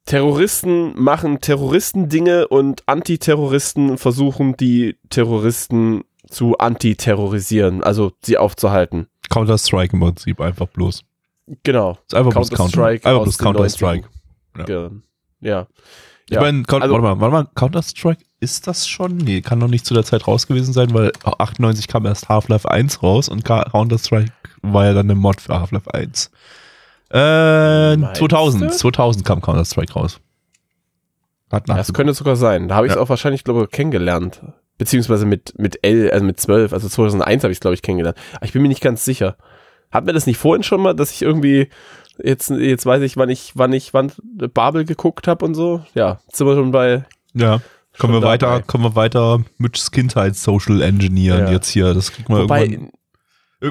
Terroristen 0.05 1.01
machen 1.01 1.39
Terroristendinge 1.39 2.47
und 2.47 2.83
Antiterroristen 2.87 3.97
versuchen, 3.97 4.57
die 4.57 4.97
Terroristen 5.09 6.03
zu 6.27 6.57
antiterrorisieren, 6.57 7.83
also 7.83 8.11
sie 8.21 8.37
aufzuhalten. 8.37 9.07
Counter-Strike 9.29 9.93
im 9.93 10.01
Prinzip, 10.01 10.41
einfach 10.41 10.67
bloß. 10.67 11.03
Genau. 11.63 11.97
Ist 12.07 12.15
einfach 12.15 12.31
bloß 12.31 12.49
Counter. 12.49 12.63
Counter-Strike 12.63 13.09
Einfach 13.09 13.23
bloß 13.23 13.37
Counter-Strike. 13.37 14.07
Ja. 14.67 14.89
Ja. 15.41 15.67
Ich 16.29 16.35
Ja. 16.35 16.41
meine, 16.41 16.63
Also- 16.69 16.79
warte 16.93 17.01
mal, 17.01 17.19
warte 17.19 17.31
mal, 17.33 17.47
Counter-Strike 17.55 18.23
ist 18.39 18.65
das 18.67 18.87
schon? 18.87 19.17
Nee, 19.17 19.41
kann 19.41 19.59
noch 19.59 19.67
nicht 19.67 19.85
zu 19.85 19.93
der 19.93 20.03
Zeit 20.05 20.25
raus 20.27 20.47
gewesen 20.47 20.73
sein, 20.73 20.93
weil 20.93 21.11
98 21.23 21.87
kam 21.87 22.05
erst 22.05 22.29
Half-Life 22.29 22.69
1 22.69 23.03
raus 23.03 23.27
und 23.29 23.43
Counter-Strike 23.43 24.31
war 24.61 24.85
ja 24.85 24.93
dann 24.93 25.07
eine 25.07 25.15
Mod 25.15 25.41
für 25.41 25.59
Half-Life 25.59 25.93
1. 25.93 26.31
Äh, 27.11 27.97
Meinst 27.97 28.19
2000, 28.19 28.63
du? 28.63 28.69
2000 28.75 29.25
kam 29.25 29.41
Counter-Strike 29.41 29.93
raus. 29.93 30.19
Hat 31.51 31.69
Das 31.69 31.93
könnte 31.93 32.13
sogar 32.13 32.35
sein. 32.35 32.67
Da 32.67 32.75
habe 32.75 32.87
ich 32.87 32.91
es 32.91 32.95
Ja. 32.95 33.01
auch 33.01 33.09
wahrscheinlich, 33.09 33.43
glaube 33.43 33.65
ich, 33.65 33.69
kennengelernt. 33.71 34.41
Beziehungsweise 34.79 35.25
mit, 35.27 35.53
mit 35.59 35.85
L, 35.85 36.09
also 36.09 36.25
mit 36.25 36.39
12, 36.39 36.73
also 36.73 36.89
2001 36.89 37.43
habe 37.43 37.51
ich 37.51 37.57
es, 37.57 37.61
glaube 37.61 37.75
ich, 37.75 37.83
kennengelernt. 37.83 38.17
Aber 38.35 38.45
ich 38.45 38.53
bin 38.53 38.61
mir 38.63 38.69
nicht 38.69 38.81
ganz 38.81 39.05
sicher. 39.05 39.37
Hatten 39.93 40.07
wir 40.07 40.13
das 40.13 40.25
nicht 40.25 40.37
vorhin 40.37 40.63
schon 40.63 40.81
mal, 40.81 40.93
dass 40.93 41.11
ich 41.11 41.21
irgendwie, 41.21 41.69
jetzt, 42.21 42.49
jetzt 42.49 42.85
weiß 42.85 43.01
ich, 43.03 43.15
wann 43.17 43.29
ich, 43.29 43.51
wann 43.55 43.71
ich, 43.73 43.93
wann 43.93 44.11
Babel 44.53 44.85
geguckt 44.85 45.27
habe 45.27 45.45
und 45.45 45.53
so? 45.55 45.85
Ja, 45.93 46.19
sind 46.31 46.47
wir 46.47 46.55
schon 46.55 46.71
bei, 46.71 47.05
ja. 47.33 47.61
Kommen 47.99 48.13
wir 48.13 48.23
weiter, 48.23 48.47
dabei. 48.47 48.61
kommen 48.63 48.83
wir 48.85 48.95
weiter 48.95 49.43
Mitch's 49.59 49.91
Kindheit 49.91 50.35
Social 50.35 50.81
Engineeren 50.81 51.45
Ja. 51.45 51.51
jetzt 51.51 51.69
hier. 51.69 51.93
Das 51.93 52.11
kriegt 52.11 52.27
man 52.27 52.41
wobei, 52.41 52.63
irgendwann. 52.63 52.87
Ir- 52.87 52.91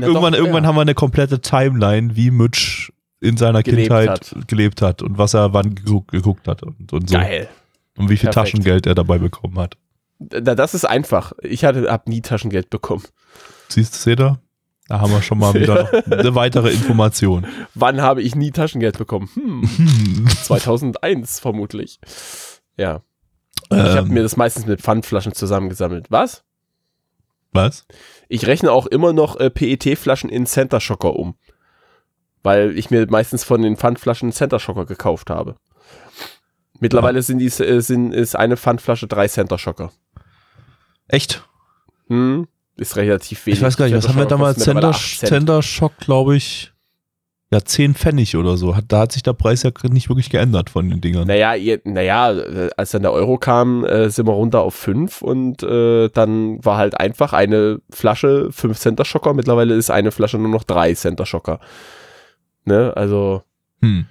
Na 0.01 0.07
irgendwann, 0.07 0.33
doch, 0.33 0.39
irgendwann 0.39 0.63
ja. 0.63 0.69
haben 0.69 0.77
wir 0.77 0.81
eine 0.83 0.95
komplette 0.95 1.41
Timeline, 1.41 2.15
wie 2.15 2.31
Mitch 2.31 2.93
in 3.21 3.37
seiner 3.37 3.63
Gelebt 3.65 3.89
Kindheit 3.89 4.09
hat. 4.09 4.49
gelebt 4.49 4.81
hat 4.81 5.03
und 5.03 5.19
was 5.19 5.35
er 5.35 5.53
wann 5.55 5.75
geguckt, 5.75 6.47
hat 6.47 6.63
und, 6.63 6.93
und 6.93 7.11
so. 7.11 7.17
geil. 7.19 7.49
Und 7.99 8.09
wie 8.11 8.17
viel 8.17 8.31
Perfekt. 8.31 8.35
Taschengeld 8.53 8.87
er 8.87 8.95
dabei 8.95 9.19
bekommen 9.19 9.59
hat. 9.59 9.77
Da, 10.21 10.55
das 10.55 10.73
ist 10.75 10.85
einfach. 10.85 11.33
Ich 11.43 11.65
hatte, 11.65 11.91
hab 11.91 12.07
nie 12.09 12.21
Taschengeld 12.23 12.71
bekommen. 12.71 13.03
Siehst 13.69 13.95
du, 13.95 13.99
seht 13.99 14.21
ihr? 14.21 14.39
Da 14.93 15.01
haben 15.01 15.11
wir 15.11 15.23
schon 15.23 15.39
mal 15.39 15.55
wieder 15.55 15.91
eine 16.11 16.35
weitere 16.35 16.71
Information. 16.71 17.47
Wann 17.75 18.03
habe 18.03 18.21
ich 18.21 18.35
nie 18.35 18.51
Taschengeld 18.51 18.99
bekommen? 18.99 19.31
Hm, 19.33 19.63
Hm. 19.63 20.29
2001 20.29 21.41
vermutlich. 21.41 21.99
Ja, 22.77 23.01
ich 23.71 23.79
habe 23.79 24.01
Ähm, 24.01 24.09
mir 24.09 24.23
das 24.23 24.37
meistens 24.37 24.67
mit 24.67 24.83
Pfandflaschen 24.83 25.33
zusammengesammelt. 25.33 26.11
Was? 26.11 26.45
was? 27.53 27.87
Ich 28.29 28.47
rechne 28.47 28.71
auch 28.71 28.85
immer 28.85 29.15
noch 29.15 29.37
äh, 29.37 29.49
PET-Flaschen 29.49 30.29
in 30.29 30.45
Center 30.45 30.79
Shocker 30.79 31.17
um. 31.17 31.37
Weil 32.43 32.77
ich 32.77 32.91
mir 32.91 33.07
meistens 33.09 33.45
von 33.45 33.63
den 33.63 33.79
Pfandflaschen 33.79 34.31
Center 34.31 34.59
Shocker 34.61 34.85
gekauft 34.85 35.31
habe. 35.31 35.57
Mittlerweile 36.81 37.23
sind 37.23 37.39
die, 37.39 37.47
äh, 37.47 37.81
sind, 37.81 38.13
ist 38.13 38.37
eine 38.37 38.59
Pfandflasche 38.59 39.07
drei 39.07 39.27
Center 39.27 39.57
Shocker. 39.57 39.91
Echt? 41.09 41.49
Hm, 42.09 42.47
ist 42.83 42.97
relativ 42.97 43.47
wenig. 43.47 43.59
Ich 43.59 43.65
weiß 43.65 43.77
gar 43.77 43.87
nicht, 43.87 43.95
was 43.95 44.09
haben 44.09 44.19
wir 44.19 44.27
damals? 44.27 44.59
Cent. 44.59 44.95
Center 45.19 45.63
Shock, 45.63 45.97
glaube 45.99 46.37
ich, 46.37 46.73
ja, 47.53 47.63
10 47.63 47.95
Pfennig 47.95 48.35
oder 48.35 48.57
so. 48.57 48.75
Hat, 48.77 48.87
da 48.89 49.01
hat 49.01 49.13
sich 49.13 49.23
der 49.23 49.35
Preis 49.35 49.63
ja 49.63 49.71
nicht 49.91 50.09
wirklich 50.09 50.31
geändert 50.31 50.71
von 50.71 50.89
den 50.89 51.03
Dingern. 51.03 51.27
Naja, 51.27 51.55
ihr, 51.55 51.81
naja, 51.85 52.33
äh, 52.33 52.71
als 52.79 52.93
dann 52.93 53.03
der 53.03 53.13
Euro 53.13 53.37
kam, 53.37 53.85
äh, 53.85 54.09
sind 54.09 54.27
wir 54.27 54.33
runter 54.33 54.61
auf 54.61 54.75
5 54.75 55.21
und 55.21 55.63
äh, 55.63 56.09
dann 56.09 56.65
war 56.65 56.79
halt 56.79 56.99
einfach 56.99 57.35
eine 57.35 57.81
Flasche 57.91 58.49
5 58.51 58.79
Center 58.79 59.05
Schocker. 59.05 59.35
Mittlerweile 59.35 59.75
ist 59.75 59.91
eine 59.91 60.13
Flasche 60.13 60.39
nur 60.39 60.49
noch 60.49 60.65
3 60.65 60.95
Center 60.95 61.27
Schocker. 61.27 61.61
Ne, 62.65 62.97
also 62.97 63.43
Hm. 63.83 64.07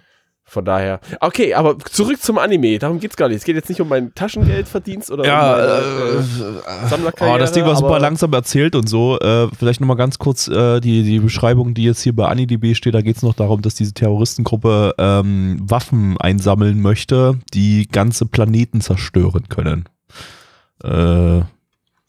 Von 0.51 0.65
daher. 0.65 0.99
Okay, 1.21 1.53
aber 1.53 1.79
zurück 1.79 2.21
zum 2.21 2.37
Anime. 2.37 2.77
Darum 2.77 2.99
geht's 2.99 3.15
gar 3.15 3.29
nicht. 3.29 3.37
Es 3.37 3.45
geht 3.45 3.55
jetzt 3.55 3.69
nicht 3.69 3.79
um 3.79 3.87
mein 3.87 4.13
Taschengeldverdienst 4.13 5.09
oder 5.09 5.25
Ja, 5.25 5.53
um 5.53 5.57
meine, 5.57 5.71
äh, 5.71 6.85
äh, 6.85 6.87
Sammlerkarriere. 6.89 7.35
oh, 7.37 7.39
das 7.39 7.53
Ding 7.53 7.63
war 7.63 7.77
super 7.77 7.99
langsam 7.99 8.33
erzählt 8.33 8.75
und 8.75 8.89
so. 8.89 9.17
Äh, 9.19 9.47
vielleicht 9.57 9.79
nochmal 9.79 9.95
ganz 9.95 10.19
kurz 10.19 10.49
äh, 10.49 10.81
die, 10.81 11.03
die 11.03 11.19
Beschreibung, 11.19 11.73
die 11.73 11.83
jetzt 11.85 12.01
hier 12.01 12.13
bei 12.13 12.27
AniDB 12.27 12.75
steht. 12.75 12.93
Da 12.93 13.01
geht 13.01 13.15
es 13.15 13.23
noch 13.23 13.33
darum, 13.33 13.61
dass 13.61 13.75
diese 13.75 13.93
Terroristengruppe 13.93 14.93
ähm, 14.97 15.57
Waffen 15.61 16.17
einsammeln 16.19 16.81
möchte, 16.81 17.39
die 17.53 17.87
ganze 17.87 18.25
Planeten 18.25 18.81
zerstören 18.81 19.47
können. 19.47 19.87
Äh, 20.83 21.43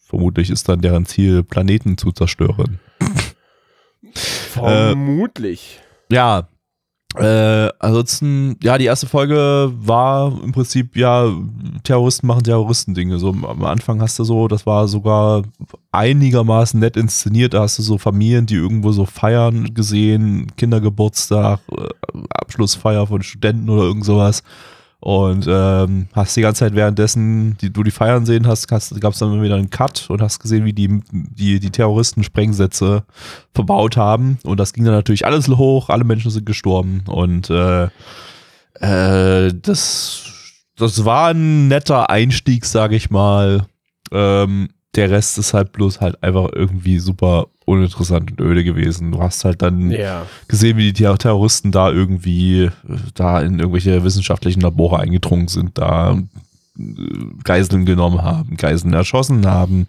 vermutlich 0.00 0.50
ist 0.50 0.68
dann 0.68 0.80
deren 0.80 1.06
Ziel, 1.06 1.44
Planeten 1.44 1.96
zu 1.96 2.10
zerstören. 2.10 2.80
Vermutlich. 4.14 5.78
Ja, 6.10 6.48
äh, 7.16 7.68
ansonsten, 7.78 8.56
ja, 8.62 8.78
die 8.78 8.86
erste 8.86 9.06
Folge 9.06 9.70
war 9.74 10.32
im 10.42 10.52
Prinzip, 10.52 10.96
ja, 10.96 11.30
Terroristen 11.84 12.26
machen 12.26 12.42
Terroristendinge. 12.42 13.18
So 13.18 13.30
am 13.30 13.64
Anfang 13.64 14.00
hast 14.00 14.18
du 14.18 14.24
so, 14.24 14.48
das 14.48 14.64
war 14.64 14.88
sogar 14.88 15.42
einigermaßen 15.90 16.80
nett 16.80 16.96
inszeniert. 16.96 17.54
Da 17.54 17.62
hast 17.62 17.78
du 17.78 17.82
so 17.82 17.98
Familien, 17.98 18.46
die 18.46 18.54
irgendwo 18.54 18.92
so 18.92 19.04
feiern 19.04 19.74
gesehen, 19.74 20.46
Kindergeburtstag, 20.56 21.60
äh, 21.70 21.88
Abschlussfeier 22.30 23.06
von 23.06 23.22
Studenten 23.22 23.68
oder 23.68 23.82
irgend 23.82 24.04
sowas. 24.04 24.42
Und 25.04 25.48
ähm, 25.48 26.06
hast 26.12 26.36
die 26.36 26.42
ganze 26.42 26.60
Zeit 26.60 26.76
währenddessen, 26.76 27.56
die, 27.58 27.72
du 27.72 27.82
die 27.82 27.90
feiern 27.90 28.24
sehen 28.24 28.46
hast, 28.46 28.68
gab 28.68 28.78
es 28.80 29.18
dann 29.18 29.42
wieder 29.42 29.56
einen 29.56 29.68
Cut 29.68 30.08
und 30.08 30.22
hast 30.22 30.38
gesehen, 30.38 30.64
wie 30.64 30.72
die, 30.72 31.00
die, 31.10 31.58
die 31.58 31.70
Terroristen 31.70 32.22
Sprengsätze 32.22 33.02
verbaut 33.52 33.96
haben. 33.96 34.38
Und 34.44 34.60
das 34.60 34.72
ging 34.72 34.84
dann 34.84 34.94
natürlich 34.94 35.26
alles 35.26 35.48
hoch, 35.48 35.88
alle 35.88 36.04
Menschen 36.04 36.30
sind 36.30 36.46
gestorben. 36.46 37.02
Und 37.08 37.50
äh, 37.50 37.88
äh, 38.74 39.52
das, 39.60 40.22
das 40.76 41.04
war 41.04 41.30
ein 41.30 41.66
netter 41.66 42.08
Einstieg, 42.08 42.64
sage 42.64 42.94
ich 42.94 43.10
mal. 43.10 43.66
Ähm, 44.12 44.68
der 44.94 45.10
Rest 45.10 45.38
ist 45.38 45.54
halt 45.54 45.72
bloß 45.72 46.00
halt 46.00 46.22
einfach 46.22 46.50
irgendwie 46.52 46.98
super 46.98 47.46
uninteressant 47.64 48.30
und 48.32 48.40
öde 48.40 48.62
gewesen. 48.64 49.12
Du 49.12 49.22
hast 49.22 49.44
halt 49.44 49.62
dann 49.62 49.90
Ja. 49.90 50.26
gesehen, 50.48 50.76
wie 50.76 50.92
die 50.92 51.02
Ter- 51.02 51.16
Terroristen 51.16 51.70
da 51.72 51.90
irgendwie 51.90 52.64
äh, 52.64 52.70
da 53.14 53.40
in 53.40 53.58
irgendwelche 53.58 54.04
wissenschaftlichen 54.04 54.60
Labore 54.60 54.98
eingedrungen 54.98 55.48
sind, 55.48 55.78
da 55.78 56.12
äh, 56.78 56.82
Geiseln 57.44 57.86
genommen 57.86 58.22
haben, 58.22 58.56
Geiseln 58.56 58.92
erschossen 58.92 59.46
haben, 59.46 59.86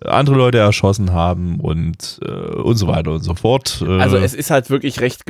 äh, 0.00 0.08
andere 0.08 0.36
Leute 0.36 0.58
erschossen 0.58 1.12
haben 1.12 1.60
und 1.60 2.20
äh, 2.24 2.30
und 2.30 2.76
so 2.76 2.86
weiter 2.86 3.12
und 3.12 3.22
so 3.22 3.34
fort. 3.34 3.84
Also 3.86 4.16
es 4.16 4.32
ist 4.34 4.50
halt 4.50 4.70
wirklich 4.70 5.00
recht, 5.00 5.22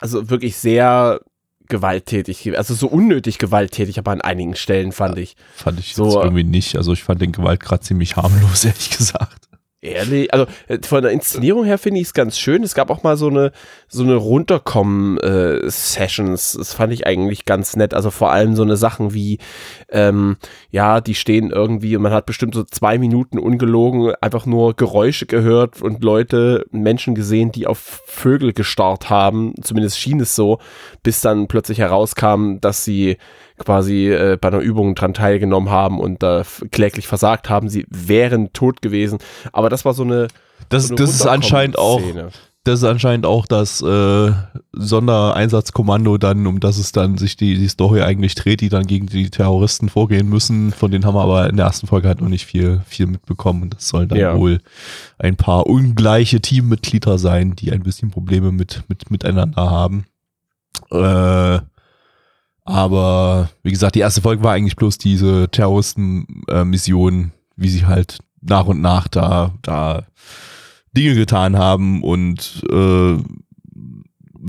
also 0.00 0.28
wirklich 0.28 0.56
sehr 0.56 1.20
gewalttätig, 1.68 2.56
also 2.56 2.74
so 2.74 2.88
unnötig 2.88 3.38
gewalttätig, 3.38 3.98
aber 3.98 4.12
an 4.12 4.20
einigen 4.20 4.54
Stellen 4.54 4.92
fand 4.92 5.18
ich. 5.18 5.36
fand 5.54 5.78
ich 5.80 5.94
so, 5.94 6.04
jetzt 6.04 6.16
äh, 6.16 6.20
irgendwie 6.20 6.44
nicht. 6.44 6.76
Also 6.76 6.92
ich 6.92 7.02
fand 7.02 7.20
den 7.22 7.32
Gewaltgrad 7.32 7.84
ziemlich 7.84 8.16
harmlos, 8.16 8.64
ehrlich 8.64 8.90
gesagt. 8.90 9.43
Ehrlich, 9.84 10.32
also 10.32 10.46
äh, 10.66 10.78
von 10.82 11.02
der 11.02 11.12
Inszenierung 11.12 11.66
her 11.66 11.76
finde 11.76 12.00
ich 12.00 12.06
es 12.06 12.14
ganz 12.14 12.38
schön. 12.38 12.62
Es 12.62 12.74
gab 12.74 12.88
auch 12.88 13.02
mal 13.02 13.18
so 13.18 13.28
eine 13.28 13.52
so 13.86 14.02
eine 14.02 14.14
runterkommen 14.14 15.18
äh. 15.18 15.60
Das 15.60 16.74
fand 16.74 16.92
ich 16.94 17.06
eigentlich 17.06 17.44
ganz 17.44 17.76
nett. 17.76 17.92
Also 17.92 18.10
vor 18.10 18.32
allem 18.32 18.56
so 18.56 18.62
eine 18.62 18.78
Sachen 18.78 19.12
wie 19.12 19.38
ähm, 19.90 20.36
ja, 20.70 21.02
die 21.02 21.14
stehen 21.14 21.50
irgendwie 21.50 21.96
und 21.96 22.02
man 22.02 22.12
hat 22.12 22.24
bestimmt 22.24 22.54
so 22.54 22.64
zwei 22.64 22.96
Minuten 22.96 23.38
ungelogen 23.38 24.14
einfach 24.22 24.46
nur 24.46 24.74
Geräusche 24.74 25.26
gehört 25.26 25.82
und 25.82 26.02
Leute, 26.02 26.64
Menschen 26.70 27.14
gesehen, 27.14 27.52
die 27.52 27.66
auf 27.66 28.02
Vögel 28.06 28.54
gestarrt 28.54 29.10
haben. 29.10 29.54
Zumindest 29.62 29.98
schien 29.98 30.20
es 30.20 30.34
so, 30.34 30.60
bis 31.02 31.20
dann 31.20 31.46
plötzlich 31.46 31.78
herauskam, 31.78 32.56
dass 32.60 32.84
sie 32.84 33.18
quasi 33.58 34.08
äh, 34.10 34.36
bei 34.40 34.48
einer 34.48 34.60
Übung 34.60 34.94
dran 34.94 35.14
teilgenommen 35.14 35.70
haben 35.70 36.00
und 36.00 36.22
da 36.22 36.42
kläglich 36.70 37.06
versagt 37.06 37.48
haben. 37.48 37.68
Sie 37.68 37.86
wären 37.88 38.52
tot 38.52 38.82
gewesen. 38.82 39.18
Aber 39.52 39.70
das 39.70 39.84
war 39.84 39.94
so 39.94 40.02
eine. 40.02 40.28
Das, 40.68 40.88
so 40.88 40.94
eine 40.94 41.00
das 41.00 41.14
ist 41.14 41.26
anscheinend 41.26 41.78
auch, 41.78 42.00
das 42.64 42.78
ist 42.80 42.84
anscheinend 42.84 43.26
auch 43.26 43.46
das 43.46 43.82
äh, 43.82 44.32
Sondereinsatzkommando 44.72 46.16
dann, 46.16 46.46
um 46.46 46.60
das 46.60 46.78
es 46.78 46.92
dann 46.92 47.18
sich 47.18 47.36
die, 47.36 47.56
die 47.56 47.68
Story 47.68 48.00
eigentlich 48.00 48.34
dreht, 48.34 48.62
die 48.62 48.70
dann 48.70 48.86
gegen 48.86 49.06
die 49.06 49.28
Terroristen 49.28 49.90
vorgehen 49.90 50.28
müssen. 50.28 50.72
Von 50.72 50.90
denen 50.90 51.04
haben 51.04 51.14
wir 51.14 51.22
aber 51.22 51.48
in 51.50 51.56
der 51.56 51.66
ersten 51.66 51.86
Folge 51.86 52.08
halt 52.08 52.22
noch 52.22 52.28
nicht 52.28 52.46
viel, 52.46 52.80
viel 52.86 53.06
mitbekommen. 53.06 53.64
Und 53.64 53.74
das 53.74 53.88
sollen 53.88 54.08
dann 54.08 54.18
Ja. 54.18 54.36
wohl 54.36 54.60
ein 55.18 55.36
paar 55.36 55.66
ungleiche 55.66 56.40
Teammitglieder 56.40 57.18
sein, 57.18 57.54
die 57.54 57.70
ein 57.70 57.82
bisschen 57.82 58.10
Probleme 58.10 58.50
mit, 58.50 58.82
mit 58.88 59.10
miteinander 59.10 59.70
haben. 59.70 60.06
Äh, 60.90 61.60
aber 62.64 63.50
wie 63.62 63.70
gesagt, 63.70 63.94
die 63.94 64.00
erste 64.00 64.22
Folge 64.22 64.42
war 64.42 64.52
eigentlich 64.52 64.76
bloß 64.76 64.98
diese 64.98 65.48
Terroristen-Mission, 65.50 67.32
wie 67.56 67.68
sie 67.68 67.86
halt 67.86 68.18
nach 68.40 68.66
und 68.66 68.80
nach 68.80 69.08
da, 69.08 69.52
da 69.62 70.04
Dinge 70.96 71.14
getan 71.14 71.58
haben 71.58 72.02
und 72.02 72.62
äh, 72.70 73.16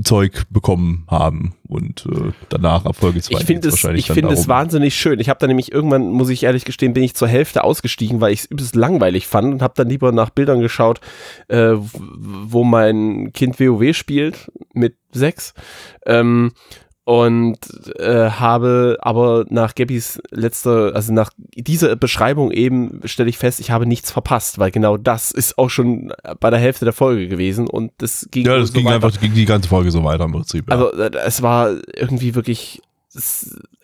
Zeug 0.03 0.43
bekommen 0.49 1.05
haben 1.09 1.55
und 1.67 2.05
äh, 2.05 2.31
danach 2.49 2.85
ab 2.85 2.97
Folge 2.97 3.21
2 3.21 3.39
Ich 3.39 3.45
finde 3.45 3.69
es, 3.69 3.75
wahrscheinlich 3.75 4.09
ich 4.09 4.13
finde 4.13 4.33
es 4.33 4.47
wahnsinnig 4.47 4.95
schön. 4.95 5.19
Ich 5.19 5.29
habe 5.29 5.39
da 5.39 5.47
nämlich 5.47 5.71
irgendwann, 5.71 6.09
muss 6.09 6.29
ich 6.29 6.43
ehrlich 6.43 6.65
gestehen, 6.65 6.93
bin 6.93 7.03
ich 7.03 7.15
zur 7.15 7.27
Hälfte 7.27 7.63
ausgestiegen, 7.63 8.19
weil 8.19 8.33
ich 8.33 8.41
es 8.41 8.45
übelst 8.45 8.75
langweilig 8.75 9.27
fand 9.27 9.53
und 9.53 9.61
habe 9.61 9.73
dann 9.77 9.87
lieber 9.87 10.11
nach 10.11 10.29
Bildern 10.31 10.59
geschaut, 10.59 10.99
äh, 11.47 11.75
wo 11.77 12.63
mein 12.63 13.31
Kind 13.33 13.59
WoW 13.59 13.95
spielt 13.95 14.51
mit 14.73 14.97
sechs. 15.11 15.53
Ähm, 16.05 16.51
und 17.05 17.57
äh, 17.99 18.31
habe 18.31 18.97
aber 18.99 19.45
nach 19.49 19.75
Gabbys 19.75 20.19
letzter, 20.31 20.91
also 20.95 21.13
nach 21.13 21.29
dieser 21.55 21.95
Beschreibung 21.95 22.51
eben 22.51 22.99
stelle 23.05 23.29
ich 23.29 23.37
fest, 23.37 23.59
ich 23.59 23.69
habe 23.69 23.85
nichts 23.85 24.11
verpasst, 24.11 24.57
weil 24.57 24.71
genau 24.71 24.97
das 24.97 25.31
ist 25.31 25.57
auch 25.59 25.69
schon 25.69 26.11
bei 26.39 26.49
der 26.49 26.59
Hälfte 26.59 26.83
der 26.83 26.93
Folge 26.93 27.27
gewesen 27.27 27.67
und 27.67 27.91
das 27.99 28.27
ging 28.31 28.45
Ja, 28.47 28.57
das 28.57 28.69
so 28.69 28.73
ging 28.73 28.85
weiter. 28.85 28.95
einfach 28.95 29.19
ging 29.21 29.35
die 29.35 29.45
ganze 29.45 29.69
Folge 29.69 29.91
so 29.91 30.03
weiter 30.03 30.25
im 30.25 30.31
Prinzip. 30.31 30.67
Ja. 30.67 30.75
Also 30.75 30.91
äh, 30.93 31.11
es 31.25 31.43
war 31.43 31.75
irgendwie 31.95 32.33
wirklich 32.33 32.81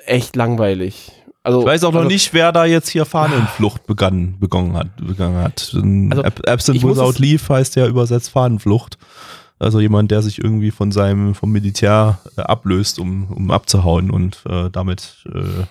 echt 0.06 0.36
langweilig. 0.36 1.12
Also, 1.44 1.62
Ich 1.62 1.66
weiß 1.68 1.84
auch 1.86 1.92
noch 1.92 2.00
also, 2.02 2.10
nicht, 2.10 2.34
wer 2.34 2.52
da 2.52 2.66
jetzt 2.66 2.90
hier 2.90 3.06
Fahnenflucht 3.06 3.86
begangen, 3.88 4.38
begonnen 4.40 4.76
hat. 4.76 4.96
Begangen 4.98 5.38
hat. 5.44 5.72
Also, 5.76 6.24
Ab 6.24 6.42
Absent 6.48 6.84
Without 6.84 7.14
Leave 7.20 7.42
heißt 7.50 7.76
ja 7.76 7.88
übersetzt 7.88 8.30
Fahnenflucht. 8.30 8.98
Also 9.62 9.80
jemand, 9.80 10.10
der 10.10 10.24
sich 10.24 10.44
irgendwie 10.44 10.72
von 10.72 10.92
seinem, 10.92 11.36
vom 11.36 11.52
Militär 11.52 12.20
äh, 12.36 12.42
ablöst, 12.42 12.98
um, 12.98 13.28
um 13.30 13.52
abzuhauen 13.52 14.10
und 14.10 14.44
äh, 14.50 14.72
damit, 14.72 15.24
äh, 15.32 15.66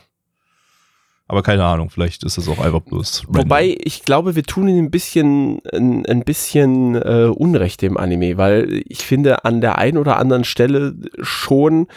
aber 1.27 1.43
keine 1.43 1.65
Ahnung, 1.65 1.91
vielleicht 1.91 2.23
ist 2.23 2.39
es 2.39 2.49
auch 2.49 2.61
einfach 2.61 2.83
bloß. 2.83 3.25
random. 3.27 3.45
Wobei, 3.45 3.77
ich 3.81 4.05
glaube, 4.05 4.37
wir 4.37 4.45
tun 4.45 4.69
ihm 4.69 4.85
ein 4.85 4.91
bisschen, 4.93 5.61
ein, 5.73 6.07
ein 6.07 6.25
bisschen 6.25 6.95
äh, 6.95 7.31
Unrecht 7.35 7.83
dem 7.83 7.97
Anime, 7.97 8.37
weil 8.37 8.83
ich 8.87 9.03
finde, 9.05 9.45
an 9.45 9.61
der 9.61 9.79
einen 9.79 9.99
oder 9.99 10.19
anderen 10.19 10.45
Stelle 10.45 10.95
schon 11.21 11.89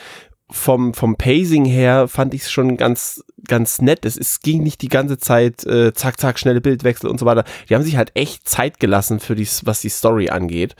vom, 0.49 0.93
vom 0.93 1.15
Pacing 1.15 1.65
her 1.65 2.07
fand 2.07 2.33
ich 2.33 2.43
es 2.43 2.51
schon 2.51 2.77
ganz, 2.77 3.23
ganz 3.47 3.81
nett. 3.81 4.05
Es, 4.05 4.17
es 4.17 4.41
ging 4.41 4.63
nicht 4.63 4.81
die 4.81 4.89
ganze 4.89 5.17
Zeit 5.17 5.63
äh, 5.65 5.93
zack, 5.93 6.19
zack, 6.19 6.39
schnelle 6.39 6.61
Bildwechsel 6.61 7.09
und 7.09 7.19
so 7.19 7.25
weiter. 7.25 7.43
Die 7.69 7.75
haben 7.75 7.83
sich 7.83 7.97
halt 7.97 8.11
echt 8.15 8.47
Zeit 8.47 8.79
gelassen 8.79 9.19
für 9.19 9.35
die, 9.35 9.47
was 9.63 9.81
die 9.81 9.89
Story 9.89 10.29
angeht. 10.29 10.75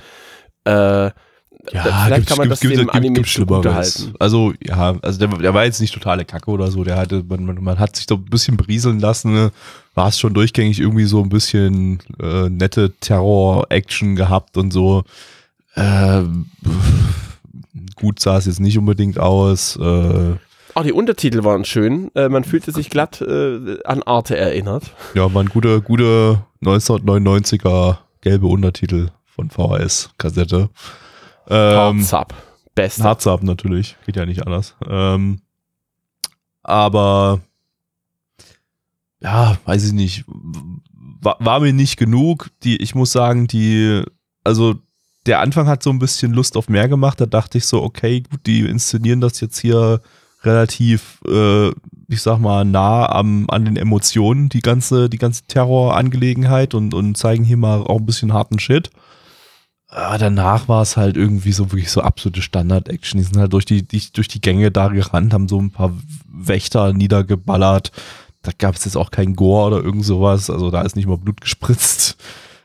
Äh, 0.66 1.12
ja, 1.72 1.82
vielleicht 1.82 2.16
gibt's- 2.16 2.28
kann 2.30 2.38
man 2.40 2.50
das 2.50 2.60
gibt's- 2.60 2.76
dem 2.78 2.86
gibt's- 2.88 2.96
Anime 2.98 3.14
gibt's. 3.14 4.12
Also, 4.20 4.54
ja, 4.62 4.96
also 5.02 5.20
der, 5.20 5.28
der 5.38 5.54
war 5.54 5.64
jetzt 5.64 5.80
nicht 5.80 5.94
totale 5.94 6.26
Kacke 6.26 6.52
oder 6.52 6.70
so. 6.70 6.84
Der 6.84 6.98
hatte, 6.98 7.24
man, 7.28 7.46
man, 7.46 7.64
man 7.64 7.80
hat 7.80 7.96
sich 7.96 8.06
so 8.08 8.16
ein 8.16 8.26
bisschen 8.26 8.58
berieseln 8.58 9.00
lassen. 9.00 9.34
Ne? 9.34 9.52
War 9.96 10.10
es 10.10 10.20
schon 10.20 10.34
durchgängig 10.34 10.80
irgendwie 10.80 11.06
so 11.06 11.22
ein 11.22 11.30
bisschen 11.30 12.00
äh, 12.22 12.50
nette 12.50 12.92
Terror-Action 13.00 14.16
gehabt 14.18 14.58
und 14.58 14.72
so. 14.74 15.04
Ähm, 15.76 16.48
gut 17.96 18.20
sah 18.20 18.38
es 18.38 18.46
jetzt 18.46 18.60
nicht 18.60 18.78
unbedingt 18.78 19.20
aus. 19.20 19.78
Äh, 19.78 20.34
Auch 20.76 20.84
die 20.84 20.92
Untertitel 20.92 21.44
waren 21.44 21.64
schön. 21.66 22.12
Äh, 22.16 22.28
man 22.30 22.44
fühlte 22.44 22.72
sich 22.72 22.90
glatt 22.90 23.22
äh, 23.22 23.78
an 23.86 24.04
Arte 24.04 24.36
erinnert. 24.36 24.94
ja, 25.14 25.34
waren 25.34 25.48
gute, 25.48 25.82
gute 25.82 26.42
1999er 26.64 27.98
gelbe 28.22 28.48
Untertitel 28.48 29.10
von 29.36 29.50
VHS-Kassette. 29.50 30.70
Ähm, 31.50 31.98
Hearts 31.98 32.14
up. 32.14 32.34
Best. 32.76 33.04
Harz 33.04 33.28
ab 33.28 33.44
natürlich, 33.44 33.98
geht 34.06 34.16
ja 34.16 34.26
nicht 34.26 34.46
anders. 34.46 34.76
Ähm, 34.88 35.42
aber 36.64 37.42
ja, 39.22 39.58
weiß 39.66 39.86
ich 39.86 39.94
nicht, 39.94 40.26
war, 41.22 41.38
war 41.40 41.60
mir 41.60 41.74
nicht 41.74 41.98
genug. 41.98 42.50
Die, 42.64 42.78
ich 42.78 42.96
muss 42.96 43.12
sagen, 43.12 43.48
die, 43.48 44.04
also 44.44 44.76
der 45.26 45.40
Anfang 45.40 45.68
hat 45.68 45.84
so 45.84 45.90
ein 45.90 46.00
bisschen 46.00 46.34
Lust 46.34 46.58
auf 46.58 46.68
mehr 46.68 46.88
gemacht. 46.88 47.22
Da 47.22 47.26
dachte 47.26 47.58
ich 47.58 47.66
so, 47.66 47.82
okay, 47.82 48.22
gut, 48.22 48.46
die 48.46 48.62
inszenieren 48.62 49.22
das 49.22 49.40
jetzt 49.40 49.60
hier 49.60 50.02
relativ, 50.44 51.22
äh, 51.26 51.70
ich 52.10 52.22
sag 52.22 52.40
mal, 52.40 52.66
nah 52.66 53.10
am, 53.10 53.46
an 53.50 53.66
den 53.66 53.78
Emotionen, 53.78 54.50
die 54.50 54.62
ganze, 54.62 55.10
die 55.10 55.18
ganze 55.18 55.44
Terrorangelegenheit 55.46 56.74
und, 56.74 56.94
und 56.94 57.16
zeigen 57.18 57.46
hier 57.46 57.58
mal 57.58 57.82
auch 57.82 58.00
ein 58.00 58.06
bisschen 58.06 58.34
harten 58.34 58.60
Shit. 58.60 58.90
Aber 59.96 60.18
danach 60.18 60.68
war 60.68 60.82
es 60.82 60.98
halt 60.98 61.18
irgendwie 61.18 61.52
so 61.52 61.72
wirklich 61.72 61.92
so 61.92 62.02
absolute 62.02 62.42
Standard-Action. 62.42 63.20
Die 63.20 63.26
sind 63.26 63.38
halt 63.38 63.54
durch 63.54 63.66
die, 63.66 63.88
die, 63.88 64.02
durch 64.12 64.28
die 64.28 64.42
Gänge 64.42 64.72
da 64.72 64.88
gerannt, 64.88 65.34
haben 65.34 65.48
so 65.48 65.62
ein 65.62 65.70
paar 65.70 65.94
Wächter 66.28 66.94
niedergeballert. 66.94 67.92
Da 68.42 68.52
gab 68.58 68.74
es 68.74 68.86
jetzt 68.86 68.98
auch 68.98 69.12
kein 69.12 69.36
Gore 69.36 69.68
oder 69.68 69.86
irgend 69.86 70.04
sowas. 70.04 70.50
Also 70.50 70.72
da 70.72 70.82
ist 70.82 70.96
nicht 70.96 71.08
mal 71.08 71.18
Blut 71.18 71.42
gespritzt. 71.42 72.18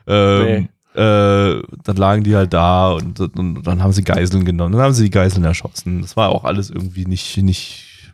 Ähm, 0.07 0.69
äh, 0.95 1.61
dann 1.83 1.95
lagen 1.97 2.23
die 2.23 2.35
halt 2.35 2.51
da 2.51 2.93
und, 2.93 3.19
und, 3.19 3.37
und 3.37 3.67
dann 3.67 3.83
haben 3.83 3.93
sie 3.93 4.03
Geiseln 4.03 4.43
genommen. 4.43 4.73
Dann 4.73 4.81
haben 4.81 4.93
sie 4.93 5.03
die 5.03 5.11
Geiseln 5.11 5.43
erschossen. 5.43 6.01
Das 6.01 6.17
war 6.17 6.29
auch 6.29 6.45
alles 6.45 6.71
irgendwie 6.71 7.05
nicht, 7.05 7.37
nicht, 7.37 8.11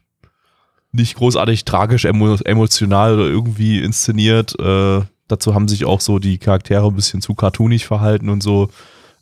nicht 0.91 1.15
großartig 1.15 1.63
tragisch, 1.63 2.03
emo, 2.03 2.35
emotional 2.43 3.13
oder 3.13 3.27
irgendwie 3.27 3.79
inszeniert. 3.79 4.59
Äh, 4.59 5.03
dazu 5.29 5.55
haben 5.55 5.69
sich 5.69 5.85
auch 5.85 6.01
so 6.01 6.19
die 6.19 6.37
Charaktere 6.37 6.85
ein 6.85 6.95
bisschen 6.95 7.21
zu 7.21 7.33
cartoonig 7.33 7.85
verhalten 7.85 8.27
und 8.27 8.43
so. 8.43 8.67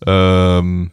Ähm, 0.05 0.91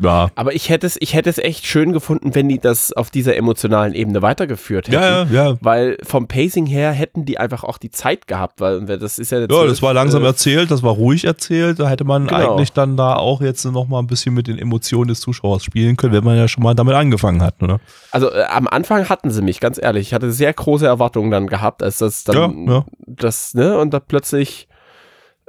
ja. 0.00 0.28
Aber 0.36 0.54
ich 0.54 0.68
hätte 0.68 0.86
es, 0.86 0.96
ich 1.00 1.14
hätte 1.14 1.28
es 1.28 1.38
echt 1.38 1.66
schön 1.66 1.92
gefunden, 1.92 2.34
wenn 2.36 2.48
die 2.48 2.58
das 2.60 2.92
auf 2.92 3.10
dieser 3.10 3.36
emotionalen 3.36 3.94
Ebene 3.94 4.22
weitergeführt 4.22 4.86
hätten. 4.86 4.94
Ja, 5.02 5.24
ja, 5.24 5.48
ja. 5.50 5.56
Weil 5.60 5.98
vom 6.04 6.28
Pacing 6.28 6.66
her 6.66 6.92
hätten 6.92 7.24
die 7.24 7.38
einfach 7.38 7.64
auch 7.64 7.78
die 7.78 7.90
Zeit 7.90 8.28
gehabt, 8.28 8.60
weil 8.60 8.80
das 8.86 9.18
ist 9.18 9.32
ja 9.32 9.40
jetzt. 9.40 9.52
Ja, 9.52 9.66
das 9.66 9.82
war 9.82 9.94
langsam 9.94 10.22
äh, 10.22 10.26
erzählt, 10.26 10.70
das 10.70 10.82
war 10.84 10.92
ruhig 10.92 11.24
erzählt. 11.24 11.80
Da 11.80 11.88
hätte 11.88 12.04
man 12.04 12.26
Genau. 12.28 12.52
eigentlich 12.54 12.72
dann 12.72 12.96
da 12.96 13.14
auch 13.16 13.40
jetzt 13.40 13.64
noch 13.64 13.88
mal 13.88 13.98
ein 13.98 14.06
bisschen 14.06 14.34
mit 14.34 14.46
den 14.46 14.58
Emotionen 14.58 15.08
des 15.08 15.20
Zuschauers 15.20 15.64
spielen 15.64 15.96
können, 15.96 16.12
wenn 16.12 16.24
man 16.24 16.36
ja 16.36 16.46
schon 16.46 16.62
mal 16.62 16.74
damit 16.74 16.94
angefangen 16.94 17.42
hat, 17.42 17.60
oder? 17.62 17.80
Also 18.12 18.30
äh, 18.32 18.44
am 18.44 18.68
Anfang 18.68 19.08
hatten 19.08 19.30
sie 19.30 19.42
mich, 19.42 19.58
ganz 19.58 19.80
ehrlich. 19.82 20.08
Ich 20.08 20.14
hatte 20.14 20.30
sehr 20.30 20.52
große 20.52 20.86
Erwartungen 20.86 21.30
dann 21.30 21.48
gehabt, 21.48 21.82
als 21.82 21.98
das 21.98 22.22
dann 22.24 22.66
Ja, 22.68 22.72
ja. 22.74 22.84
das, 23.06 23.54
ne, 23.54 23.76
und 23.78 23.92
da 23.92 23.98
plötzlich 23.98 24.68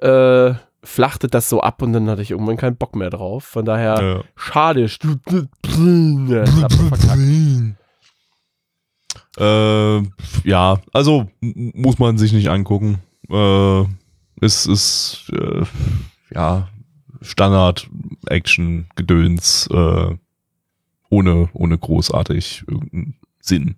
äh, 0.02 0.54
flachte 0.84 1.28
das 1.28 1.50
so 1.50 1.62
ab 1.62 1.82
und 1.82 1.92
dann 1.94 2.10
hatte 2.10 2.22
ich 2.22 2.32
irgendwann 2.32 2.58
keinen 2.58 2.78
Bock 2.78 2.96
mehr 2.96 3.10
drauf. 3.10 3.44
Von 3.44 3.66
daher, 3.66 4.02
Ja. 4.02 4.24
schade. 4.36 4.88
Ja. 6.28 6.46
Äh, 9.38 10.02
ja, 10.44 10.80
also 10.94 11.30
muss 11.42 12.00
man 12.00 12.18
sich 12.18 12.32
nicht 12.34 12.50
angucken. 12.50 12.98
Äh, 13.30 13.84
es 14.42 14.66
ist 14.66 15.30
äh, 15.34 15.64
ja 16.34 16.68
Standard-Action-Gedöns 17.22 19.68
äh, 19.72 20.16
ohne, 21.10 21.50
ohne 21.54 21.78
großartig 21.78 22.64
irgendeinen 22.68 23.16
Sinn. 23.42 23.76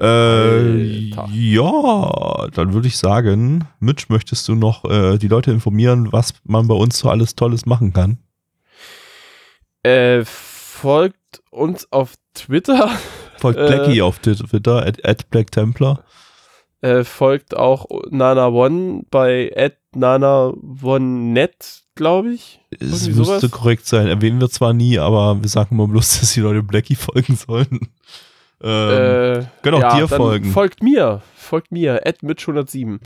Äh, 0.00 1.10
ja, 1.32 2.46
dann 2.54 2.72
würde 2.72 2.86
ich 2.86 2.96
sagen, 2.96 3.66
Mitch, 3.80 4.06
möchtest 4.08 4.46
du 4.46 4.54
noch 4.54 4.84
äh, 4.84 5.18
die 5.18 5.26
Leute 5.28 5.50
informieren, 5.50 6.12
was 6.12 6.34
man 6.44 6.68
bei 6.68 6.74
uns 6.74 6.98
so 6.98 7.08
alles 7.10 7.34
Tolles 7.34 7.66
machen 7.66 7.92
kann? 7.92 8.18
Äh, 9.82 10.24
folgt 10.24 11.42
uns 11.50 11.90
auf 11.92 12.14
Twitter. 12.34 12.90
Folgt 13.38 13.58
Äh, 13.58 13.66
Blackie 13.68 14.02
auf 14.02 14.18
Twitter, 14.18 14.84
at, 14.86 15.04
at 15.04 15.30
Black 15.30 15.50
Templar. 15.52 16.02
Äh, 16.80 17.04
folgt 17.04 17.56
auch 17.56 17.86
Nana 18.10 18.48
One 18.48 19.02
bei 19.10 19.52
@nana1net, 19.94 21.82
glaube 21.94 22.30
ich. 22.34 22.60
Es 22.70 22.80
Irgendwie 23.06 23.18
müsste 23.20 23.38
sowas? 23.40 23.50
korrekt 23.50 23.86
sein. 23.86 24.06
Erwähnen 24.08 24.40
wir 24.40 24.50
zwar 24.50 24.72
nie, 24.72 24.98
aber 24.98 25.40
wir 25.40 25.48
sagen 25.48 25.74
immer 25.74 25.86
bloß, 25.88 26.20
dass 26.20 26.34
die 26.34 26.40
Leute 26.40 26.62
Blackie 26.62 26.94
folgen 26.96 27.36
sollen. 27.36 27.88
Ähm, 28.62 29.42
äh, 29.42 29.46
können 29.62 29.82
auch 29.82 29.94
dir 29.94 30.06
dann 30.06 30.08
folgen. 30.08 30.52
Folgt 30.52 30.82
mir. 30.82 31.22
Folgt 31.36 31.72
mir. 31.72 32.02
Mitch107. 32.04 33.00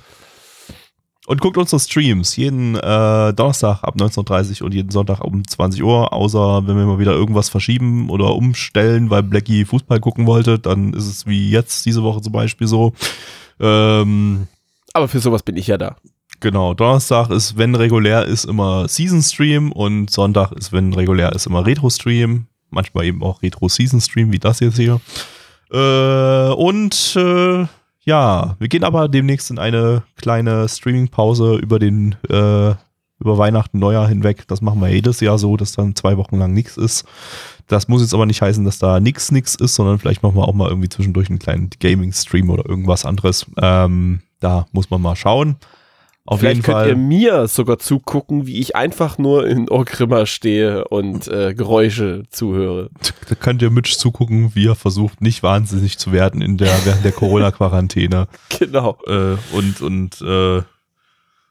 Und 1.26 1.40
guckt 1.40 1.56
unsere 1.56 1.78
Streams 1.78 2.34
jeden 2.36 2.74
äh, 2.74 3.32
Donnerstag 3.32 3.84
ab 3.84 3.94
19.30 3.96 4.60
Uhr 4.60 4.66
und 4.66 4.74
jeden 4.74 4.90
Sonntag 4.90 5.20
um 5.20 5.46
20 5.46 5.82
Uhr. 5.82 6.12
Außer 6.12 6.66
wenn 6.66 6.76
wir 6.76 6.84
mal 6.84 6.98
wieder 6.98 7.12
irgendwas 7.12 7.48
verschieben 7.48 8.10
oder 8.10 8.34
umstellen, 8.34 9.08
weil 9.08 9.22
Blackie 9.22 9.64
Fußball 9.64 10.00
gucken 10.00 10.26
wollte, 10.26 10.58
dann 10.58 10.92
ist 10.94 11.06
es 11.06 11.26
wie 11.26 11.50
jetzt 11.50 11.86
diese 11.86 12.02
Woche 12.02 12.22
zum 12.22 12.32
Beispiel 12.32 12.66
so. 12.66 12.92
Ähm, 13.60 14.48
Aber 14.94 15.06
für 15.06 15.20
sowas 15.20 15.44
bin 15.44 15.56
ich 15.56 15.68
ja 15.68 15.78
da. 15.78 15.94
genau, 16.40 16.74
Donnerstag 16.74 17.30
ist, 17.30 17.56
wenn 17.56 17.76
regulär 17.76 18.24
ist, 18.24 18.44
immer 18.44 18.88
Season 18.88 19.22
Stream 19.22 19.70
und 19.70 20.10
Sonntag 20.10 20.50
ist, 20.52 20.72
wenn 20.72 20.92
regulär 20.92 21.32
ist, 21.32 21.46
immer 21.46 21.64
Retro 21.64 21.88
Stream. 21.88 22.46
Manchmal 22.70 23.04
eben 23.04 23.22
auch 23.22 23.42
Retro 23.42 23.68
Season 23.68 24.00
Stream, 24.00 24.32
wie 24.32 24.40
das 24.40 24.58
jetzt 24.58 24.76
hier. 24.76 25.00
Äh, 25.72 26.52
und 26.52 27.16
äh, 27.16 27.66
ja, 28.04 28.56
wir 28.58 28.68
gehen 28.68 28.84
aber 28.84 29.08
demnächst 29.08 29.50
in 29.50 29.58
eine 29.58 30.02
kleine 30.16 30.68
Streaming-Pause 30.68 31.56
über 31.56 31.78
den 31.78 32.16
äh, 32.28 32.74
über 33.22 33.38
Weihnachten, 33.38 33.78
Neujahr 33.78 34.08
hinweg. 34.08 34.48
Das 34.48 34.60
machen 34.60 34.80
wir 34.80 34.88
jedes 34.88 35.20
Jahr 35.20 35.38
so, 35.38 35.56
dass 35.56 35.72
dann 35.72 35.94
zwei 35.94 36.16
Wochen 36.16 36.38
lang 36.38 36.52
nichts 36.52 36.76
ist. 36.76 37.04
Das 37.68 37.86
muss 37.86 38.02
jetzt 38.02 38.14
aber 38.14 38.26
nicht 38.26 38.42
heißen, 38.42 38.64
dass 38.64 38.78
da 38.78 38.98
nix 38.98 39.30
nix 39.30 39.54
ist, 39.54 39.76
sondern 39.76 40.00
vielleicht 40.00 40.24
machen 40.24 40.36
wir 40.36 40.48
auch 40.48 40.54
mal 40.54 40.68
irgendwie 40.68 40.88
zwischendurch 40.88 41.30
einen 41.30 41.38
kleinen 41.38 41.70
Gaming-Stream 41.78 42.50
oder 42.50 42.68
irgendwas 42.68 43.06
anderes. 43.06 43.46
Ähm, 43.56 44.22
da 44.40 44.66
muss 44.72 44.90
man 44.90 45.00
mal 45.00 45.14
schauen. 45.14 45.56
Auf 46.24 46.38
Vielleicht 46.38 46.56
jeden 46.58 46.64
könnt 46.66 46.76
Fall. 46.76 46.88
ihr 46.90 46.96
mir 46.96 47.48
sogar 47.48 47.80
zugucken, 47.80 48.46
wie 48.46 48.60
ich 48.60 48.76
einfach 48.76 49.18
nur 49.18 49.46
in 49.48 49.68
Orgrimmer 49.68 50.24
stehe 50.26 50.86
und 50.86 51.26
äh, 51.26 51.52
Geräusche 51.52 52.22
zuhöre. 52.30 52.90
Da 53.28 53.34
könnt 53.34 53.60
ihr 53.60 53.70
Mitch 53.70 53.96
zugucken, 53.98 54.54
wie 54.54 54.68
er 54.68 54.76
versucht, 54.76 55.20
nicht 55.20 55.42
wahnsinnig 55.42 55.98
zu 55.98 56.12
werden 56.12 56.40
in 56.40 56.58
der, 56.58 56.70
während 56.84 57.04
der 57.04 57.10
Corona-Quarantäne 57.10 58.28
Genau. 58.58 58.98
äh, 59.06 59.36
und, 59.52 59.80
und 59.80 60.20
äh, 60.22 60.62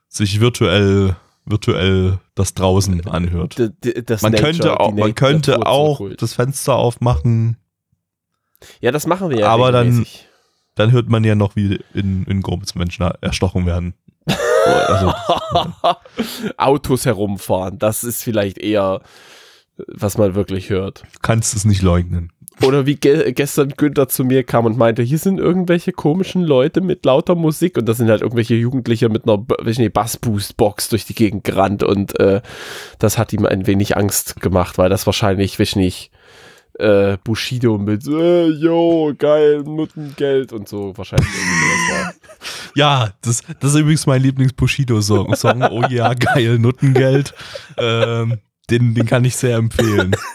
sich 0.07 0.39
virtuell, 0.39 1.17
virtuell 1.45 2.19
das 2.36 2.53
draußen 2.53 3.05
anhört. 3.07 3.57
D 3.59 3.72
Man 4.22 4.32
Nature, 4.32 4.41
könnte 4.41 4.80
auch, 4.80 4.93
man 4.93 5.15
könnte 5.15 5.65
auch 5.67 6.01
das 6.17 6.34
Fenster 6.36 6.76
aufmachen, 6.76 7.57
Ja, 8.80 8.91
das 8.91 9.05
machen 9.05 9.30
wir 9.30 9.39
ja. 9.39 9.47
Aber 9.49 9.74
dann- 9.74 10.05
dann 10.76 10.93
hört 10.93 11.09
man 11.09 11.26
ja 11.26 11.36
noch, 11.36 11.57
wie 11.57 11.82
in, 11.93 12.24
in 12.24 12.41
Gruppes 12.41 12.76
Menschen 12.76 13.03
erstochen 13.19 13.65
werden. 13.65 13.93
Also, 14.66 15.14
Autos 16.57 17.05
herumfahren, 17.05 17.80
das 17.80 18.03
ist 18.03 18.24
vielleicht 18.24 18.57
eher, 18.57 19.01
was 19.88 20.18
man 20.18 20.36
wirklich 20.36 20.70
hört. 20.70 21.03
du 21.03 21.20
kannst 21.22 21.55
es 21.55 21.66
nicht 21.66 21.82
leugnen. 21.82 22.32
Oder 22.64 22.86
wie 22.86 22.95
ge 22.95 23.32
gestern 23.32 23.70
Günther 23.70 24.07
zu 24.07 24.24
mir 24.24 24.43
kam 24.43 24.66
und 24.66 24.78
meinte, 24.78 25.01
hier 25.01 25.18
sind 25.18 25.39
irgendwelche 25.39 25.93
komischen 25.93 26.43
Leute 26.43 26.82
mit 26.82 27.03
lauter 27.05 27.34
Musik 27.34 27.78
und 27.78 27.88
das 27.88 27.97
sind 27.97 28.09
halt 28.09 28.22
irgendwelche 28.22 28.55
Jugendliche 28.55 29.09
mit 29.09 29.26
einer 29.26 29.38
Bassboost-Box 29.38 30.89
durch 30.89 31.05
die 31.05 31.16
Gegend 31.16 31.43
gerannt 31.43 31.82
und 31.82 32.20
äh, 32.20 32.41
das 32.99 33.18
hat 33.18 33.34
ihm 33.34 33.45
ein 33.45 33.66
wenig 33.68 33.97
Angst 33.97 34.41
gemacht, 34.41 34.78
weil 34.78 34.89
das 34.89 35.05
wahrscheinlich, 35.07 35.59
weiß 35.59 35.70
ich 35.70 35.76
nicht, 35.76 36.12
äh, 36.80 37.17
Bushido 37.24 37.78
mit 37.78 38.07
äh, 38.07 38.47
yo, 38.47 39.13
geil, 39.17 39.63
Nuttengeld 39.63 40.53
und 40.53 40.67
so 40.67 40.95
wahrscheinlich 40.97 41.28
irgendwie 41.28 41.59
sowas 41.59 42.05
war. 42.05 42.13
Ja, 42.76 43.11
das, 43.22 43.43
das 43.59 43.74
ist 43.74 43.80
übrigens 43.82 44.07
mein 44.07 44.22
Lieblings-Bushido-Song. 44.22 45.36
Song, 45.36 45.61
oh 45.63 45.84
ja, 45.89 46.13
geil, 46.13 46.57
Nuttengeld. 46.57 47.34
Ähm, 47.78 48.39
den, 48.69 48.93
den 48.93 49.05
kann 49.05 49.26
ich 49.26 49.36
sehr 49.36 49.57
empfehlen. 49.57 50.15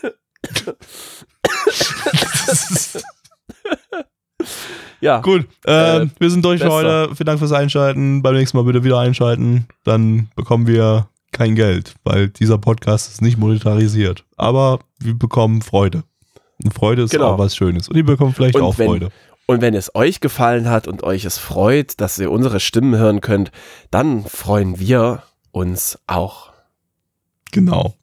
Ja, 5.00 5.20
Gut, 5.20 5.46
ähm, 5.66 6.08
Äh, 6.08 6.20
wir 6.20 6.30
sind 6.30 6.44
durch 6.44 6.60
für 6.62 6.70
heute. 6.70 7.14
Vielen 7.14 7.26
Dank 7.26 7.38
fürs 7.38 7.52
Einschalten. 7.52 8.22
Beim 8.22 8.34
nächsten 8.34 8.56
Mal 8.56 8.64
bitte 8.64 8.82
wieder 8.82 8.98
einschalten. 8.98 9.66
Dann 9.84 10.30
bekommen 10.36 10.66
wir 10.66 11.08
kein 11.32 11.54
Geld, 11.54 11.94
weil 12.02 12.28
dieser 12.28 12.56
Podcast 12.58 13.12
ist 13.12 13.22
nicht 13.22 13.36
monetarisiert. 13.38 14.24
Aber 14.36 14.80
wir 14.98 15.14
bekommen 15.14 15.60
Freude. 15.60 16.02
Und 16.64 16.72
Freude 16.74 17.02
ist 17.02 17.10
Genau. 17.10 17.32
auch 17.34 17.38
was 17.38 17.54
Schönes. 17.56 17.88
Und 17.88 17.96
ihr 17.96 18.04
bekommt 18.04 18.34
vielleicht 18.36 18.54
Und 18.56 18.62
auch 18.62 18.78
wenn- 18.78 18.88
Freude. 18.88 19.08
Und 19.48 19.60
wenn 19.60 19.74
es 19.74 19.94
euch 19.94 20.20
gefallen 20.20 20.68
hat 20.68 20.88
und 20.88 21.04
euch 21.04 21.24
es 21.24 21.38
freut, 21.38 22.00
dass 22.00 22.18
ihr 22.18 22.30
unsere 22.32 22.58
Stimmen 22.58 22.96
hören 22.98 23.20
könnt, 23.20 23.52
dann 23.92 24.24
freuen 24.24 24.80
wir 24.80 25.22
uns 25.52 25.98
auch. 26.08 26.50
Genau. 27.52 27.94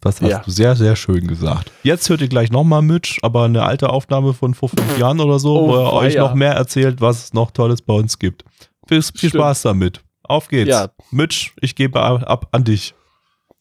Das 0.00 0.20
hast 0.20 0.30
Ja. 0.30 0.38
du 0.40 0.50
sehr, 0.50 0.74
sehr 0.76 0.96
schön 0.96 1.26
gesagt. 1.26 1.70
Jetzt 1.82 2.08
hört 2.08 2.20
ihr 2.20 2.28
gleich 2.28 2.50
nochmal 2.50 2.82
Mitch, 2.82 3.18
aber 3.22 3.44
eine 3.44 3.62
alte 3.64 3.90
Aufnahme 3.90 4.34
von 4.34 4.54
vor 4.54 4.68
fünf 4.68 4.98
Jahren 4.98 5.20
oder 5.20 5.38
so, 5.38 5.58
Oh, 5.60 5.68
wo 5.68 5.76
er 5.76 5.92
euch 5.92 6.16
noch 6.16 6.34
mehr 6.34 6.52
erzählt, 6.52 7.00
was 7.00 7.24
es 7.24 7.32
noch 7.34 7.50
Tolles 7.52 7.82
bei 7.82 7.94
uns 7.94 8.18
gibt. 8.18 8.44
Viel, 8.88 9.02
viel. 9.02 9.30
Spaß 9.30 9.62
damit. 9.62 10.00
Auf 10.24 10.48
geht's. 10.48 10.70
Ja. 10.70 10.88
Mitch, 11.10 11.52
ich 11.60 11.74
gebe 11.74 12.00
ab 12.00 12.48
an 12.52 12.64
dich. 12.64 12.94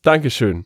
Dankeschön. 0.03 0.66